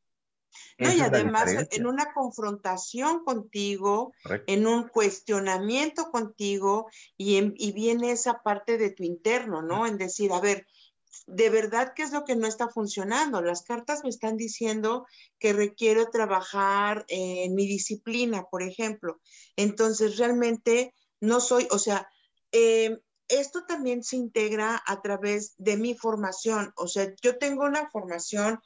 y 0.78 1.02
además 1.02 1.68
en 1.72 1.88
una 1.88 2.14
confrontación 2.14 3.24
contigo, 3.24 4.14
en 4.48 4.68
un 4.68 4.88
cuestionamiento 4.88 6.12
contigo 6.12 6.88
y, 7.18 7.54
y, 7.56 7.72
viene 7.72 8.12
esa 8.12 8.44
parte 8.44 8.78
de 8.78 8.92
tu 8.92 9.04
interno, 9.04 9.62
¿no? 9.62 9.88
En 9.88 9.98
decir, 9.98 10.32
a 10.32 10.40
ver, 10.40 10.68
de 11.28 11.50
verdad, 11.50 11.94
¿qué 11.96 12.04
es 12.04 12.12
lo 12.12 12.24
que 12.26 12.36
no 12.36 12.48
está 12.48 12.68
funcionando? 12.70 13.42
Las 13.42 13.64
cartas 13.64 14.04
me 14.04 14.10
están 14.10 14.38
diciendo 14.38 15.06
que 15.40 15.54
requiero 15.54 16.10
trabajar 16.10 17.06
en 17.08 17.56
mi 17.56 17.68
disciplina, 17.68 18.46
por 18.50 18.64
ejemplo. 18.64 19.20
Entonces, 19.56 20.18
realmente 20.18 20.94
no 21.20 21.40
soy, 21.40 21.68
o 21.72 21.80
sea, 21.80 22.08
eh, 22.52 23.00
esto 23.28 23.66
también 23.66 24.04
se 24.04 24.18
integra 24.18 24.82
a 24.86 25.02
través 25.02 25.56
de 25.58 25.78
mi 25.78 25.96
formación. 25.96 26.74
O 26.76 26.88
sea, 26.88 27.14
yo 27.22 27.38
tengo 27.38 27.64
una 27.64 27.90
formación 27.90 28.60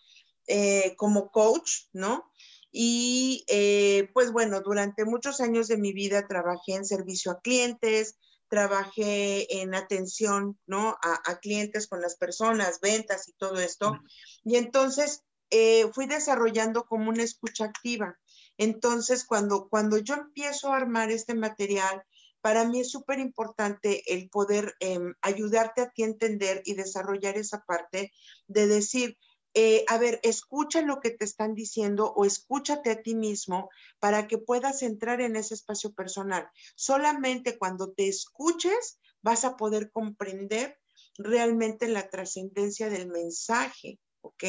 eh, 0.47 0.95
como 0.97 1.29
coach, 1.31 1.87
¿no? 1.93 2.31
Y 2.71 3.45
eh, 3.47 4.09
pues 4.13 4.31
bueno, 4.31 4.61
durante 4.61 5.05
muchos 5.05 5.39
años 5.39 5.67
de 5.67 5.77
mi 5.77 5.93
vida 5.93 6.27
trabajé 6.27 6.73
en 6.75 6.85
servicio 6.85 7.31
a 7.31 7.41
clientes, 7.41 8.17
trabajé 8.49 9.61
en 9.61 9.75
atención, 9.75 10.57
¿no? 10.65 10.97
A, 11.01 11.39
clientes 11.39 11.87
con 11.87 12.01
las 12.01 12.15
personas, 12.15 12.79
ventas 12.81 13.27
y 13.27 13.33
todo 13.33 13.59
esto. 13.59 13.99
Y 14.43 14.55
entonces 14.55 15.23
eh, 15.49 15.89
fui 15.93 16.07
desarrollando 16.07 16.85
como 16.85 17.09
una 17.09 17.23
escucha 17.23 17.65
activa. 17.65 18.17
Entonces, 18.57 19.25
cuando, 19.25 19.67
cuando 19.69 19.97
yo 19.97 20.15
empiezo 20.15 20.73
a 20.73 20.77
armar 20.77 21.11
este 21.11 21.35
material, 21.35 22.03
para 22.41 22.65
mí 22.65 22.79
es 22.79 22.91
súper 22.91 23.19
importante 23.19 24.03
el 24.13 24.29
poder 24.29 24.73
em, 24.79 25.13
ayudarte 25.21 25.81
a 25.81 25.89
ti 25.89 26.03
a 26.03 26.07
entender 26.07 26.61
y 26.65 26.75
desarrollar 26.75 27.37
esa 27.37 27.63
parte 27.65 28.11
de 28.47 28.67
decir, 28.67 29.17
eh, 29.59 29.83
a 29.87 29.97
ver, 29.97 30.19
escucha 30.21 30.83
lo 30.83 30.99
que 30.99 31.09
te 31.09 31.25
están 31.25 31.55
diciendo 31.55 32.13
o 32.15 32.25
escúchate 32.25 32.91
a 32.91 33.01
ti 33.01 33.15
mismo 33.15 33.71
para 33.97 34.27
que 34.27 34.37
puedas 34.37 34.83
entrar 34.83 35.19
en 35.19 35.35
ese 35.35 35.55
espacio 35.55 35.95
personal. 35.95 36.47
Solamente 36.75 37.57
cuando 37.57 37.91
te 37.91 38.07
escuches 38.07 38.99
vas 39.23 39.45
a 39.45 39.57
poder 39.57 39.89
comprender 39.91 40.77
realmente 41.17 41.87
la 41.87 42.07
trascendencia 42.07 42.91
del 42.91 43.07
mensaje, 43.07 43.99
¿ok? 44.21 44.43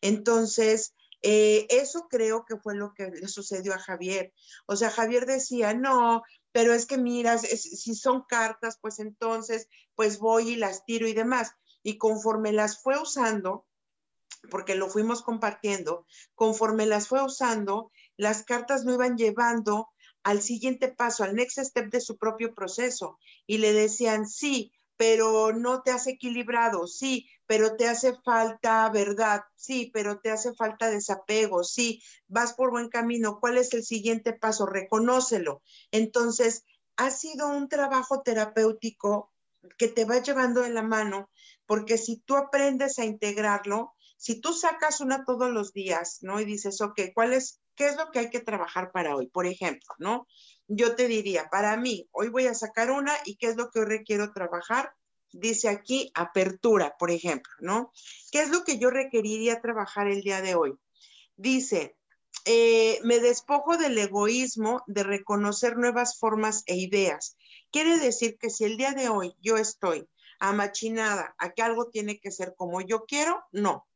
Entonces, 0.00 0.94
eh, 1.22 1.66
eso 1.68 2.06
creo 2.08 2.44
que 2.44 2.56
fue 2.56 2.76
lo 2.76 2.94
que 2.94 3.08
le 3.08 3.26
sucedió 3.26 3.74
a 3.74 3.80
Javier. 3.80 4.32
O 4.66 4.76
sea, 4.76 4.90
Javier 4.90 5.26
decía, 5.26 5.74
no, 5.74 6.22
pero 6.52 6.72
es 6.72 6.86
que 6.86 6.98
miras, 6.98 7.42
si 7.42 7.96
son 7.96 8.22
cartas, 8.28 8.78
pues 8.80 9.00
entonces, 9.00 9.66
pues 9.96 10.20
voy 10.20 10.50
y 10.50 10.56
las 10.56 10.84
tiro 10.84 11.08
y 11.08 11.14
demás. 11.14 11.50
Y 11.82 11.98
conforme 11.98 12.52
las 12.52 12.80
fue 12.80 12.96
usando, 12.96 13.66
porque 14.50 14.74
lo 14.74 14.88
fuimos 14.88 15.22
compartiendo, 15.22 16.06
conforme 16.34 16.86
las 16.86 17.08
fue 17.08 17.22
usando, 17.22 17.90
las 18.16 18.44
cartas 18.44 18.84
no 18.84 18.94
iban 18.94 19.16
llevando 19.16 19.88
al 20.22 20.42
siguiente 20.42 20.88
paso, 20.88 21.24
al 21.24 21.34
next 21.34 21.58
step 21.58 21.90
de 21.90 22.00
su 22.00 22.16
propio 22.16 22.54
proceso. 22.54 23.18
Y 23.46 23.58
le 23.58 23.72
decían, 23.72 24.26
sí, 24.26 24.72
pero 24.96 25.52
no 25.52 25.82
te 25.82 25.90
has 25.90 26.06
equilibrado, 26.06 26.86
sí, 26.86 27.28
pero 27.46 27.76
te 27.76 27.86
hace 27.86 28.14
falta 28.24 28.88
verdad, 28.90 29.42
sí, 29.54 29.90
pero 29.92 30.20
te 30.20 30.30
hace 30.30 30.54
falta 30.54 30.90
desapego, 30.90 31.62
sí, 31.64 32.02
vas 32.28 32.54
por 32.54 32.70
buen 32.70 32.88
camino, 32.88 33.38
¿cuál 33.40 33.58
es 33.58 33.72
el 33.74 33.84
siguiente 33.84 34.32
paso? 34.32 34.66
Reconócelo. 34.66 35.62
Entonces, 35.90 36.64
ha 36.96 37.10
sido 37.10 37.48
un 37.48 37.68
trabajo 37.68 38.22
terapéutico 38.22 39.32
que 39.76 39.88
te 39.88 40.04
va 40.04 40.18
llevando 40.18 40.64
en 40.64 40.74
la 40.74 40.82
mano, 40.82 41.30
porque 41.66 41.98
si 41.98 42.18
tú 42.18 42.36
aprendes 42.36 42.98
a 42.98 43.04
integrarlo, 43.04 43.94
si 44.16 44.40
tú 44.40 44.52
sacas 44.52 45.00
una 45.00 45.24
todos 45.24 45.50
los 45.50 45.72
días, 45.72 46.18
¿no? 46.22 46.40
Y 46.40 46.44
dices, 46.44 46.80
ok, 46.80 47.00
¿cuál 47.14 47.32
es, 47.32 47.60
qué 47.74 47.86
es 47.86 47.96
lo 47.96 48.10
que 48.10 48.20
hay 48.20 48.30
que 48.30 48.40
trabajar 48.40 48.90
para 48.92 49.14
hoy? 49.14 49.28
Por 49.28 49.46
ejemplo, 49.46 49.94
¿no? 49.98 50.26
Yo 50.68 50.96
te 50.96 51.06
diría, 51.08 51.48
para 51.50 51.76
mí, 51.76 52.08
hoy 52.12 52.28
voy 52.28 52.46
a 52.46 52.54
sacar 52.54 52.90
una 52.90 53.12
y 53.24 53.36
qué 53.36 53.48
es 53.48 53.56
lo 53.56 53.70
que 53.70 53.80
hoy 53.80 53.86
requiero 53.86 54.32
trabajar. 54.32 54.92
Dice 55.32 55.68
aquí 55.68 56.10
apertura, 56.14 56.96
por 56.98 57.10
ejemplo, 57.10 57.52
¿no? 57.60 57.92
¿Qué 58.32 58.40
es 58.40 58.50
lo 58.50 58.64
que 58.64 58.78
yo 58.78 58.90
requeriría 58.90 59.60
trabajar 59.60 60.08
el 60.08 60.22
día 60.22 60.40
de 60.40 60.54
hoy? 60.54 60.74
Dice, 61.36 61.96
eh, 62.46 63.00
me 63.02 63.18
despojo 63.18 63.76
del 63.76 63.98
egoísmo 63.98 64.82
de 64.86 65.02
reconocer 65.02 65.76
nuevas 65.76 66.18
formas 66.18 66.62
e 66.66 66.76
ideas. 66.76 67.36
Quiere 67.70 67.98
decir 67.98 68.38
que 68.38 68.50
si 68.50 68.64
el 68.64 68.76
día 68.76 68.92
de 68.92 69.08
hoy 69.08 69.34
yo 69.40 69.56
estoy 69.56 70.08
amachinada 70.38 71.34
a 71.38 71.52
que 71.52 71.62
algo 71.62 71.90
tiene 71.90 72.18
que 72.20 72.30
ser 72.30 72.54
como 72.56 72.80
yo 72.80 73.04
quiero, 73.04 73.42
no. 73.52 73.86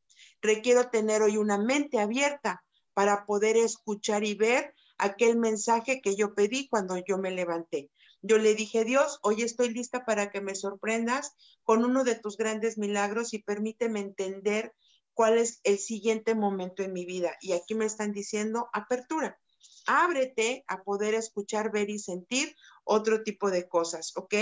Requiero 0.41 0.89
tener 0.89 1.21
hoy 1.21 1.37
una 1.37 1.57
mente 1.57 1.99
abierta 1.99 2.63
para 2.93 3.25
poder 3.25 3.57
escuchar 3.57 4.23
y 4.23 4.33
ver 4.33 4.73
aquel 4.97 5.37
mensaje 5.37 6.01
que 6.01 6.15
yo 6.15 6.33
pedí 6.35 6.67
cuando 6.67 6.97
yo 6.97 7.17
me 7.17 7.31
levanté. 7.31 7.89
Yo 8.21 8.37
le 8.37 8.53
dije, 8.53 8.85
Dios, 8.85 9.19
hoy 9.23 9.41
estoy 9.41 9.69
lista 9.69 10.05
para 10.05 10.29
que 10.29 10.41
me 10.41 10.53
sorprendas 10.53 11.33
con 11.63 11.83
uno 11.83 12.03
de 12.03 12.15
tus 12.15 12.37
grandes 12.37 12.77
milagros 12.77 13.33
y 13.33 13.39
permíteme 13.39 13.99
entender 13.99 14.73
cuál 15.13 15.37
es 15.37 15.59
el 15.63 15.79
siguiente 15.79 16.35
momento 16.35 16.83
en 16.83 16.93
mi 16.93 17.05
vida. 17.05 17.35
Y 17.41 17.53
aquí 17.53 17.73
me 17.73 17.85
están 17.85 18.11
diciendo 18.11 18.69
apertura. 18.73 19.39
ábrete 19.85 20.63
a 20.67 20.83
poder 20.83 21.15
escuchar, 21.15 21.71
ver 21.71 21.89
y 21.89 21.97
sentir 21.97 22.55
otro 22.83 23.23
tipo 23.23 23.49
de 23.49 23.67
cosas, 23.67 24.11
¿ok? 24.15 24.35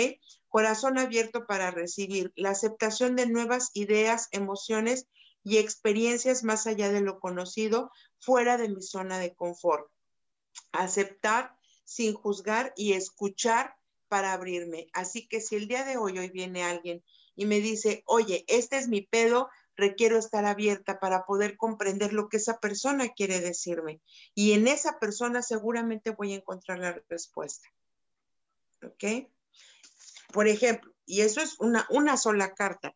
Corazón 0.48 0.98
abierto 0.98 1.46
para 1.46 1.72
recibir 1.72 2.34
la 2.36 2.50
aceptación 2.52 3.16
de 3.16 3.28
nuevas 3.28 3.72
ideas, 3.74 4.28
emociones 4.32 5.08
y 5.44 5.58
experiencias 5.58 6.44
más 6.44 6.68
allá 6.68 6.92
de 6.92 7.02
lo 7.02 7.20
conocido, 7.20 7.92
fuera 8.20 8.58
de 8.58 8.70
mi 8.70 8.82
zona 8.82 9.20
de 9.20 9.34
confort. 9.34 9.90
Aceptar 10.72 11.56
sin 11.86 12.14
juzgar 12.14 12.74
y 12.76 12.94
escuchar 12.94 13.76
para 14.10 14.34
abrirme. 14.34 14.88
Así 14.94 15.28
que 15.28 15.42
si 15.42 15.56
el 15.56 15.68
día 15.68 15.86
de 15.86 15.98
hoy, 15.98 16.18
hoy 16.20 16.30
viene 16.30 16.64
alguien 16.64 17.04
y 17.36 17.46
me 17.46 17.62
dice, 17.62 18.04
oye, 18.06 18.44
este 18.48 18.78
es 18.78 18.90
mi 18.90 19.02
pedo, 19.02 19.50
requiero 19.76 20.18
estar 20.18 20.46
abierta 20.46 21.00
para 21.00 21.26
poder 21.26 21.56
comprender 21.56 22.12
lo 22.12 22.28
que 22.28 22.38
esa 22.38 22.60
persona 22.60 23.10
quiere 23.10 23.40
decirme. 23.40 24.02
Y 24.36 24.52
en 24.52 24.68
esa 24.68 25.00
persona 25.00 25.42
seguramente 25.42 26.12
voy 26.12 26.34
a 26.34 26.38
encontrar 26.38 26.80
la 26.80 27.02
respuesta. 27.08 27.70
¿Ok? 28.84 29.30
Por 30.34 30.48
ejemplo, 30.48 30.94
y 31.06 31.22
eso 31.22 31.42
es 31.42 31.60
una, 31.60 31.88
una 31.90 32.18
sola 32.18 32.54
carta. 32.54 32.94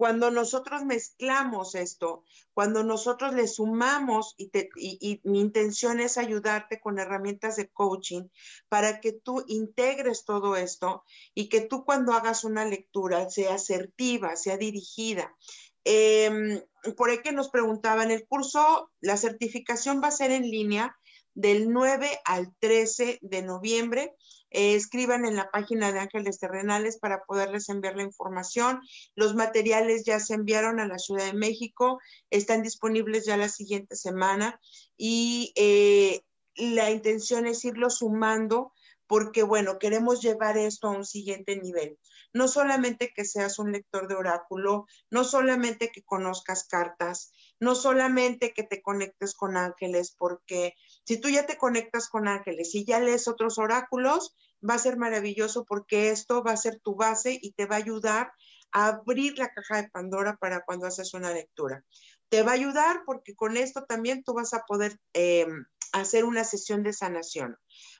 Cuando 0.00 0.30
nosotros 0.30 0.86
mezclamos 0.86 1.74
esto, 1.74 2.24
cuando 2.54 2.82
nosotros 2.82 3.34
le 3.34 3.46
sumamos, 3.46 4.34
y, 4.38 5.20
mi 5.24 5.40
intención 5.40 6.00
es 6.00 6.16
ayudarte 6.16 6.80
con 6.80 6.98
herramientas 6.98 7.56
de 7.56 7.68
coaching 7.68 8.22
para 8.70 9.02
que 9.02 9.12
tú 9.12 9.44
integres 9.46 10.24
todo 10.24 10.56
esto 10.56 11.04
y 11.34 11.50
que 11.50 11.60
tú 11.60 11.84
cuando 11.84 12.14
hagas 12.14 12.44
una 12.44 12.64
lectura 12.64 13.28
sea 13.28 13.56
asertiva, 13.56 14.36
sea 14.36 14.56
dirigida. 14.56 15.36
Eh, 15.84 16.64
por 16.96 17.10
ahí 17.10 17.20
que 17.20 17.32
nos 17.32 17.50
preguntaban, 17.50 18.10
el 18.10 18.26
curso, 18.26 18.90
la 19.02 19.18
certificación 19.18 20.00
va 20.02 20.08
a 20.08 20.12
ser 20.12 20.30
en 20.30 20.50
línea 20.50 20.96
del 21.34 21.70
9 21.70 22.08
al 22.24 22.54
13 22.58 23.18
de 23.20 23.42
noviembre. 23.42 24.16
Eh, 24.50 24.74
escriban 24.74 25.24
en 25.24 25.36
la 25.36 25.50
página 25.50 25.92
de 25.92 26.00
Ángeles 26.00 26.38
Terrenales 26.38 26.98
para 26.98 27.24
poderles 27.24 27.68
enviar 27.68 27.96
la 27.96 28.02
información. 28.02 28.80
Los 29.14 29.34
materiales 29.34 30.04
ya 30.04 30.20
se 30.20 30.34
enviaron 30.34 30.80
a 30.80 30.86
la 30.86 30.98
Ciudad 30.98 31.26
de 31.26 31.34
México, 31.34 32.00
están 32.30 32.62
disponibles 32.62 33.26
ya 33.26 33.36
la 33.36 33.48
siguiente 33.48 33.96
semana 33.96 34.60
y 34.96 35.52
eh, 35.56 36.22
la 36.56 36.90
intención 36.90 37.46
es 37.46 37.64
irlo 37.64 37.90
sumando 37.90 38.72
porque, 39.10 39.42
bueno, 39.42 39.80
queremos 39.80 40.22
llevar 40.22 40.56
esto 40.56 40.86
a 40.86 40.92
un 40.92 41.04
siguiente 41.04 41.56
nivel. 41.56 41.98
No 42.32 42.46
solamente 42.46 43.12
que 43.12 43.24
seas 43.24 43.58
un 43.58 43.72
lector 43.72 44.06
de 44.06 44.14
oráculo, 44.14 44.86
no 45.10 45.24
solamente 45.24 45.90
que 45.90 46.04
conozcas 46.04 46.68
cartas, 46.68 47.32
no 47.58 47.74
solamente 47.74 48.52
que 48.52 48.62
te 48.62 48.82
conectes 48.82 49.34
con 49.34 49.56
ángeles, 49.56 50.14
porque 50.16 50.74
si 51.10 51.20
tú 51.20 51.28
ya 51.28 51.44
te 51.44 51.58
conectas 51.58 52.08
con 52.08 52.28
ángeles 52.28 52.72
y 52.76 52.84
ya 52.84 53.00
lees 53.00 53.26
otros 53.26 53.58
oráculos, 53.58 54.36
va 54.62 54.74
a 54.74 54.78
ser 54.78 54.96
maravilloso 54.96 55.64
porque 55.64 56.10
esto 56.10 56.44
va 56.44 56.52
a 56.52 56.56
ser 56.56 56.78
tu 56.78 56.94
base 56.94 57.36
y 57.42 57.50
te 57.50 57.66
va 57.66 57.74
a 57.74 57.78
ayudar 57.78 58.32
a 58.70 58.86
abrir 58.86 59.36
la 59.36 59.52
caja 59.52 59.82
de 59.82 59.88
Pandora 59.88 60.36
para 60.36 60.64
cuando 60.64 60.86
haces 60.86 61.12
una 61.12 61.32
lectura. 61.32 61.84
Te 62.28 62.44
va 62.44 62.52
a 62.52 62.54
ayudar 62.54 63.02
porque 63.06 63.34
con 63.34 63.56
esto 63.56 63.86
también 63.86 64.22
tú 64.22 64.34
vas 64.34 64.54
a 64.54 64.62
poder 64.68 65.00
eh, 65.12 65.48
hacer 65.90 66.24
una 66.24 66.44
sesión 66.44 66.84
de 66.84 66.92
sanación 66.92 67.56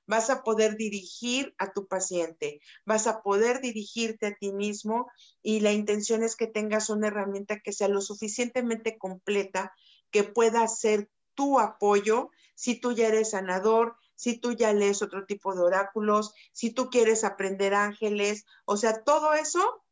vas 0.07 0.29
a 0.29 0.43
poder 0.43 0.77
dirigir 0.77 1.55
a 1.57 1.73
tu 1.73 1.87
paciente, 1.87 2.61
vas 2.85 3.07
a 3.07 3.23
poder 3.23 3.61
dirigirte 3.61 4.27
a 4.27 4.35
ti 4.35 4.53
mismo 4.53 5.09
y 5.41 5.61
la 5.61 5.73
intención 5.73 6.25
es 6.25 6.35
que 6.35 6.49
tengas 6.49 6.91
una 6.91 7.07
herramienta 7.07 7.61
que 7.61 7.73
sea 7.73 7.87
lo 7.87 8.01
suficientemente 8.01 8.99
completa 8.99 9.73
que 10.11 10.25
pueda 10.25 10.67
ser 10.67 11.09
tu 11.35 11.59
apoyo 11.59 12.31
si 12.55 12.79
tú 12.79 12.93
ya 12.93 13.09
eres 13.09 13.31
sanador, 13.31 13.97
si 14.15 14.37
tú 14.39 14.53
ya 14.53 14.73
lees 14.75 15.01
otro 15.01 15.25
tipo 15.25 15.55
de 15.55 15.63
oráculos, 15.63 16.35
si 16.53 16.71
tú 16.71 16.91
quieres 16.91 17.25
aprender 17.25 17.73
ángeles, 17.73 18.45
o 18.67 18.77
sea, 18.77 19.03
todo 19.03 19.33
eso, 19.33 19.83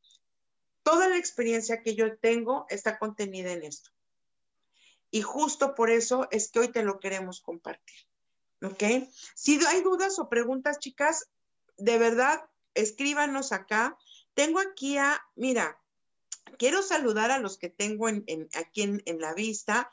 toda 0.82 1.08
la 1.08 1.16
experiencia 1.16 1.82
que 1.82 1.94
yo 1.94 2.18
tengo 2.18 2.66
está 2.68 2.98
contenida 2.98 3.52
en 3.52 3.62
esto. 3.62 3.90
Y 5.10 5.22
justo 5.22 5.74
por 5.74 5.90
eso 5.90 6.28
es 6.30 6.50
que 6.50 6.60
hoy 6.60 6.68
te 6.68 6.82
lo 6.82 7.00
queremos 7.00 7.40
compartir. 7.40 7.96
¿Ok? 8.62 8.82
Si 9.34 9.64
hay 9.64 9.82
dudas 9.82 10.18
o 10.18 10.28
preguntas, 10.28 10.78
chicas, 10.78 11.30
de 11.78 11.96
verdad, 11.96 12.44
escríbanos 12.74 13.52
acá. 13.52 13.96
Tengo 14.34 14.60
aquí 14.60 14.98
a, 14.98 15.20
mira, 15.36 15.80
quiero 16.58 16.82
saludar 16.82 17.30
a 17.30 17.38
los 17.38 17.58
que 17.58 17.68
tengo 17.68 18.08
en, 18.08 18.24
aquí 18.54 18.82
en, 18.82 19.20
la 19.20 19.34
vista, 19.34 19.90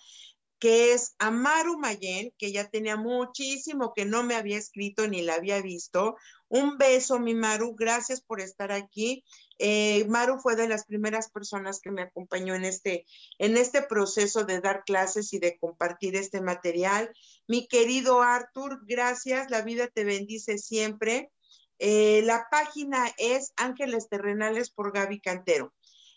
que 0.59 0.93
es 0.93 1.15
Amaru 1.19 1.77
Mayen, 1.77 2.31
que 2.37 2.51
ya 2.51 2.69
tenía 2.69 2.95
muchísimo 2.95 3.93
que 3.93 4.05
no 4.05 4.23
me 4.23 4.35
había 4.35 4.57
escrito 4.57 5.07
ni 5.07 5.21
la 5.21 5.35
había 5.35 5.61
visto. 5.61 6.15
Un 6.47 6.77
beso, 6.77 7.19
mi 7.19 7.33
Maru, 7.33 7.75
gracias 7.75 8.21
por 8.21 8.39
estar 8.39 8.71
aquí. 8.71 9.23
Eh, 9.57 10.05
Maru 10.07 10.39
fue 10.39 10.55
de 10.55 10.67
las 10.67 10.85
primeras 10.85 11.29
personas 11.29 11.79
que 11.81 11.91
me 11.91 12.03
acompañó 12.03 12.55
en 12.55 12.65
este, 12.65 13.05
en 13.37 13.57
este 13.57 13.81
proceso 13.81 14.43
de 14.43 14.61
dar 14.61 14.83
clases 14.85 15.33
y 15.33 15.39
de 15.39 15.57
compartir 15.57 16.15
este 16.15 16.41
material. 16.41 17.11
Mi 17.47 17.67
querido 17.67 18.21
Arthur, 18.21 18.79
gracias, 18.85 19.49
la 19.49 19.61
vida 19.61 19.87
te 19.87 20.03
bendice 20.03 20.57
siempre. 20.57 21.31
Eh, 21.79 22.21
la 22.23 22.47
página 22.49 23.11
es 23.17 23.51
Ángeles 23.57 24.07
Terrenales 24.07 24.69
por 24.69 24.93
Gaby 24.93 25.19
Cantero. 25.19 25.73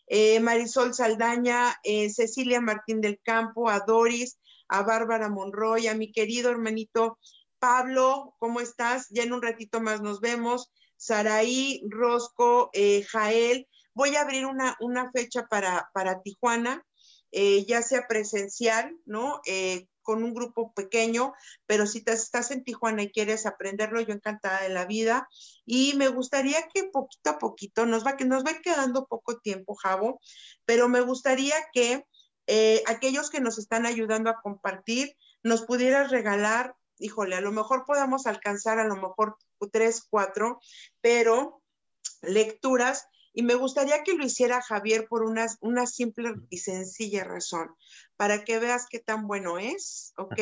Eh, 0.08 0.40
Marisol 0.40 0.94
Saldaña, 0.94 1.78
Cecilia 1.82 2.60
Martín 2.60 3.00
del 3.00 3.20
Campo, 3.22 3.68
a 3.68 3.80
Doris, 3.80 4.38
a 4.68 4.82
Bárbara 4.82 5.28
Monroy, 5.28 5.86
a 5.86 5.94
mi 5.94 6.12
querido 6.12 6.50
hermanito 6.50 7.18
Pablo, 7.58 8.34
¿cómo 8.38 8.60
estás? 8.60 9.08
Ya 9.10 9.22
en 9.22 9.32
un 9.32 9.42
ratito 9.42 9.80
más 9.80 10.00
nos 10.00 10.20
vemos. 10.20 10.70
Saraí, 10.96 11.82
Rosco, 11.88 12.70
eh, 12.72 13.04
Jael. 13.04 13.68
Voy 13.94 14.16
a 14.16 14.22
abrir 14.22 14.46
una, 14.46 14.76
una 14.80 15.10
fecha 15.10 15.46
para, 15.46 15.90
para 15.92 16.22
Tijuana, 16.22 16.84
eh, 17.32 17.64
ya 17.66 17.82
sea 17.82 18.06
presencial, 18.08 18.96
¿no? 19.06 19.40
Eh, 20.08 20.14
con 20.18 20.24
un 20.24 20.32
grupo 20.32 20.72
pequeño, 20.72 21.34
pero 21.66 21.86
si 21.86 22.02
te, 22.02 22.12
estás 22.12 22.50
en 22.50 22.64
Tijuana 22.64 23.02
y 23.02 23.10
quieres 23.10 23.44
aprenderlo, 23.46 24.00
yo 24.00 24.14
encantada 24.14 24.62
de 24.62 24.70
la 24.70 24.86
vida. 24.86 25.28
Y 25.66 25.94
me 25.96 26.08
gustaría 26.08 26.66
que 26.72 26.84
poquito 26.84 27.30
a 27.30 27.38
poquito, 27.38 27.84
nos 27.84 28.06
va, 28.06 28.16
que 28.16 28.24
nos 28.24 28.44
va 28.44 28.60
quedando 28.62 29.06
poco 29.06 29.38
tiempo, 29.38 29.74
Javo, 29.74 30.20
pero 30.64 30.88
me 30.88 31.00
gustaría 31.02 31.54
que 31.72 32.04
aquellos 32.86 33.28
que 33.28 33.40
nos 33.40 33.58
están 33.58 33.84
ayudando 33.84 34.30
a 34.30 34.40
compartir, 34.40 35.14
nos 35.42 35.66
pudieras 35.66 36.10
regalar 36.10 36.74
híjole, 36.98 37.36
a 37.36 37.40
lo 37.40 37.52
mejor 37.52 37.84
podamos 37.84 38.26
alcanzar 38.26 38.78
a 38.78 38.84
lo 38.84 38.96
mejor 38.96 39.36
tres, 39.70 40.06
cuatro, 40.08 40.60
pero 41.00 41.62
lecturas. 42.22 43.06
Y 43.38 43.42
me 43.42 43.54
gustaría 43.54 44.02
que 44.02 44.14
lo 44.14 44.26
hiciera 44.26 44.60
Javier 44.60 45.06
por 45.06 45.22
una, 45.22 45.46
una 45.60 45.86
simple 45.86 46.34
y 46.50 46.58
sencilla 46.58 47.22
razón, 47.22 47.68
para 48.16 48.42
que 48.42 48.58
veas 48.58 48.86
qué 48.90 48.98
tan 48.98 49.28
bueno 49.28 49.60
es, 49.60 50.12
¿ok? 50.16 50.40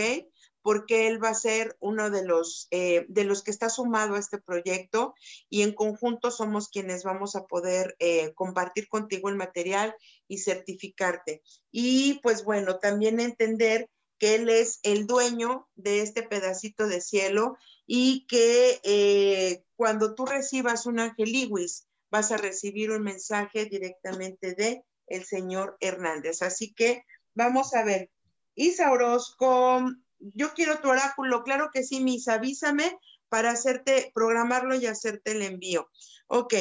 Porque 0.62 1.07
él 1.07 1.22
va 1.22 1.28
a 1.28 1.34
ser 1.34 1.76
uno 1.80 2.09
de 2.09 2.24
los, 2.24 2.68
eh, 2.70 3.05
de 3.11 3.24
los 3.24 3.42
que 3.42 3.51
está 3.51 3.68
sumado 3.68 4.14
a 4.14 4.18
este 4.18 4.38
proyecto 4.38 5.14
y 5.51 5.61
en 5.61 5.74
conjunto 5.74 6.30
somos 6.30 6.70
quienes 6.70 7.05
vamos 7.05 7.36
a 7.36 7.44
poder 7.44 7.97
eh, 7.99 8.32
compartir 8.32 8.88
contigo 8.88 9.28
el 9.28 9.36
material 9.36 9.94
y 10.26 10.38
certificarte. 10.38 11.42
Y 11.70 12.18
pues 12.22 12.44
bueno, 12.44 12.78
también 12.78 13.20
entender 13.20 13.90
que 14.18 14.36
Él 14.36 14.49
es 14.49 14.80
el 14.84 15.07
dueño 15.07 15.68
de 15.74 16.01
este 16.01 16.22
pedacito 16.22 16.86
de 16.86 17.03
cielo 17.03 17.59
y 17.86 18.26
que 18.26 18.80
eh, 18.84 19.64
cuando 19.76 20.14
tú 20.14 20.24
recibas 20.24 20.86
un 20.86 20.99
ángel 20.99 21.30
Lewis, 21.30 21.86
vas 22.16 22.32
a 22.32 22.38
recibir 22.38 22.90
un 22.92 23.02
mensaje 23.02 23.66
directamente 23.66 24.54
de 24.54 24.82
el 25.06 25.26
señor 25.26 25.76
Hernández. 25.80 26.40
Así 26.40 26.72
que 26.72 27.04
vamos 27.34 27.74
a 27.74 27.84
ver. 27.84 28.10
Isa 28.54 28.90
Orozco, 28.90 29.84
yo 30.18 30.54
quiero 30.54 30.80
tu 30.80 30.88
oráculo, 30.88 31.42
claro 31.42 31.68
que 31.70 31.82
sí, 31.82 32.02
Misa, 32.02 32.34
avísame 32.34 32.98
para 33.28 33.50
hacerte, 33.50 34.10
programarlo 34.14 34.74
y 34.76 34.86
hacerte 34.86 35.32
el 35.32 35.42
envío. 35.42 35.90
Ok, 36.26 36.54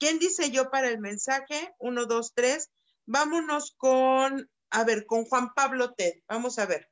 ¿quién 0.00 0.18
dice 0.18 0.50
yo 0.50 0.70
para 0.70 0.88
el 0.88 0.98
mensaje? 0.98 1.72
Uno, 1.78 2.06
dos, 2.06 2.34
tres. 2.34 2.72
Vámonos 3.06 3.76
con, 3.76 4.50
a 4.70 4.82
ver, 4.82 5.06
con 5.06 5.24
Juan 5.24 5.54
Pablo 5.54 5.94
Ted. 5.94 6.14
Vamos 6.26 6.58
a 6.58 6.66
ver. 6.66 6.90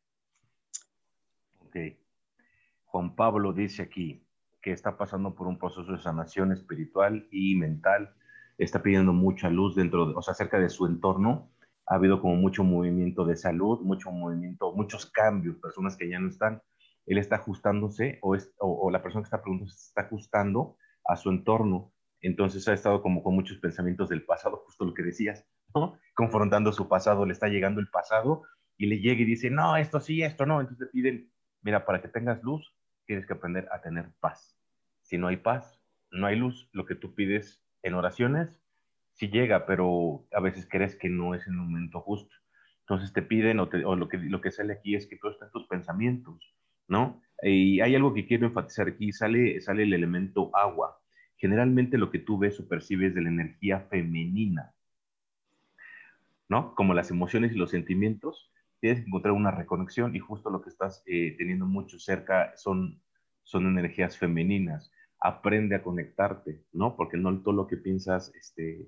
Juan 2.84 3.16
Pablo 3.16 3.52
dice 3.52 3.82
aquí 3.82 4.23
que 4.64 4.72
está 4.72 4.96
pasando 4.96 5.34
por 5.34 5.46
un 5.46 5.58
proceso 5.58 5.92
de 5.92 5.98
sanación 5.98 6.50
espiritual 6.50 7.28
y 7.30 7.54
mental, 7.54 8.14
está 8.56 8.82
pidiendo 8.82 9.12
mucha 9.12 9.50
luz 9.50 9.76
dentro, 9.76 10.06
de, 10.06 10.14
o 10.16 10.22
sea, 10.22 10.32
cerca 10.32 10.58
de 10.58 10.70
su 10.70 10.86
entorno. 10.86 11.50
Ha 11.86 11.96
habido 11.96 12.22
como 12.22 12.36
mucho 12.36 12.64
movimiento 12.64 13.26
de 13.26 13.36
salud, 13.36 13.80
mucho 13.82 14.10
movimiento, 14.10 14.72
muchos 14.72 15.04
cambios, 15.04 15.56
personas 15.56 15.98
que 15.98 16.08
ya 16.08 16.18
no 16.18 16.30
están. 16.30 16.62
Él 17.04 17.18
está 17.18 17.36
ajustándose 17.36 18.18
o, 18.22 18.38
o, 18.58 18.90
la 18.90 19.02
persona 19.02 19.22
que 19.22 19.26
está 19.26 19.42
preguntando 19.42 19.70
se 19.70 19.88
está 19.88 20.00
ajustando 20.00 20.78
a 21.04 21.16
su 21.16 21.28
entorno. 21.28 21.92
Entonces 22.22 22.66
ha 22.66 22.72
estado 22.72 23.02
como 23.02 23.22
con 23.22 23.34
muchos 23.34 23.58
pensamientos 23.58 24.08
del 24.08 24.24
pasado, 24.24 24.56
justo 24.64 24.86
lo 24.86 24.94
que 24.94 25.02
decías, 25.02 25.46
¿no? 25.74 25.98
Confrontando 26.14 26.72
su 26.72 26.88
pasado, 26.88 27.26
le 27.26 27.34
está 27.34 27.48
llegando 27.48 27.82
el 27.82 27.90
pasado 27.90 28.44
y 28.78 28.86
le 28.86 28.98
llega 29.00 29.20
y 29.20 29.26
dice, 29.26 29.50
no, 29.50 29.76
esto 29.76 30.00
sí, 30.00 30.22
esto 30.22 30.46
no. 30.46 30.62
Entonces 30.62 30.86
le 30.86 30.90
piden 30.90 31.34
mira, 31.64 31.84
para 31.84 32.00
que 32.00 32.08
tengas 32.08 32.42
luz, 32.42 32.72
tienes 33.07 33.26
que 33.26 33.34
aprender 33.34 33.68
a 33.72 33.80
tener 33.80 34.11
paz. 34.20 34.59
Si 35.02 35.18
no 35.18 35.28
hay 35.28 35.36
paz, 35.36 35.80
no 36.11 36.26
hay 36.26 36.36
luz. 36.36 36.68
Lo 36.72 36.86
que 36.86 36.94
tú 36.94 37.14
pides 37.14 37.62
en 37.82 37.94
oraciones, 37.94 38.62
sí 39.12 39.28
llega, 39.28 39.66
pero 39.66 40.26
a 40.32 40.40
veces 40.40 40.66
crees 40.68 40.96
que 40.96 41.09
no 41.09 41.34
es 41.34 41.46
el 41.46 41.55
momento 41.55 42.00
justo. 42.00 42.34
Entonces 42.80 43.12
te 43.12 43.22
piden, 43.22 43.61
o, 43.61 43.66
lo, 43.96 44.09
que, 44.09 44.18
lo 44.18 44.40
que 44.40 44.50
sale 44.50 44.74
aquí 44.74 44.94
es 44.94 45.07
que 45.07 45.16
tú 45.16 45.28
estás 45.28 45.48
en 45.48 45.52
tus 45.52 45.66
pensamientos, 45.66 46.55
¿no? 46.86 47.22
Y 47.42 47.80
hay 47.80 47.94
algo 47.94 48.12
que 48.12 48.26
quiero 48.26 48.46
enfatizar 48.46 48.88
aquí, 48.88 49.12
sale, 49.12 49.61
sale 49.61 49.84
el 49.84 49.94
elemento 49.94 50.55
agua. 50.55 51.00
Generalmente 51.36 51.98
lo 51.98 52.11
que 52.11 52.18
tú 52.18 52.38
ves 52.38 52.61
o 52.61 52.68
percibes 52.68 53.14
de 53.14 53.22
la 53.22 53.30
energía 53.30 53.80
femenina, 53.80 54.74
¿no? 56.48 56.74
Como 56.74 56.94
las 56.94 57.11
emociones 57.11 57.52
y 57.52 57.57
los 57.57 57.70
sentimientos, 57.70 58.50
tienes 58.85 59.01
que 59.01 59.09
encontrar 59.09 59.32
una 59.32 59.51
reconexión 59.51 60.14
y 60.14 60.18
justo 60.18 60.51
lo 60.51 60.61
que 60.61 60.68
estás 60.68 61.03
eh, 61.07 61.35
teniendo 61.39 61.64
mucho 61.64 61.99
cerca 61.99 62.55
son, 62.55 63.01
son 63.43 63.66
energías 63.66 64.18
femeninas. 64.18 64.93
Aprende 65.18 65.74
a 65.74 65.82
conectarte, 65.82 66.66
¿no? 66.70 66.95
Porque 66.95 67.16
no 67.16 67.41
todo 67.41 67.55
lo 67.55 67.66
que 67.66 67.78
piensas, 67.78 68.30
este, 68.35 68.87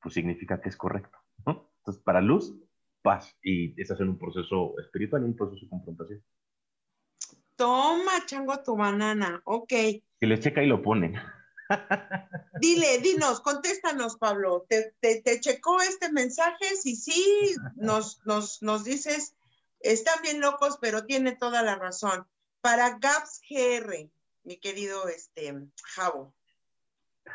pues 0.00 0.14
significa 0.14 0.60
que 0.60 0.68
es 0.68 0.76
correcto, 0.76 1.18
¿no? 1.44 1.72
Entonces, 1.78 2.00
para 2.04 2.20
luz, 2.20 2.56
paz 3.02 3.36
y 3.42 3.74
estás 3.82 4.00
en 4.00 4.10
un 4.10 4.18
proceso 4.20 4.78
espiritual, 4.78 5.24
un 5.24 5.34
proceso 5.34 5.64
de 5.64 5.70
confrontación. 5.70 6.22
Toma, 7.56 8.24
chango, 8.24 8.62
tu 8.62 8.76
banana. 8.76 9.42
Ok. 9.42 9.72
Que 10.20 10.26
le 10.28 10.38
checa 10.38 10.62
y 10.62 10.68
lo 10.68 10.80
pone. 10.82 11.14
Dile, 12.60 12.98
dinos, 12.98 13.40
contéstanos, 13.40 14.16
Pablo. 14.16 14.66
¿Te, 14.68 14.94
te, 15.00 15.40
checó 15.40 15.80
este 15.80 16.12
mensaje? 16.12 16.76
Si 16.76 16.96
sí, 16.96 17.54
nos, 17.76 18.24
nos, 18.26 18.62
nos 18.62 18.84
dices, 18.84 19.36
están 19.80 20.20
bien 20.22 20.40
locos, 20.40 20.78
pero 20.80 21.04
tiene 21.04 21.32
toda 21.32 21.62
la 21.62 21.76
razón. 21.76 22.26
Para 22.60 22.98
Gaps 22.98 23.40
GR, 23.48 24.10
mi 24.44 24.56
querido 24.58 25.08
este, 25.08 25.54
Javo. 25.94 26.34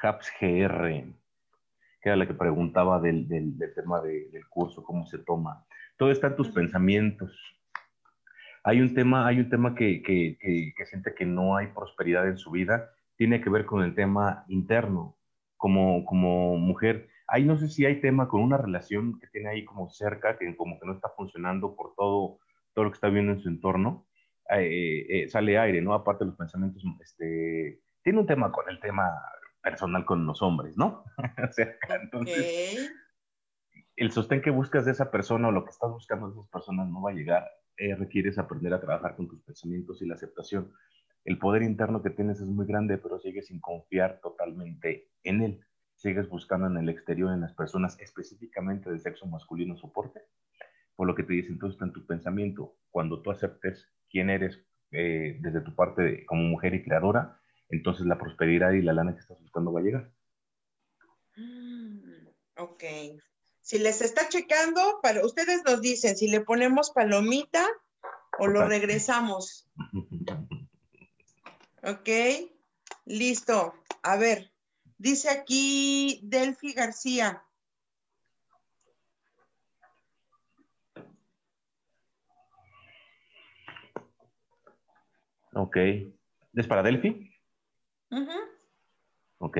Gaps 0.02 0.28
GR 0.40 1.18
que 2.02 2.10
era 2.10 2.16
la 2.16 2.28
que 2.28 2.34
preguntaba 2.34 3.00
del, 3.00 3.28
del, 3.28 3.58
tema 3.74 4.02
del 4.02 4.48
curso, 4.50 4.84
cómo 4.84 5.06
se 5.08 5.18
toma. 5.20 5.66
Todo 5.98 6.12
está 6.12 6.28
en 6.28 6.36
tus 6.36 6.50
pensamientos. 6.50 7.32
Hay 8.64 8.82
un 8.82 8.94
tema, 8.94 9.28
hay 9.28 9.40
un 9.40 9.50
tema 9.50 9.74
que, 9.74 10.02
que, 10.04 10.38
que, 10.40 10.86
siente 10.86 11.14
que 11.16 11.26
no 11.26 11.56
hay 11.56 11.68
prosperidad 11.68 12.28
en 12.28 12.38
su 12.38 12.52
vida, 12.52 12.92
tiene 13.18 13.42
que 13.42 13.50
ver 13.50 13.66
con 13.66 13.84
el 13.84 13.96
tema 13.96 14.46
interno, 14.48 15.18
como, 15.58 16.06
como 16.06 16.58
mujer. 16.58 17.10
Ahí 17.28 17.44
no 17.44 17.58
sé 17.58 17.68
si 17.68 17.86
hay 17.86 18.00
tema 18.00 18.28
con 18.28 18.42
una 18.42 18.58
relación 18.58 19.20
que 19.20 19.28
tiene 19.28 19.50
ahí 19.50 19.66
como 19.66 19.90
cerca, 19.90 20.38
que 20.38 20.56
como 20.56 20.80
que 20.80 20.86
no 20.86 20.94
está 20.94 21.10
funcionando 21.10 21.76
por 21.76 21.94
todo, 21.96 22.40
todo 22.74 22.86
lo 22.86 22.92
que 22.92 22.96
está 22.96 23.10
viendo 23.10 23.34
en 23.34 23.40
su 23.40 23.50
entorno. 23.50 24.08
Eh, 24.50 25.06
eh, 25.10 25.30
sale 25.30 25.58
aire, 25.58 25.82
¿no? 25.82 25.94
Aparte 25.94 26.24
de 26.24 26.30
los 26.30 26.38
pensamientos, 26.38 26.82
este, 27.02 27.82
tiene 28.02 28.20
un 28.20 28.28
tema 28.28 28.52
con 28.52 28.70
el 28.70 28.80
tema 28.80 29.12
personal 29.62 30.06
con 30.06 30.26
los 30.26 30.42
hombres, 30.42 30.78
¿no? 30.78 31.04
o 31.18 31.52
sea, 31.52 31.76
entonces, 32.02 32.94
el 33.98 34.12
sostén 34.12 34.42
que 34.42 34.52
buscas 34.52 34.86
de 34.86 34.92
esa 34.92 35.12
persona 35.12 35.50
o 35.50 35.52
lo 35.52 35.66
que 35.66 35.72
estás 35.72 35.92
buscando 35.92 36.28
de 36.28 36.34
esas 36.34 36.50
personas 36.50 36.88
no 36.88 37.02
va 37.02 37.12
a 37.12 37.16
llegar. 37.16 37.50
Eh, 37.78 37.96
requieres 37.96 38.38
aprender 38.38 38.74
a 38.74 38.80
trabajar 38.80 39.16
con 39.16 39.28
tus 39.28 39.42
pensamientos 39.42 40.02
y 40.02 40.08
la 40.08 40.16
aceptación. 40.16 40.72
El 41.28 41.40
poder 41.40 41.62
interno 41.62 42.02
que 42.02 42.10
tienes 42.10 42.40
es 42.40 42.48
muy 42.48 42.66
grande, 42.66 42.98
pero 42.98 43.20
sigues 43.20 43.48
sin 43.48 43.60
confiar 43.60 44.22
totalmente 44.22 45.10
en 45.24 45.42
él. 45.42 45.60
Sigues 45.98 46.30
buscando 46.30 46.68
en 46.68 46.78
el 46.78 46.88
exterior, 46.88 47.34
en 47.34 47.42
las 47.42 47.54
personas, 47.54 48.00
específicamente 48.00 48.90
del 48.90 49.02
sexo 49.02 49.26
masculino 49.26 49.76
soporte. 49.76 50.22
Por 50.96 51.06
lo 51.06 51.16
que 51.16 51.24
te 51.24 51.34
dicen, 51.34 51.56
entonces 51.56 51.76
está 51.76 51.84
en 51.84 51.92
tu 51.92 52.08
pensamiento. 52.08 52.78
Cuando 52.92 53.22
tú 53.22 53.32
aceptes 53.32 53.90
quién 54.10 54.30
eres 54.30 54.58
eh, 54.92 55.38
desde 55.42 55.60
tu 55.60 55.76
parte 55.76 56.26
como 56.28 56.44
mujer 56.44 56.76
y 56.76 56.84
creadora, 56.86 57.42
entonces 57.68 58.06
la 58.06 58.18
prosperidad 58.18 58.72
y 58.72 58.82
la 58.82 58.94
lana 58.94 59.14
que 59.14 59.20
estás 59.20 59.42
buscando 59.42 59.74
va 59.74 59.82
a 59.82 59.84
llegar. 59.84 60.12
Mm, 61.36 62.26
ok. 62.56 62.84
Si 63.60 63.80
les 63.80 64.02
está 64.02 64.30
checando, 64.30 65.02
para, 65.04 65.26
ustedes 65.26 65.62
nos 65.66 65.82
dicen 65.82 66.16
si 66.16 66.30
le 66.30 66.40
ponemos 66.40 66.92
palomita 66.92 67.68
o 68.40 68.48
lo 68.48 68.66
regresamos. 68.66 69.70
ok, 71.84 72.10
listo. 73.06 73.74
A 74.04 74.18
ver, 74.18 74.52
dice 74.98 75.30
aquí 75.30 76.20
Delphi 76.24 76.74
García. 76.74 77.44
Ok. 85.58 85.78
¿Es 86.54 86.68
para 86.68 86.84
Delphi? 86.84 87.32
Ok. 89.40 89.58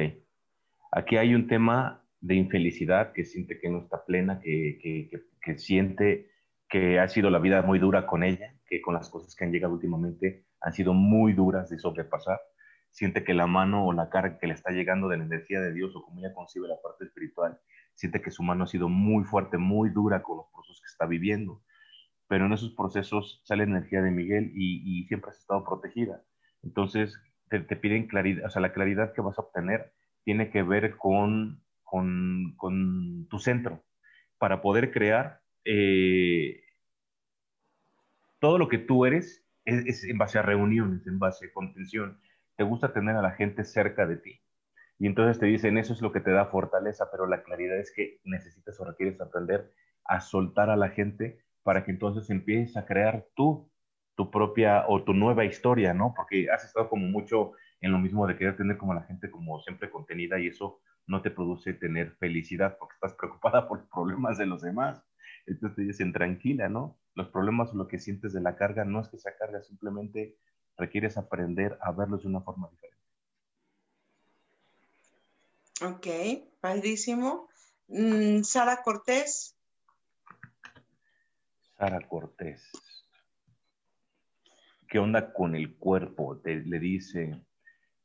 Aquí 0.92 1.18
hay 1.18 1.34
un 1.34 1.48
tema 1.48 2.04
de 2.22 2.36
infelicidad 2.36 3.14
que 3.14 3.26
siente 3.26 3.60
que 3.60 3.70
no 3.70 3.80
está 3.80 4.06
plena, 4.06 4.40
que, 4.40 5.10
siente 5.58 6.32
que 6.70 7.00
ha 7.00 7.08
sido 7.08 7.30
la 7.30 7.40
vida 7.40 7.62
muy 7.62 7.80
dura 7.80 8.06
con 8.06 8.24
ella, 8.24 8.56
que 8.68 8.82
con 8.82 8.94
las 8.94 9.10
cosas 9.10 9.36
que 9.36 9.46
han 9.46 9.52
llegado 9.52 9.74
últimamente 9.74 10.46
han 10.62 10.74
sido 10.74 10.94
muy 10.94 11.34
duras 11.34 11.70
de 11.70 11.80
sobrepasar. 11.80 12.40
Siente 12.92 13.24
que 13.24 13.34
la 13.34 13.48
mano 13.48 13.86
o 13.86 13.94
la 13.94 14.10
carga 14.10 14.40
que 14.40 14.48
le 14.48 14.54
está 14.54 14.72
llegando 14.72 15.08
de 15.08 15.18
la 15.18 15.26
energía 15.26 15.62
de 15.62 15.74
Dios 15.74 15.96
o 15.96 16.04
como 16.04 16.20
ella 16.20 16.34
concibe 16.34 16.68
la 16.68 16.82
parte 16.82 17.06
espiritual, 17.06 17.60
siente 17.94 18.22
que 18.22 18.32
su 18.32 18.44
mano 18.44 18.64
ha 18.64 18.68
sido 18.68 18.90
muy 18.90 19.24
fuerte, 19.24 19.58
muy 19.58 19.90
dura 19.90 20.24
con 20.24 20.38
los 20.38 20.48
procesos 20.54 20.82
que 20.82 20.88
está 20.88 21.06
viviendo. 21.06 21.62
Pero 22.28 22.46
en 22.46 22.54
esos 22.54 22.74
procesos 22.74 23.42
sale 23.46 23.64
energía 23.64 24.02
de 24.02 24.12
Miguel 24.12 24.52
y, 24.56 25.06
siempre 25.08 25.32
has 25.32 25.40
estado 25.40 25.64
protegida. 25.64 26.22
Entonces, 26.64 27.18
te, 27.50 27.60
piden 27.62 28.08
claridad, 28.08 28.46
o 28.46 28.50
sea, 28.50 28.62
la 28.62 28.74
claridad 28.74 29.14
que 29.14 29.22
vas 29.22 29.38
a 29.38 29.44
obtener 29.44 29.94
tiene 30.24 30.50
que 30.50 30.64
ver 30.64 30.98
con, 30.98 31.64
con, 31.84 32.56
con 32.58 33.28
tu 33.30 33.40
centro 33.40 33.84
para 34.38 34.62
poder 34.62 34.92
crear 34.92 35.42
eh, 35.64 36.62
todo 38.40 38.58
lo 38.58 38.68
que 38.68 38.78
tú 38.78 39.06
eres 39.06 39.47
es, 39.68 40.04
en 40.04 40.18
base 40.18 40.40
a 40.40 40.42
reuniones, 40.42 41.06
en 41.08 41.20
base 41.20 41.48
a 41.48 41.54
contención. 41.54 42.20
Te 42.56 42.64
gusta 42.64 42.94
tener 42.94 43.16
a 43.16 43.22
la 43.22 43.32
gente 43.32 43.64
cerca 43.64 44.08
de 44.08 44.18
ti. 44.18 44.42
Y 45.00 45.08
entonces 45.08 45.40
te 45.40 45.46
dicen, 45.46 45.78
eso 45.78 45.94
es 45.94 46.02
lo 46.02 46.12
que 46.12 46.22
te 46.22 46.32
da 46.32 46.48
fortaleza, 46.48 47.10
pero 47.12 47.28
la 47.28 47.44
claridad 47.44 47.78
es 47.78 47.92
que 47.92 48.20
necesitas 48.24 48.80
o 48.80 48.86
requieres 48.86 49.22
aprender 49.22 49.72
a 50.06 50.22
soltar 50.22 50.70
a 50.70 50.76
la 50.76 50.90
gente 50.90 51.40
para 51.64 51.84
que 51.84 51.92
entonces 51.92 52.30
empieces 52.30 52.78
a 52.78 52.86
crear 52.86 53.28
tú 53.36 53.70
tu 54.18 54.32
propia 54.32 54.86
o 54.88 55.04
tu 55.04 55.14
nueva 55.14 55.46
historia, 55.46 55.94
¿no? 55.94 56.14
Porque 56.16 56.50
has 56.50 56.66
estado 56.66 56.90
como 56.90 57.08
mucho 57.08 57.52
en 57.82 57.92
lo 57.92 58.00
mismo 58.00 58.26
de 58.26 58.36
querer 58.36 58.58
tener 58.58 58.76
como 58.78 58.96
la 58.96 59.04
gente 59.04 59.30
como 59.30 59.60
siempre 59.62 59.92
contenida 59.92 60.40
y 60.40 60.48
eso 60.48 60.82
no 61.06 61.22
te 61.22 61.30
produce 61.30 61.74
tener 61.74 62.16
felicidad 62.16 62.78
porque 62.80 62.96
estás 62.96 63.14
preocupada 63.14 63.68
por 63.68 63.80
los 63.80 63.88
problemas 63.90 64.40
de 64.40 64.48
los 64.48 64.64
demás. 64.64 65.06
Entonces 65.46 65.76
te 65.76 65.84
dicen 65.84 66.14
tranquila, 66.14 66.68
¿no? 66.68 67.00
Los 67.18 67.30
problemas 67.30 67.74
o 67.74 67.76
lo 67.76 67.88
que 67.88 67.98
sientes 67.98 68.32
de 68.32 68.42
la 68.42 68.56
carga 68.56 68.86
no 68.86 69.02
es 69.02 69.08
que 69.08 69.18
sea 69.18 69.36
carga, 69.36 69.64
simplemente 69.64 70.38
requieres 70.78 71.18
aprender 71.18 71.76
a 71.82 71.92
verlos 71.92 72.22
de 72.22 72.28
una 72.28 72.42
forma 72.42 72.70
diferente. 72.70 72.98
Ok, 75.82 76.08
padrísimo. 76.62 77.50
Mm, 77.88 78.44
Sara 78.44 78.84
Cortés. 78.84 79.58
Sara 81.80 82.08
Cortés. 82.08 82.70
¿Qué 84.88 85.00
onda 85.00 85.34
con 85.34 85.56
el 85.56 85.76
cuerpo? 85.76 86.40
le 86.44 86.80
dice 86.80 87.42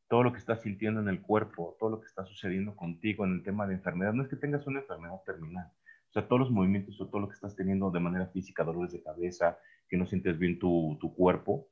todo 0.08 0.22
lo 0.22 0.32
que 0.32 0.38
estás 0.38 0.62
sintiendo 0.62 1.02
en 1.02 1.08
el 1.08 1.20
cuerpo, 1.20 1.76
todo 1.78 1.90
lo 1.90 2.00
que 2.00 2.06
está 2.06 2.24
sucediendo 2.24 2.74
contigo 2.74 3.26
en 3.26 3.34
el 3.34 3.42
tema 3.42 3.66
de 3.66 3.74
enfermedad. 3.74 4.14
No 4.14 4.22
es 4.22 4.30
que 4.30 4.36
tengas 4.36 4.66
una 4.66 4.80
enfermedad 4.80 5.20
terminal. 5.26 5.70
O 6.12 6.14
sea, 6.14 6.28
todos 6.28 6.40
los 6.40 6.50
movimientos 6.50 7.00
o 7.00 7.08
todo 7.08 7.22
lo 7.22 7.28
que 7.28 7.34
estás 7.34 7.56
teniendo 7.56 7.90
de 7.90 7.98
manera 7.98 8.26
física, 8.26 8.64
dolores 8.64 8.92
de 8.92 9.02
cabeza, 9.02 9.56
que 9.88 9.96
no 9.96 10.06
sientes 10.06 10.38
bien 10.38 10.58
tu, 10.58 10.98
tu 11.00 11.14
cuerpo, 11.14 11.68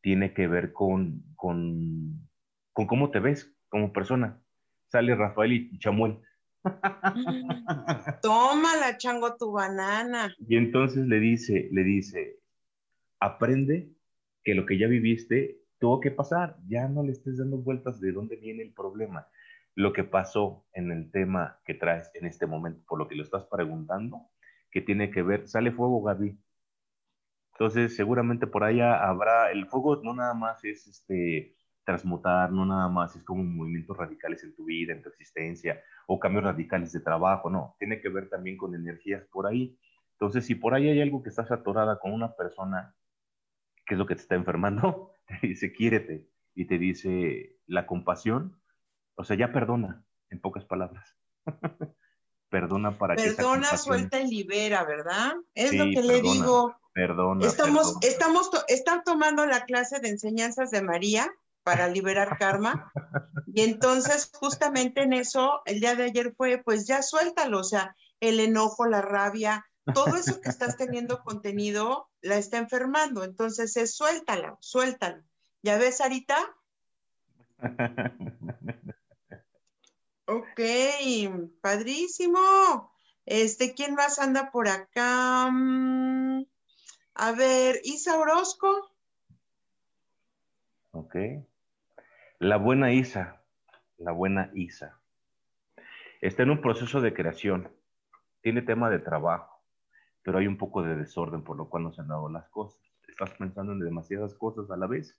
tiene 0.00 0.32
que 0.32 0.46
ver 0.46 0.72
con, 0.72 1.22
con, 1.36 2.26
con, 2.72 2.86
cómo 2.86 3.10
te 3.10 3.20
ves 3.20 3.54
como 3.68 3.92
persona. 3.92 4.40
Sale 4.88 5.14
Rafael 5.14 5.52
y 5.52 5.78
Chamuel. 5.78 6.16
Tómala, 8.22 8.96
chango, 8.96 9.36
tu 9.36 9.52
banana. 9.52 10.34
Y 10.48 10.56
entonces 10.56 11.06
le 11.06 11.20
dice, 11.20 11.68
le 11.70 11.84
dice, 11.84 12.38
aprende 13.20 13.90
que 14.42 14.54
lo 14.54 14.64
que 14.64 14.78
ya 14.78 14.86
viviste 14.86 15.60
tuvo 15.78 16.00
que 16.00 16.10
pasar, 16.10 16.56
ya 16.66 16.88
no 16.88 17.02
le 17.02 17.12
estés 17.12 17.36
dando 17.36 17.58
vueltas 17.58 18.00
de 18.00 18.12
dónde 18.12 18.36
viene 18.36 18.62
el 18.62 18.72
problema. 18.72 19.28
Lo 19.74 19.92
que 19.92 20.04
pasó 20.04 20.66
en 20.72 20.90
el 20.90 21.10
tema 21.10 21.60
que 21.64 21.74
traes 21.74 22.10
en 22.14 22.26
este 22.26 22.46
momento, 22.46 22.82
por 22.86 22.98
lo 22.98 23.08
que 23.08 23.16
lo 23.16 23.22
estás 23.22 23.44
preguntando, 23.44 24.28
que 24.70 24.80
tiene 24.80 25.10
que 25.10 25.22
ver, 25.22 25.48
sale 25.48 25.72
fuego, 25.72 26.02
Gaby. 26.02 26.38
Entonces, 27.52 27.94
seguramente 27.94 28.46
por 28.46 28.64
allá 28.64 29.06
habrá, 29.06 29.50
el 29.50 29.66
fuego 29.66 30.00
no 30.02 30.14
nada 30.14 30.34
más 30.34 30.64
es 30.64 30.86
este 30.86 31.56
transmutar, 31.84 32.52
no 32.52 32.64
nada 32.64 32.88
más 32.88 33.16
es 33.16 33.24
como 33.24 33.42
movimientos 33.42 33.96
radicales 33.96 34.42
en 34.44 34.54
tu 34.54 34.64
vida, 34.64 34.92
en 34.92 35.02
tu 35.02 35.08
existencia, 35.08 35.82
o 36.06 36.18
cambios 36.18 36.44
radicales 36.44 36.92
de 36.92 37.00
trabajo, 37.00 37.50
no, 37.50 37.76
tiene 37.78 38.00
que 38.00 38.08
ver 38.08 38.28
también 38.28 38.56
con 38.56 38.74
energías 38.74 39.24
por 39.26 39.46
ahí. 39.46 39.76
Entonces, 40.12 40.46
si 40.46 40.54
por 40.54 40.74
ahí 40.74 40.88
hay 40.88 41.00
algo 41.00 41.22
que 41.22 41.30
estás 41.30 41.50
atorada 41.50 41.98
con 41.98 42.12
una 42.12 42.34
persona, 42.36 42.94
¿qué 43.86 43.94
es 43.94 43.98
lo 43.98 44.06
que 44.06 44.14
te 44.14 44.22
está 44.22 44.34
enfermando? 44.34 45.12
Te 45.26 45.46
dice, 45.46 45.72
quiérete, 45.72 46.28
y 46.54 46.66
te 46.66 46.78
dice 46.78 47.58
la 47.66 47.86
compasión, 47.86 48.60
o 49.16 49.24
sea, 49.24 49.36
ya 49.36 49.52
perdona, 49.52 50.04
en 50.30 50.40
pocas 50.40 50.64
palabras. 50.64 51.16
perdona 52.48 52.98
para 52.98 53.16
que 53.16 53.32
Perdona, 53.32 53.76
suelta 53.76 54.20
y 54.20 54.28
libera, 54.28 54.84
¿verdad? 54.84 55.34
Es 55.54 55.72
lo 55.74 55.84
que 55.84 56.02
le 56.02 56.20
digo. 56.20 56.76
Perdona. 56.92 57.46
Estamos, 57.46 57.96
estamos, 58.02 58.50
están 58.68 59.02
tomando 59.04 59.46
la 59.46 59.64
clase 59.64 60.00
de 60.00 60.10
enseñanzas 60.10 60.70
de 60.70 60.82
María 60.82 61.32
para 61.62 61.88
liberar 61.88 62.36
karma. 62.38 62.92
Y 63.46 63.62
entonces, 63.62 64.30
justamente 64.34 65.02
en 65.02 65.14
eso, 65.14 65.62
el 65.64 65.80
día 65.80 65.94
de 65.94 66.04
ayer 66.04 66.34
fue, 66.36 66.58
pues 66.58 66.86
ya 66.86 67.02
suéltalo, 67.02 67.60
o 67.60 67.64
sea, 67.64 67.96
el 68.20 68.40
enojo, 68.40 68.86
la 68.86 69.00
rabia, 69.00 69.64
todo 69.94 70.16
eso 70.16 70.40
que 70.40 70.48
estás 70.48 70.76
teniendo 70.76 71.22
contenido 71.22 72.08
la 72.20 72.36
está 72.36 72.58
enfermando. 72.58 73.24
Entonces 73.24 73.76
es 73.76 73.96
suéltala, 73.96 74.56
suéltalo. 74.60 75.22
¿Ya 75.62 75.78
ves, 75.78 76.00
Arita? 76.00 76.36
Ok, 80.26 80.60
padrísimo. 81.60 82.92
Este, 83.26 83.74
¿quién 83.74 83.94
más 83.94 84.18
anda 84.18 84.50
por 84.50 84.68
acá? 84.68 85.50
Mm, 85.50 86.44
a 87.14 87.32
ver, 87.32 87.80
Isa 87.84 88.18
Orozco. 88.18 88.90
Ok. 90.92 91.16
La 92.38 92.56
buena 92.56 92.92
Isa, 92.92 93.42
la 93.98 94.12
buena 94.12 94.50
Isa. 94.54 94.98
Está 96.20 96.44
en 96.44 96.50
un 96.50 96.60
proceso 96.60 97.00
de 97.00 97.14
creación. 97.14 97.70
Tiene 98.42 98.62
tema 98.62 98.90
de 98.90 98.98
trabajo, 98.98 99.60
pero 100.22 100.38
hay 100.38 100.46
un 100.46 100.58
poco 100.58 100.82
de 100.82 100.96
desorden 100.96 101.42
por 101.42 101.56
lo 101.56 101.68
cual 101.68 101.84
no 101.84 101.92
se 101.92 102.00
han 102.00 102.08
dado 102.08 102.28
las 102.28 102.48
cosas. 102.48 102.80
Estás 103.08 103.30
pensando 103.34 103.72
en 103.72 103.80
demasiadas 103.80 104.34
cosas 104.34 104.70
a 104.70 104.76
la 104.76 104.86
vez. 104.86 105.18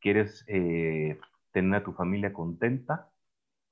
Quieres 0.00 0.44
eh, 0.48 1.18
tener 1.52 1.80
a 1.80 1.84
tu 1.84 1.92
familia 1.92 2.32
contenta, 2.32 3.11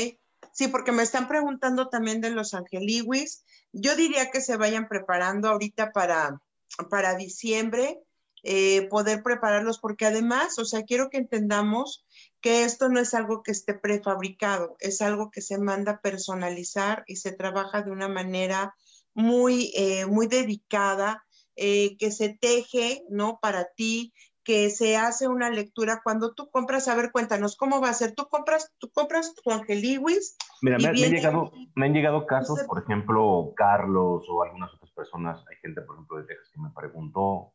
Sí, 0.52 0.68
porque 0.68 0.92
me 0.92 1.04
están 1.04 1.28
preguntando 1.28 1.90
también 1.90 2.22
de 2.22 2.32
los 2.32 2.54
angeliwis. 2.54 3.46
Yo 3.72 3.96
diría 3.96 4.32
que 4.32 4.42
se 4.42 4.58
vayan 4.58 4.88
preparando 4.88 5.50
ahorita 5.50 5.92
para, 5.92 6.42
para 6.90 7.16
diciembre, 7.16 8.00
eh, 8.44 8.88
poder 8.90 9.22
prepararlos, 9.22 9.80
porque 9.80 10.06
además, 10.06 10.58
o 10.60 10.66
sea, 10.66 10.84
quiero 10.84 11.10
que 11.10 11.18
entendamos 11.18 12.06
que 12.42 12.64
esto 12.64 12.88
no 12.88 13.00
es 13.00 13.14
algo 13.14 13.44
que 13.44 13.52
esté 13.52 13.74
prefabricado, 13.74 14.78
es 14.80 15.02
algo 15.02 15.30
que 15.30 15.42
se 15.42 15.58
manda 15.58 15.94
a 15.94 16.02
personalizar 16.02 17.04
y 17.06 17.18
se 17.18 17.34
trabaja 17.34 17.82
de 17.82 17.92
una 17.92 18.08
manera 18.08 18.76
muy, 19.14 19.72
eh, 19.76 20.06
muy 20.06 20.28
dedicada, 20.28 21.26
eh, 21.58 21.98
que 21.98 22.12
se 22.12 22.38
teje, 22.40 23.04
¿no? 23.10 23.40
Para 23.42 23.74
ti, 23.76 24.14
que 24.44 24.70
se 24.70 24.98
hace 24.98 25.28
una 25.28 25.50
lectura 25.50 26.02
cuando 26.04 26.34
tú 26.34 26.50
compras, 26.50 26.88
a 26.88 26.96
ver, 26.96 27.12
cuéntanos 27.12 27.56
cómo 27.56 27.82
va 27.82 27.90
a 27.90 27.94
ser. 27.94 28.16
Tú 28.16 28.28
compras, 28.28 28.74
tú 28.80 28.90
compras 28.92 29.36
tu 29.36 29.52
Angeliwis. 29.52 30.38
Mira, 30.62 30.78
me, 30.78 30.88
han 30.88 30.96
llegado, 30.96 31.52
me 31.76 31.86
han 31.86 31.94
llegado 31.94 32.26
casos, 32.26 32.64
por 32.64 32.82
ejemplo, 32.82 33.54
Carlos 33.56 34.26
o 34.30 34.44
algunas 34.44 34.74
otras 34.74 34.92
personas, 34.92 35.44
hay 35.50 35.58
gente, 35.58 35.82
por 35.82 35.96
ejemplo, 35.96 36.18
de 36.18 36.24
Texas 36.24 36.50
que 36.54 36.62
me 36.62 36.70
preguntó, 36.72 37.54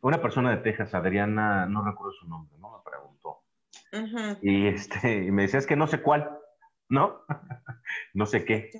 una 0.00 0.20
persona 0.20 0.50
de 0.50 0.56
Texas, 0.58 0.94
Adriana, 0.94 1.66
no 1.66 1.84
recuerdo 1.84 2.12
su 2.12 2.28
nombre, 2.28 2.56
¿no? 2.58 2.76
Me 2.76 2.90
preguntó. 2.90 3.42
Y 4.42 4.66
este, 4.66 5.24
y 5.24 5.30
me 5.30 5.42
decía, 5.42 5.60
es 5.60 5.66
que 5.66 5.76
no 5.76 5.86
sé 5.86 6.02
cuál, 6.02 6.38
¿no? 6.88 7.22
no 8.14 8.26
sé 8.26 8.44
qué. 8.44 8.70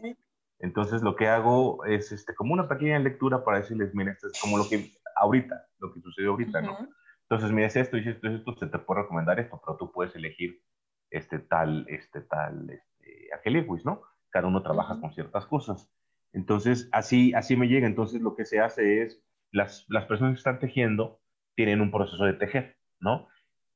Entonces 0.59 1.03
lo 1.03 1.16
que 1.16 1.28
hago 1.28 1.84
es 1.84 2.12
este, 2.12 2.34
como 2.34 2.55
una 2.55 2.68
pequeña 2.68 2.99
lectura 2.99 3.45
para 3.45 3.59
decirles, 3.59 3.95
mira, 3.95 4.12
esto 4.12 4.28
es 4.28 4.40
como 4.40 4.59
lo 4.59 4.68
que 4.68 4.93
ahorita, 5.16 5.66
lo 5.78 5.93
que 5.93 6.01
sucedió 6.01 6.30
ahorita, 6.30 6.61
¿no? 6.61 6.78
Entonces, 7.33 7.51
mira, 7.51 7.66
es 7.66 7.76
esto, 7.76 7.97
dices 7.97 8.16
esto, 8.16 8.28
esto, 8.28 8.55
se 8.59 8.66
te 8.66 8.78
puede 8.78 9.01
recomendar 9.01 9.41
esto, 9.41 9.59
pero 9.64 9.78
tú 9.78 9.91
puedes 9.91 10.14
elegir 10.14 10.62
este 11.09 11.39
tal, 11.39 11.87
este 11.89 12.20
tal, 12.20 12.68
este, 12.68 13.85
¿no? 13.87 14.03
Cada 14.28 14.49
uno 14.49 14.62
trabaja 14.62 15.01
con 15.01 15.14
ciertas 15.14 15.47
cosas. 15.47 15.91
Entonces, 16.35 16.91
así, 16.93 17.33
así 17.33 17.57
me 17.57 17.68
llega. 17.68 17.87
Entonces, 17.87 18.20
lo 18.20 18.37
que 18.37 18.45
se 18.45 18.61
hace 18.61 19.01
es, 19.01 19.24
las, 19.51 19.87
las 19.89 20.05
personas 20.05 20.35
que 20.35 20.39
están 20.41 20.59
tejiendo 20.59 21.22
tienen 21.55 21.80
un 21.80 21.91
proceso 21.91 22.22
de 22.22 22.35
tejer, 22.35 22.76
¿no? 23.01 23.28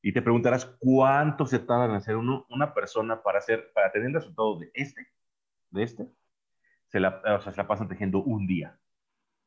Y 0.03 0.13
te 0.13 0.21
preguntarás, 0.21 0.67
¿cuánto 0.79 1.47
se 1.47 1.59
tarda 1.59 1.87
en 1.87 1.93
hacer 1.93 2.17
uno, 2.17 2.45
una 2.51 2.75
persona 2.75 3.23
para 3.23 3.39
hacer, 3.39 3.73
para 3.75 3.91
tener 3.91 4.09
el 4.09 4.15
resultado 4.17 4.59
de 4.59 4.71
este, 4.75 5.07
de 5.71 5.83
este? 5.83 6.07
Se 6.89 7.01
la, 7.01 7.23
o 7.25 7.41
sea, 7.41 7.53
se 7.53 7.57
la 7.57 7.67
pasan 7.67 7.89
tejiendo 7.89 8.23
un 8.23 8.47
día, 8.47 8.79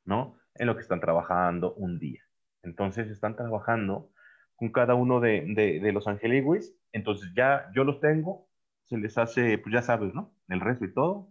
¿no? 0.03 0.39
En 0.55 0.65
lo 0.65 0.73
que 0.73 0.81
están 0.81 0.99
trabajando 0.99 1.75
un 1.75 1.99
día. 1.99 2.28
Entonces 2.63 3.09
están 3.09 3.35
trabajando 3.35 4.11
con 4.55 4.71
cada 4.71 4.95
uno 4.95 5.19
de, 5.19 5.79
los 5.93 6.07
angeliwis. 6.07 6.75
Entonces 6.91 7.31
ya 7.35 7.69
yo 7.75 7.83
los 7.83 7.99
tengo, 7.99 8.47
se 8.83 8.97
les 8.97 9.17
hace, 9.17 9.57
pues 9.57 9.73
ya 9.73 9.81
sabes, 9.81 10.13
¿no? 10.13 10.33
El 10.47 10.59
resto 10.59 10.85
y 10.85 10.93
todo, 10.93 11.29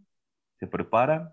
se 0.58 0.66
preparan, 0.66 1.32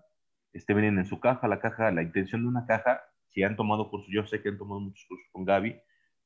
este, 0.52 0.74
vienen 0.74 0.98
en 0.98 1.06
su 1.06 1.20
caja, 1.20 1.48
la 1.48 1.60
caja, 1.60 1.90
la 1.90 2.02
intención 2.02 2.42
de 2.42 2.48
una 2.48 2.66
caja, 2.66 3.02
si 3.28 3.42
han 3.42 3.56
tomado 3.56 3.90
cursos, 3.90 4.10
yo 4.12 4.26
sé 4.26 4.42
que 4.42 4.48
han 4.48 4.58
tomado 4.58 4.80
muchos 4.80 5.04
cursos 5.08 5.28
con 5.32 5.44
Gaby, 5.44 5.80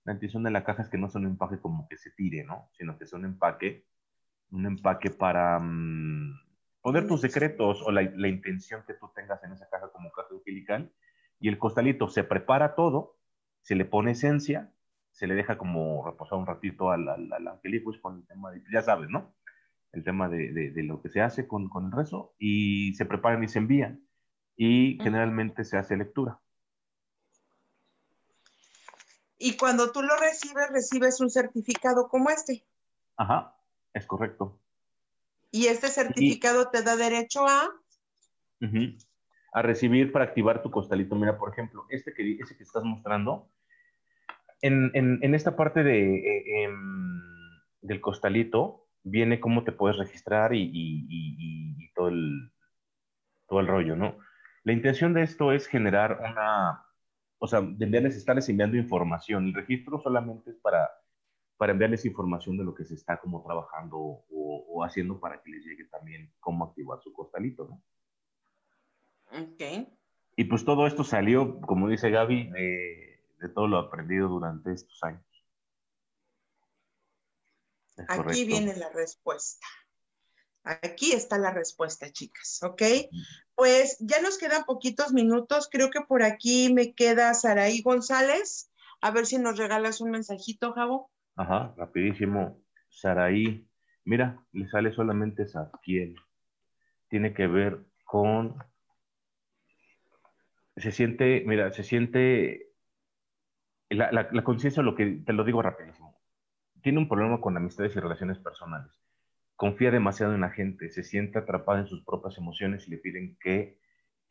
la 0.04 0.12
intención 0.14 0.42
de 0.42 0.50
la 0.50 0.64
caja 0.64 0.82
es 0.82 0.88
que 0.88 0.98
no 0.98 1.08
sea 1.08 1.20
un 1.20 1.26
empaque 1.26 1.60
como 1.60 1.86
que 1.88 1.96
se 1.96 2.10
tire, 2.10 2.44
¿no? 2.44 2.68
Sino 2.72 2.98
que 2.98 3.06
sea 3.06 3.18
un 3.18 3.26
empaque, 3.26 3.86
un 4.50 4.66
empaque 4.66 5.10
para 5.10 5.58
mm, 5.58 6.40
poner 6.80 7.06
tus 7.06 7.20
secretos 7.20 7.82
o 7.82 7.90
la, 7.90 8.02
intención 8.02 8.82
que 8.86 8.94
tú 8.94 9.10
tengas 9.14 9.42
en 9.44 9.52
esa 9.52 9.68
caja 9.68 9.90
como 9.92 10.10
caja 10.10 10.28
angelical. 10.32 10.90
Y 11.38 11.48
el 11.48 11.58
costalito 11.58 12.08
se 12.08 12.24
prepara 12.24 12.74
todo, 12.74 13.18
se 13.62 13.74
le 13.74 13.84
pone 13.84 14.12
esencia, 14.12 14.72
se 15.12 15.26
le 15.26 15.34
deja 15.34 15.58
como 15.58 16.04
reposar 16.04 16.38
un 16.38 16.46
ratito 16.46 16.90
al, 16.90 17.08
al, 17.08 17.32
al 17.32 17.60
con 18.00 18.16
el 18.16 18.26
tema 18.26 18.50
de, 18.50 18.62
ya 18.72 18.82
sabes, 18.82 19.10
¿no? 19.10 19.34
El 19.92 20.04
tema 20.04 20.28
de, 20.28 20.52
de, 20.52 20.82
lo 20.84 21.02
que 21.02 21.08
se 21.08 21.20
hace 21.20 21.48
con, 21.48 21.68
con, 21.68 21.86
el 21.86 21.92
rezo 21.92 22.34
y 22.38 22.94
se 22.94 23.06
preparan 23.06 23.42
y 23.42 23.48
se 23.48 23.58
envían. 23.58 24.06
Y 24.56 24.98
generalmente 25.02 25.64
se 25.64 25.78
hace 25.78 25.96
lectura. 25.96 26.40
Y 29.38 29.56
cuando 29.56 29.90
tú 29.90 30.02
lo 30.02 30.16
recibes, 30.16 30.70
recibes 30.70 31.20
un 31.20 31.30
certificado 31.30 32.08
como 32.08 32.30
este. 32.30 32.62
Ajá, 33.16 33.56
es 33.94 34.06
correcto. 34.06 34.60
¿Y 35.50 35.66
este 35.66 35.88
certificado 35.88 36.68
te 36.70 36.82
da 36.82 36.94
derecho 36.96 37.46
a? 37.46 37.68
A 39.52 39.62
recibir 39.62 40.12
para 40.12 40.24
activar 40.26 40.62
tu 40.62 40.70
costalito. 40.70 41.14
Mira, 41.16 41.38
por 41.38 41.50
ejemplo, 41.50 41.86
este 41.90 42.12
que, 42.12 42.38
ese 42.40 42.56
que 42.56 42.62
estás 42.62 42.84
mostrando, 42.84 43.50
en, 44.62 44.90
en, 44.94 45.34
esta 45.34 45.56
parte 45.56 45.82
de, 45.82 46.16
eh, 46.18 46.64
em, 46.64 47.22
del 47.80 48.00
costalito 48.00 48.86
viene 49.02 49.40
cómo 49.40 49.64
te 49.64 49.72
puedes 49.72 49.96
registrar 49.96 50.54
y, 50.54 50.70
y, 50.72 51.92
todo, 51.94 52.08
el, 52.08 52.52
todo 53.48 53.60
el 53.60 53.66
rollo, 53.66 53.96
¿no? 53.96 54.18
La 54.64 54.72
intención 54.72 55.14
de 55.14 55.22
esto 55.22 55.52
es 55.52 55.66
generar 55.66 56.20
una, 56.20 56.84
o 57.38 57.46
sea, 57.46 57.62
de 57.62 57.84
enviarles, 57.84 58.16
estarles 58.16 58.48
enviando 58.48 58.76
información. 58.76 59.46
El 59.46 59.54
registro 59.54 59.98
solamente 59.98 60.50
es 60.50 60.58
para, 60.58 60.90
para 61.56 61.72
enviarles 61.72 62.04
información 62.04 62.58
de 62.58 62.64
lo 62.64 62.74
que 62.74 62.84
se 62.84 62.94
está 62.94 63.18
como 63.18 63.42
trabajando 63.42 63.96
o, 63.96 64.66
o 64.68 64.84
haciendo 64.84 65.18
para 65.18 65.40
que 65.42 65.50
les 65.50 65.64
llegue 65.64 65.86
también 65.86 66.30
cómo 66.38 66.66
activar 66.66 67.00
su 67.00 67.12
costalito, 67.12 67.66
¿no? 67.66 67.82
Ok. 69.32 69.88
Y 70.36 70.44
pues 70.44 70.64
todo 70.64 70.86
esto 70.86 71.04
salió, 71.04 71.60
como 71.60 71.88
dice 71.88 72.10
Gaby, 72.10 72.50
de, 72.50 73.22
de 73.40 73.48
todo 73.48 73.68
lo 73.68 73.78
aprendido 73.78 74.28
durante 74.28 74.72
estos 74.72 75.02
años. 75.02 75.24
Es 77.96 78.06
Aquí 78.08 78.16
correcto. 78.16 78.46
viene 78.46 78.76
la 78.76 78.88
respuesta. 78.90 79.66
Aquí 80.62 81.12
está 81.12 81.38
la 81.38 81.52
respuesta, 81.52 82.10
chicas, 82.12 82.62
¿ok? 82.62 82.82
Pues 83.54 83.96
ya 84.00 84.20
nos 84.20 84.38
quedan 84.38 84.64
poquitos 84.64 85.12
minutos. 85.12 85.68
Creo 85.70 85.90
que 85.90 86.00
por 86.02 86.22
aquí 86.22 86.72
me 86.72 86.94
queda 86.94 87.32
Saraí 87.34 87.82
González. 87.82 88.70
A 89.00 89.10
ver 89.10 89.26
si 89.26 89.38
nos 89.38 89.56
regalas 89.58 90.00
un 90.00 90.10
mensajito, 90.10 90.72
Javo. 90.72 91.10
Ajá, 91.36 91.74
rapidísimo. 91.76 92.60
Saraí, 92.90 93.66
mira, 94.04 94.44
le 94.52 94.68
sale 94.68 94.92
solamente 94.92 95.46
piel. 95.82 96.16
Tiene 97.08 97.32
que 97.32 97.46
ver 97.46 97.86
con... 98.04 98.56
Se 100.80 100.92
siente, 100.92 101.44
mira, 101.46 101.72
se 101.72 101.82
siente... 101.82 102.66
La, 103.90 104.12
la, 104.12 104.44
conciencia, 104.44 104.82
lo 104.84 104.94
que 104.94 105.20
te 105.26 105.32
lo 105.32 105.42
digo 105.42 105.62
rapidísimo, 105.62 106.16
tiene 106.80 106.98
un 106.98 107.08
problema 107.08 107.40
con 107.40 107.56
amistades 107.56 107.96
y 107.96 108.00
relaciones 108.00 108.38
personales 108.38 109.00
confía 109.60 109.90
demasiado 109.90 110.34
en 110.34 110.40
la 110.40 110.48
gente, 110.48 110.88
se 110.88 111.02
siente 111.02 111.38
atrapada 111.38 111.80
en 111.80 111.86
sus 111.86 112.02
propias 112.02 112.38
emociones 112.38 112.88
y 112.88 112.92
le 112.92 112.96
piden 112.96 113.36
que 113.38 113.78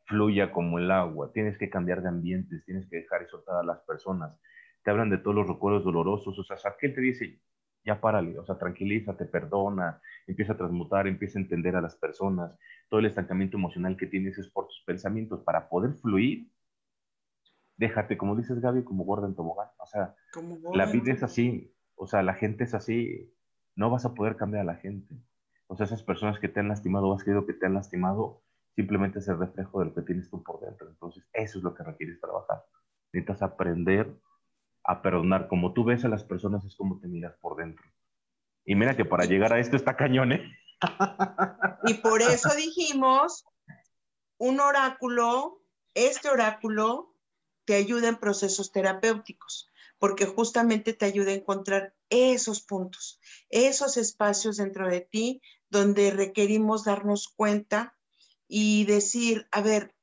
fluya 0.06 0.50
como 0.50 0.80
el 0.80 0.90
agua. 0.90 1.30
Tienes 1.32 1.56
que 1.56 1.70
cambiar 1.70 2.02
de 2.02 2.08
ambientes, 2.08 2.64
tienes 2.64 2.88
que 2.88 2.96
dejar 2.96 3.22
y 3.22 3.26
soltar 3.28 3.54
a 3.54 3.62
las 3.62 3.78
personas. 3.82 4.40
Te 4.82 4.90
hablan 4.90 5.08
de 5.08 5.18
todos 5.18 5.36
los 5.36 5.46
recuerdos 5.46 5.84
dolorosos. 5.84 6.36
O 6.36 6.42
sea, 6.42 6.56
él 6.80 6.94
te 6.96 7.00
dice, 7.00 7.38
ya 7.84 8.00
párale, 8.00 8.38
o 8.38 8.44
sea, 8.44 8.58
tranquilízate, 8.58 9.24
perdona, 9.24 10.00
empieza 10.26 10.52
a 10.52 10.56
transmutar, 10.56 11.06
empieza 11.06 11.38
a 11.38 11.42
entender 11.42 11.76
a 11.76 11.80
las 11.80 11.96
personas. 11.96 12.56
Todo 12.88 13.00
el 13.00 13.06
estancamiento 13.06 13.56
emocional 13.56 13.96
que 13.96 14.06
tienes 14.06 14.38
es 14.38 14.48
por 14.48 14.66
tus 14.66 14.82
pensamientos. 14.84 15.42
Para 15.42 15.68
poder 15.68 15.94
fluir, 15.94 16.50
déjate, 17.76 18.18
como 18.18 18.36
dices 18.36 18.60
Gaby, 18.60 18.84
como 18.84 19.04
gorda 19.04 19.26
en 19.26 19.34
tobogán. 19.34 19.68
O 19.78 19.86
sea, 19.86 20.14
la 20.74 20.86
vida 20.86 21.12
es 21.12 21.22
así, 21.22 21.74
o 21.94 22.06
sea, 22.06 22.22
la 22.22 22.34
gente 22.34 22.64
es 22.64 22.74
así 22.74 23.32
no 23.76 23.90
vas 23.90 24.04
a 24.04 24.14
poder 24.14 24.36
cambiar 24.36 24.62
a 24.62 24.72
la 24.72 24.76
gente. 24.76 25.16
O 25.66 25.76
sea, 25.76 25.86
esas 25.86 26.02
personas 26.02 26.38
que 26.38 26.48
te 26.48 26.60
han 26.60 26.68
lastimado 26.68 27.08
o 27.08 27.14
has 27.14 27.24
querido 27.24 27.46
que 27.46 27.54
te 27.54 27.66
han 27.66 27.74
lastimado, 27.74 28.42
simplemente 28.76 29.20
es 29.20 29.28
el 29.28 29.38
reflejo 29.38 29.80
de 29.80 29.86
lo 29.86 29.94
que 29.94 30.02
tienes 30.02 30.28
tú 30.28 30.42
por 30.42 30.60
dentro. 30.60 30.88
Entonces, 30.88 31.24
eso 31.32 31.58
es 31.58 31.64
lo 31.64 31.74
que 31.74 31.82
requieres 31.82 32.20
trabajar. 32.20 32.64
Necesitas 33.12 33.42
aprender 33.42 34.12
a 34.90 35.02
perdonar. 35.02 35.48
Como 35.48 35.72
tú 35.72 35.84
ves 35.84 36.04
a 36.04 36.08
las 36.08 36.24
personas, 36.24 36.64
es 36.64 36.74
como 36.74 36.98
te 36.98 37.08
miras 37.08 37.36
por 37.40 37.56
dentro. 37.56 37.84
Y 38.64 38.74
mira 38.74 38.96
que 38.96 39.04
para 39.04 39.24
llegar 39.24 39.52
a 39.52 39.60
esto 39.60 39.76
está 39.76 39.96
cañón, 39.96 40.32
¿eh? 40.32 40.42
Y 41.84 41.94
por 41.94 42.20
eso 42.22 42.54
dijimos, 42.56 43.44
un 44.38 44.60
oráculo, 44.60 45.62
este 45.94 46.28
oráculo 46.28 47.14
te 47.64 47.74
ayuda 47.74 48.08
en 48.08 48.16
procesos 48.16 48.72
terapéuticos 48.72 49.70
porque 49.98 50.24
justamente 50.24 50.94
te 50.94 51.04
ayuda 51.04 51.30
a 51.30 51.34
encontrar 51.34 51.94
esos 52.08 52.62
puntos, 52.62 53.20
esos 53.50 53.98
espacios 53.98 54.56
dentro 54.56 54.88
de 54.88 55.02
ti 55.02 55.42
donde 55.68 56.10
requerimos 56.10 56.84
darnos 56.84 57.28
cuenta 57.28 57.96
y 58.48 58.86
decir, 58.86 59.46
a 59.52 59.60
ver, 59.60 59.94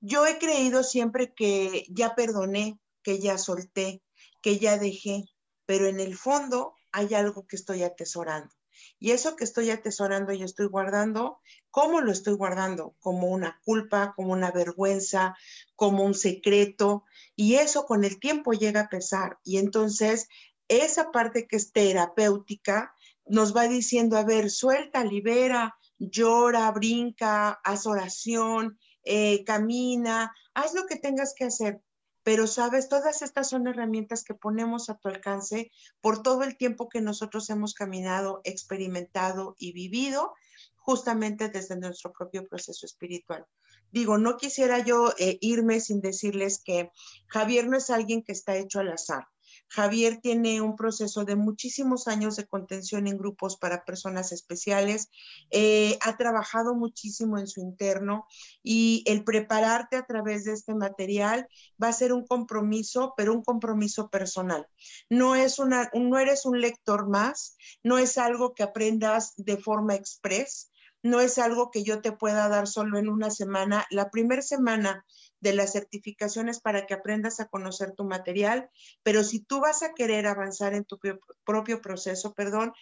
yo 0.00 0.26
he 0.26 0.38
creído 0.38 0.82
siempre 0.82 1.32
que 1.32 1.86
ya 1.88 2.14
perdoné, 2.14 2.78
que 3.02 3.20
ya 3.20 3.38
solté, 3.38 4.02
que 4.44 4.58
ya 4.58 4.76
dejé, 4.76 5.24
pero 5.64 5.86
en 5.86 6.00
el 6.00 6.18
fondo 6.18 6.74
hay 6.92 7.14
algo 7.14 7.46
que 7.46 7.56
estoy 7.56 7.82
atesorando. 7.82 8.54
Y 8.98 9.12
eso 9.12 9.36
que 9.36 9.44
estoy 9.44 9.70
atesorando 9.70 10.34
y 10.34 10.42
estoy 10.42 10.66
guardando, 10.66 11.40
¿cómo 11.70 12.02
lo 12.02 12.12
estoy 12.12 12.34
guardando? 12.34 12.94
Como 13.00 13.28
una 13.28 13.58
culpa, 13.64 14.12
como 14.14 14.34
una 14.34 14.50
vergüenza, 14.50 15.34
como 15.76 16.04
un 16.04 16.12
secreto. 16.12 17.04
Y 17.34 17.54
eso 17.54 17.86
con 17.86 18.04
el 18.04 18.20
tiempo 18.20 18.52
llega 18.52 18.82
a 18.82 18.88
pesar. 18.90 19.38
Y 19.44 19.56
entonces 19.56 20.28
esa 20.68 21.10
parte 21.10 21.46
que 21.46 21.56
es 21.56 21.72
terapéutica 21.72 22.94
nos 23.24 23.56
va 23.56 23.66
diciendo, 23.66 24.18
a 24.18 24.24
ver, 24.24 24.50
suelta, 24.50 25.04
libera, 25.04 25.74
llora, 25.98 26.70
brinca, 26.70 27.60
haz 27.64 27.86
oración, 27.86 28.78
eh, 29.04 29.42
camina, 29.44 30.34
haz 30.52 30.74
lo 30.74 30.84
que 30.84 30.96
tengas 30.96 31.32
que 31.34 31.44
hacer, 31.44 31.80
pero 32.24 32.46
sabes, 32.46 32.88
todas 32.88 33.22
estas 33.22 33.50
son 33.50 33.68
herramientas 33.68 34.24
que 34.24 34.34
ponemos 34.34 34.88
a 34.88 34.96
tu 34.96 35.08
alcance 35.08 35.70
por 36.00 36.22
todo 36.22 36.42
el 36.42 36.56
tiempo 36.56 36.88
que 36.88 37.02
nosotros 37.02 37.48
hemos 37.50 37.74
caminado, 37.74 38.40
experimentado 38.44 39.54
y 39.58 39.72
vivido 39.72 40.32
justamente 40.76 41.48
desde 41.48 41.76
nuestro 41.76 42.12
propio 42.12 42.46
proceso 42.46 42.86
espiritual. 42.86 43.46
Digo, 43.90 44.18
no 44.18 44.36
quisiera 44.38 44.78
yo 44.80 45.12
eh, 45.18 45.38
irme 45.40 45.80
sin 45.80 46.00
decirles 46.00 46.60
que 46.64 46.90
Javier 47.28 47.68
no 47.68 47.76
es 47.76 47.90
alguien 47.90 48.22
que 48.22 48.32
está 48.32 48.56
hecho 48.56 48.80
al 48.80 48.92
azar. 48.92 49.26
Javier 49.74 50.20
tiene 50.22 50.60
un 50.60 50.76
proceso 50.76 51.24
de 51.24 51.34
muchísimos 51.34 52.06
años 52.06 52.36
de 52.36 52.46
contención 52.46 53.08
en 53.08 53.18
grupos 53.18 53.56
para 53.56 53.84
personas 53.84 54.30
especiales, 54.30 55.08
eh, 55.50 55.98
ha 56.00 56.16
trabajado 56.16 56.76
muchísimo 56.76 57.38
en 57.38 57.48
su 57.48 57.60
interno 57.60 58.26
y 58.62 59.02
el 59.06 59.24
prepararte 59.24 59.96
a 59.96 60.06
través 60.06 60.44
de 60.44 60.52
este 60.52 60.74
material 60.74 61.48
va 61.82 61.88
a 61.88 61.92
ser 61.92 62.12
un 62.12 62.24
compromiso, 62.24 63.14
pero 63.16 63.32
un 63.32 63.42
compromiso 63.42 64.10
personal. 64.10 64.68
No, 65.10 65.34
es 65.34 65.58
una, 65.58 65.90
no 65.92 66.18
eres 66.18 66.46
un 66.46 66.60
lector 66.60 67.08
más, 67.08 67.56
no 67.82 67.98
es 67.98 68.16
algo 68.16 68.54
que 68.54 68.62
aprendas 68.62 69.34
de 69.36 69.56
forma 69.56 69.96
express, 69.96 70.70
no 71.02 71.20
es 71.20 71.38
algo 71.38 71.70
que 71.70 71.82
yo 71.82 72.00
te 72.00 72.12
pueda 72.12 72.48
dar 72.48 72.66
solo 72.66 72.98
en 72.98 73.08
una 73.08 73.30
semana. 73.30 73.84
La 73.90 74.10
primera 74.10 74.40
semana 74.40 75.04
de 75.40 75.54
las 75.54 75.72
certificaciones 75.72 76.60
para 76.60 76.86
que 76.86 76.94
aprendas 76.94 77.40
a 77.40 77.48
conocer 77.48 77.92
tu 77.92 78.04
material, 78.04 78.70
pero 79.02 79.24
si 79.24 79.40
tú 79.40 79.60
vas 79.60 79.82
a 79.82 79.92
querer 79.94 80.26
avanzar 80.26 80.74
en 80.74 80.84
tu 80.84 80.98
propio 81.44 81.80
proceso, 81.80 82.32
perdón, 82.34 82.72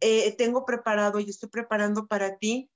eh, 0.00 0.34
tengo 0.36 0.64
preparado 0.64 1.20
y 1.20 1.28
estoy 1.28 1.48
preparando 1.48 2.06
para 2.06 2.36
ti 2.38 2.70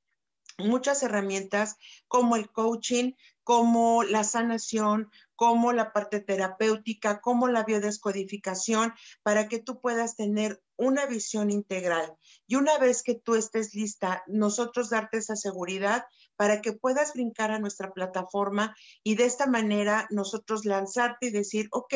muchas 0.59 1.03
herramientas 1.03 1.77
como 2.09 2.37
el 2.37 2.51
coaching, 2.51 3.13
como 3.45 4.03
la 4.05 4.25
sanación, 4.25 5.11
como 5.35 5.73
la 5.73 5.93
parte 5.93 6.21
terapéutica, 6.21 7.21
como 7.21 7.49
la 7.49 7.65
biodescodificación, 7.65 8.93
para 9.23 9.49
que 9.49 9.59
tú 9.59 9.81
puedas 9.81 10.15
tener 10.15 10.63
una 10.77 11.07
visión 11.07 11.51
integral. 11.51 12.17
Y 12.47 12.57
una 12.57 12.79
vez 12.79 13.03
que 13.03 13.15
tú 13.15 13.35
estés 13.35 13.75
lista, 13.75 14.23
nosotros 14.27 14.91
darte 14.91 15.19
esa 15.19 15.37
seguridad 15.37 16.05
para 16.43 16.61
que 16.61 16.73
puedas 16.73 17.13
brincar 17.15 17.53
a 17.53 17.61
nuestra 17.61 17.93
plataforma 17.93 18.75
y 19.05 19.15
de 19.15 19.27
esta 19.27 19.47
manera 19.47 20.09
nosotros 20.11 20.65
lanzarte 20.65 21.27
y 21.27 21.31
decir, 21.31 21.69
ok, 21.71 21.95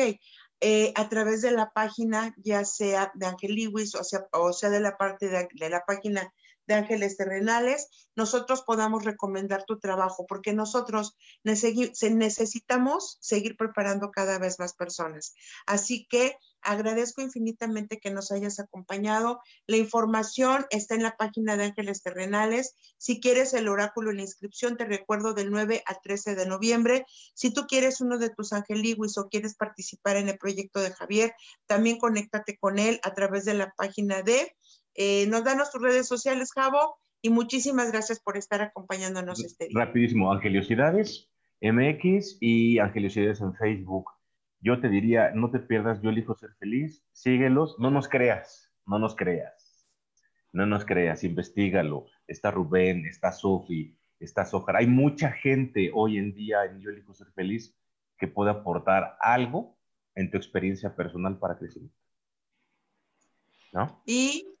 eh, 0.61 0.93
a 0.95 1.09
través 1.09 1.41
de 1.41 1.51
la 1.51 1.71
página, 1.71 2.33
ya 2.37 2.63
sea 2.63 3.11
de 3.13 3.25
Ángel 3.25 3.55
Lewis 3.55 3.93
o 3.93 4.05
sea, 4.05 4.25
o 4.31 4.53
sea 4.53 4.69
de 4.69 4.79
la 4.79 4.95
parte 4.95 5.27
de 5.27 5.69
la 5.69 5.83
página 5.85 6.33
de 6.67 6.75
Ángeles 6.75 7.17
Terrenales, 7.17 7.87
nosotros 8.15 8.61
podamos 8.63 9.05
recomendar 9.05 9.63
tu 9.65 9.79
trabajo, 9.79 10.25
porque 10.27 10.53
nosotros 10.53 11.15
necesitamos 11.43 13.17
seguir 13.21 13.55
preparando 13.57 14.11
cada 14.11 14.37
vez 14.39 14.59
más 14.59 14.73
personas. 14.73 15.33
Así 15.65 16.07
que 16.07 16.37
agradezco 16.61 17.21
infinitamente 17.21 17.99
que 17.99 18.11
nos 18.11 18.31
hayas 18.31 18.59
acompañado. 18.59 19.39
La 19.67 19.77
información 19.77 20.65
está 20.69 20.95
en 20.95 21.03
la 21.03 21.15
página 21.15 21.55
de 21.55 21.65
Ángeles 21.65 22.01
Terrenales. 22.01 22.75
Si 22.97 23.21
quieres 23.21 23.53
el 23.53 23.67
oráculo 23.67 24.11
en 24.11 24.17
la 24.17 24.23
inscripción, 24.23 24.75
te 24.75 24.85
recuerdo 24.85 25.33
del 25.33 25.51
9 25.51 25.83
al 25.85 25.99
13 26.03 26.35
de 26.35 26.45
noviembre. 26.45 27.05
Si 27.33 27.53
tú 27.53 27.67
quieres 27.67 28.01
uno 28.01 28.17
de 28.17 28.29
tus 28.29 28.51
angeliguis 28.51 29.17
o 29.17 29.29
quieres 29.29 29.55
participar 29.55 30.17
en 30.17 30.29
el 30.29 30.37
proyecto 30.37 30.81
de 30.81 30.91
Javier, 30.91 31.33
también 31.67 31.99
conéctate 31.99 32.57
con 32.57 32.79
él 32.79 32.99
a 33.03 33.13
través 33.13 33.45
de 33.45 33.53
la 33.53 33.71
página 33.77 34.21
de 34.23 34.55
eh, 34.97 35.27
nos 35.27 35.43
danos 35.43 35.71
tus 35.71 35.81
redes 35.81 36.07
sociales, 36.07 36.51
Javo, 36.51 36.97
y 37.21 37.29
muchísimas 37.29 37.91
gracias 37.91 38.19
por 38.19 38.35
estar 38.35 38.61
acompañándonos 38.61 39.43
este 39.43 39.67
día. 39.67 39.85
Rapidísimo, 39.85 40.31
Angeliosidades 40.31 41.29
MX 41.61 42.37
y 42.41 42.79
Angeliosidades 42.79 43.41
en 43.41 43.53
Facebook. 43.55 44.11
Yo 44.59 44.79
te 44.81 44.89
diría, 44.89 45.31
no 45.31 45.51
te 45.51 45.59
pierdas, 45.59 46.01
yo 46.01 46.09
elijo 46.09 46.35
ser 46.35 46.51
feliz, 46.59 47.03
síguelos, 47.11 47.77
no 47.79 47.91
nos 47.91 48.07
creas, 48.07 48.71
no 48.85 48.97
nos 48.99 49.15
creas, 49.15 49.87
no 50.51 50.65
nos 50.65 50.83
creas, 50.83 51.23
investigalo. 51.23 52.07
Está 52.27 52.51
Rubén, 52.51 53.05
está 53.05 53.31
Sofi, 53.31 53.95
está 54.19 54.45
Sojar. 54.45 54.77
Hay 54.77 54.87
mucha 54.87 55.31
gente 55.31 55.91
hoy 55.93 56.17
en 56.17 56.33
día 56.33 56.65
en 56.65 56.79
Yo 56.81 56.89
elijo 56.89 57.13
ser 57.13 57.27
feliz 57.33 57.75
que 58.17 58.27
puede 58.27 58.49
aportar 58.49 59.15
algo 59.19 59.77
en 60.15 60.31
tu 60.31 60.37
experiencia 60.37 60.95
personal 60.95 61.37
para 61.37 61.57
crecer. 61.57 61.83
¿No? 63.73 64.01
Y 64.05 64.56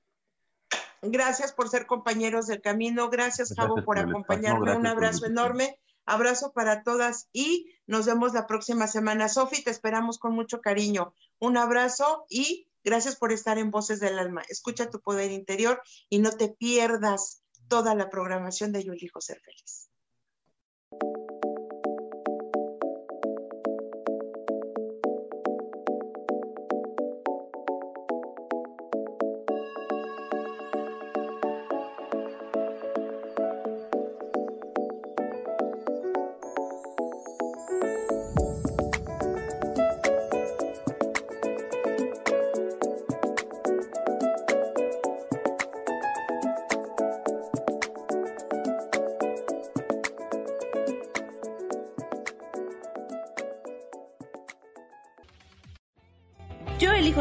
Gracias 1.01 1.53
por 1.53 1.69
ser 1.69 1.85
compañeros 1.85 2.47
del 2.47 2.61
camino. 2.61 3.09
Gracias, 3.09 3.53
Javo, 3.55 3.83
por, 3.83 3.99
acompañarme. 3.99 4.75
Un 4.75 4.87
abrazo 4.87 5.25
enorme. 5.25 5.79
Abrazo 6.05 6.53
para 6.53 6.83
todas 6.83 7.27
y 7.33 7.73
nos 7.85 8.05
vemos 8.05 8.33
la 8.33 8.47
próxima 8.47 8.87
semana. 8.87 9.27
Sofi, 9.27 9.63
te 9.63 9.71
esperamos 9.71 10.17
con 10.19 10.33
mucho 10.33 10.61
cariño. 10.61 11.13
Un 11.39 11.57
abrazo 11.57 12.25
y 12.29 12.69
gracias 12.83 13.17
por 13.17 13.33
estar 13.33 13.57
en 13.57 13.71
Voces 13.71 13.99
del 13.99 14.17
Alma. 14.17 14.41
Escucha 14.47 14.89
tu 14.89 15.01
poder 15.01 15.31
interior 15.31 15.81
y 16.09 16.19
no 16.19 16.31
te 16.31 16.47
pierdas 16.47 17.43
toda 17.67 17.93
la 17.93 18.09
programación 18.09 18.71
de 18.71 18.85
Yo 18.85 18.93
elijo 18.93 19.19
ser 19.19 19.41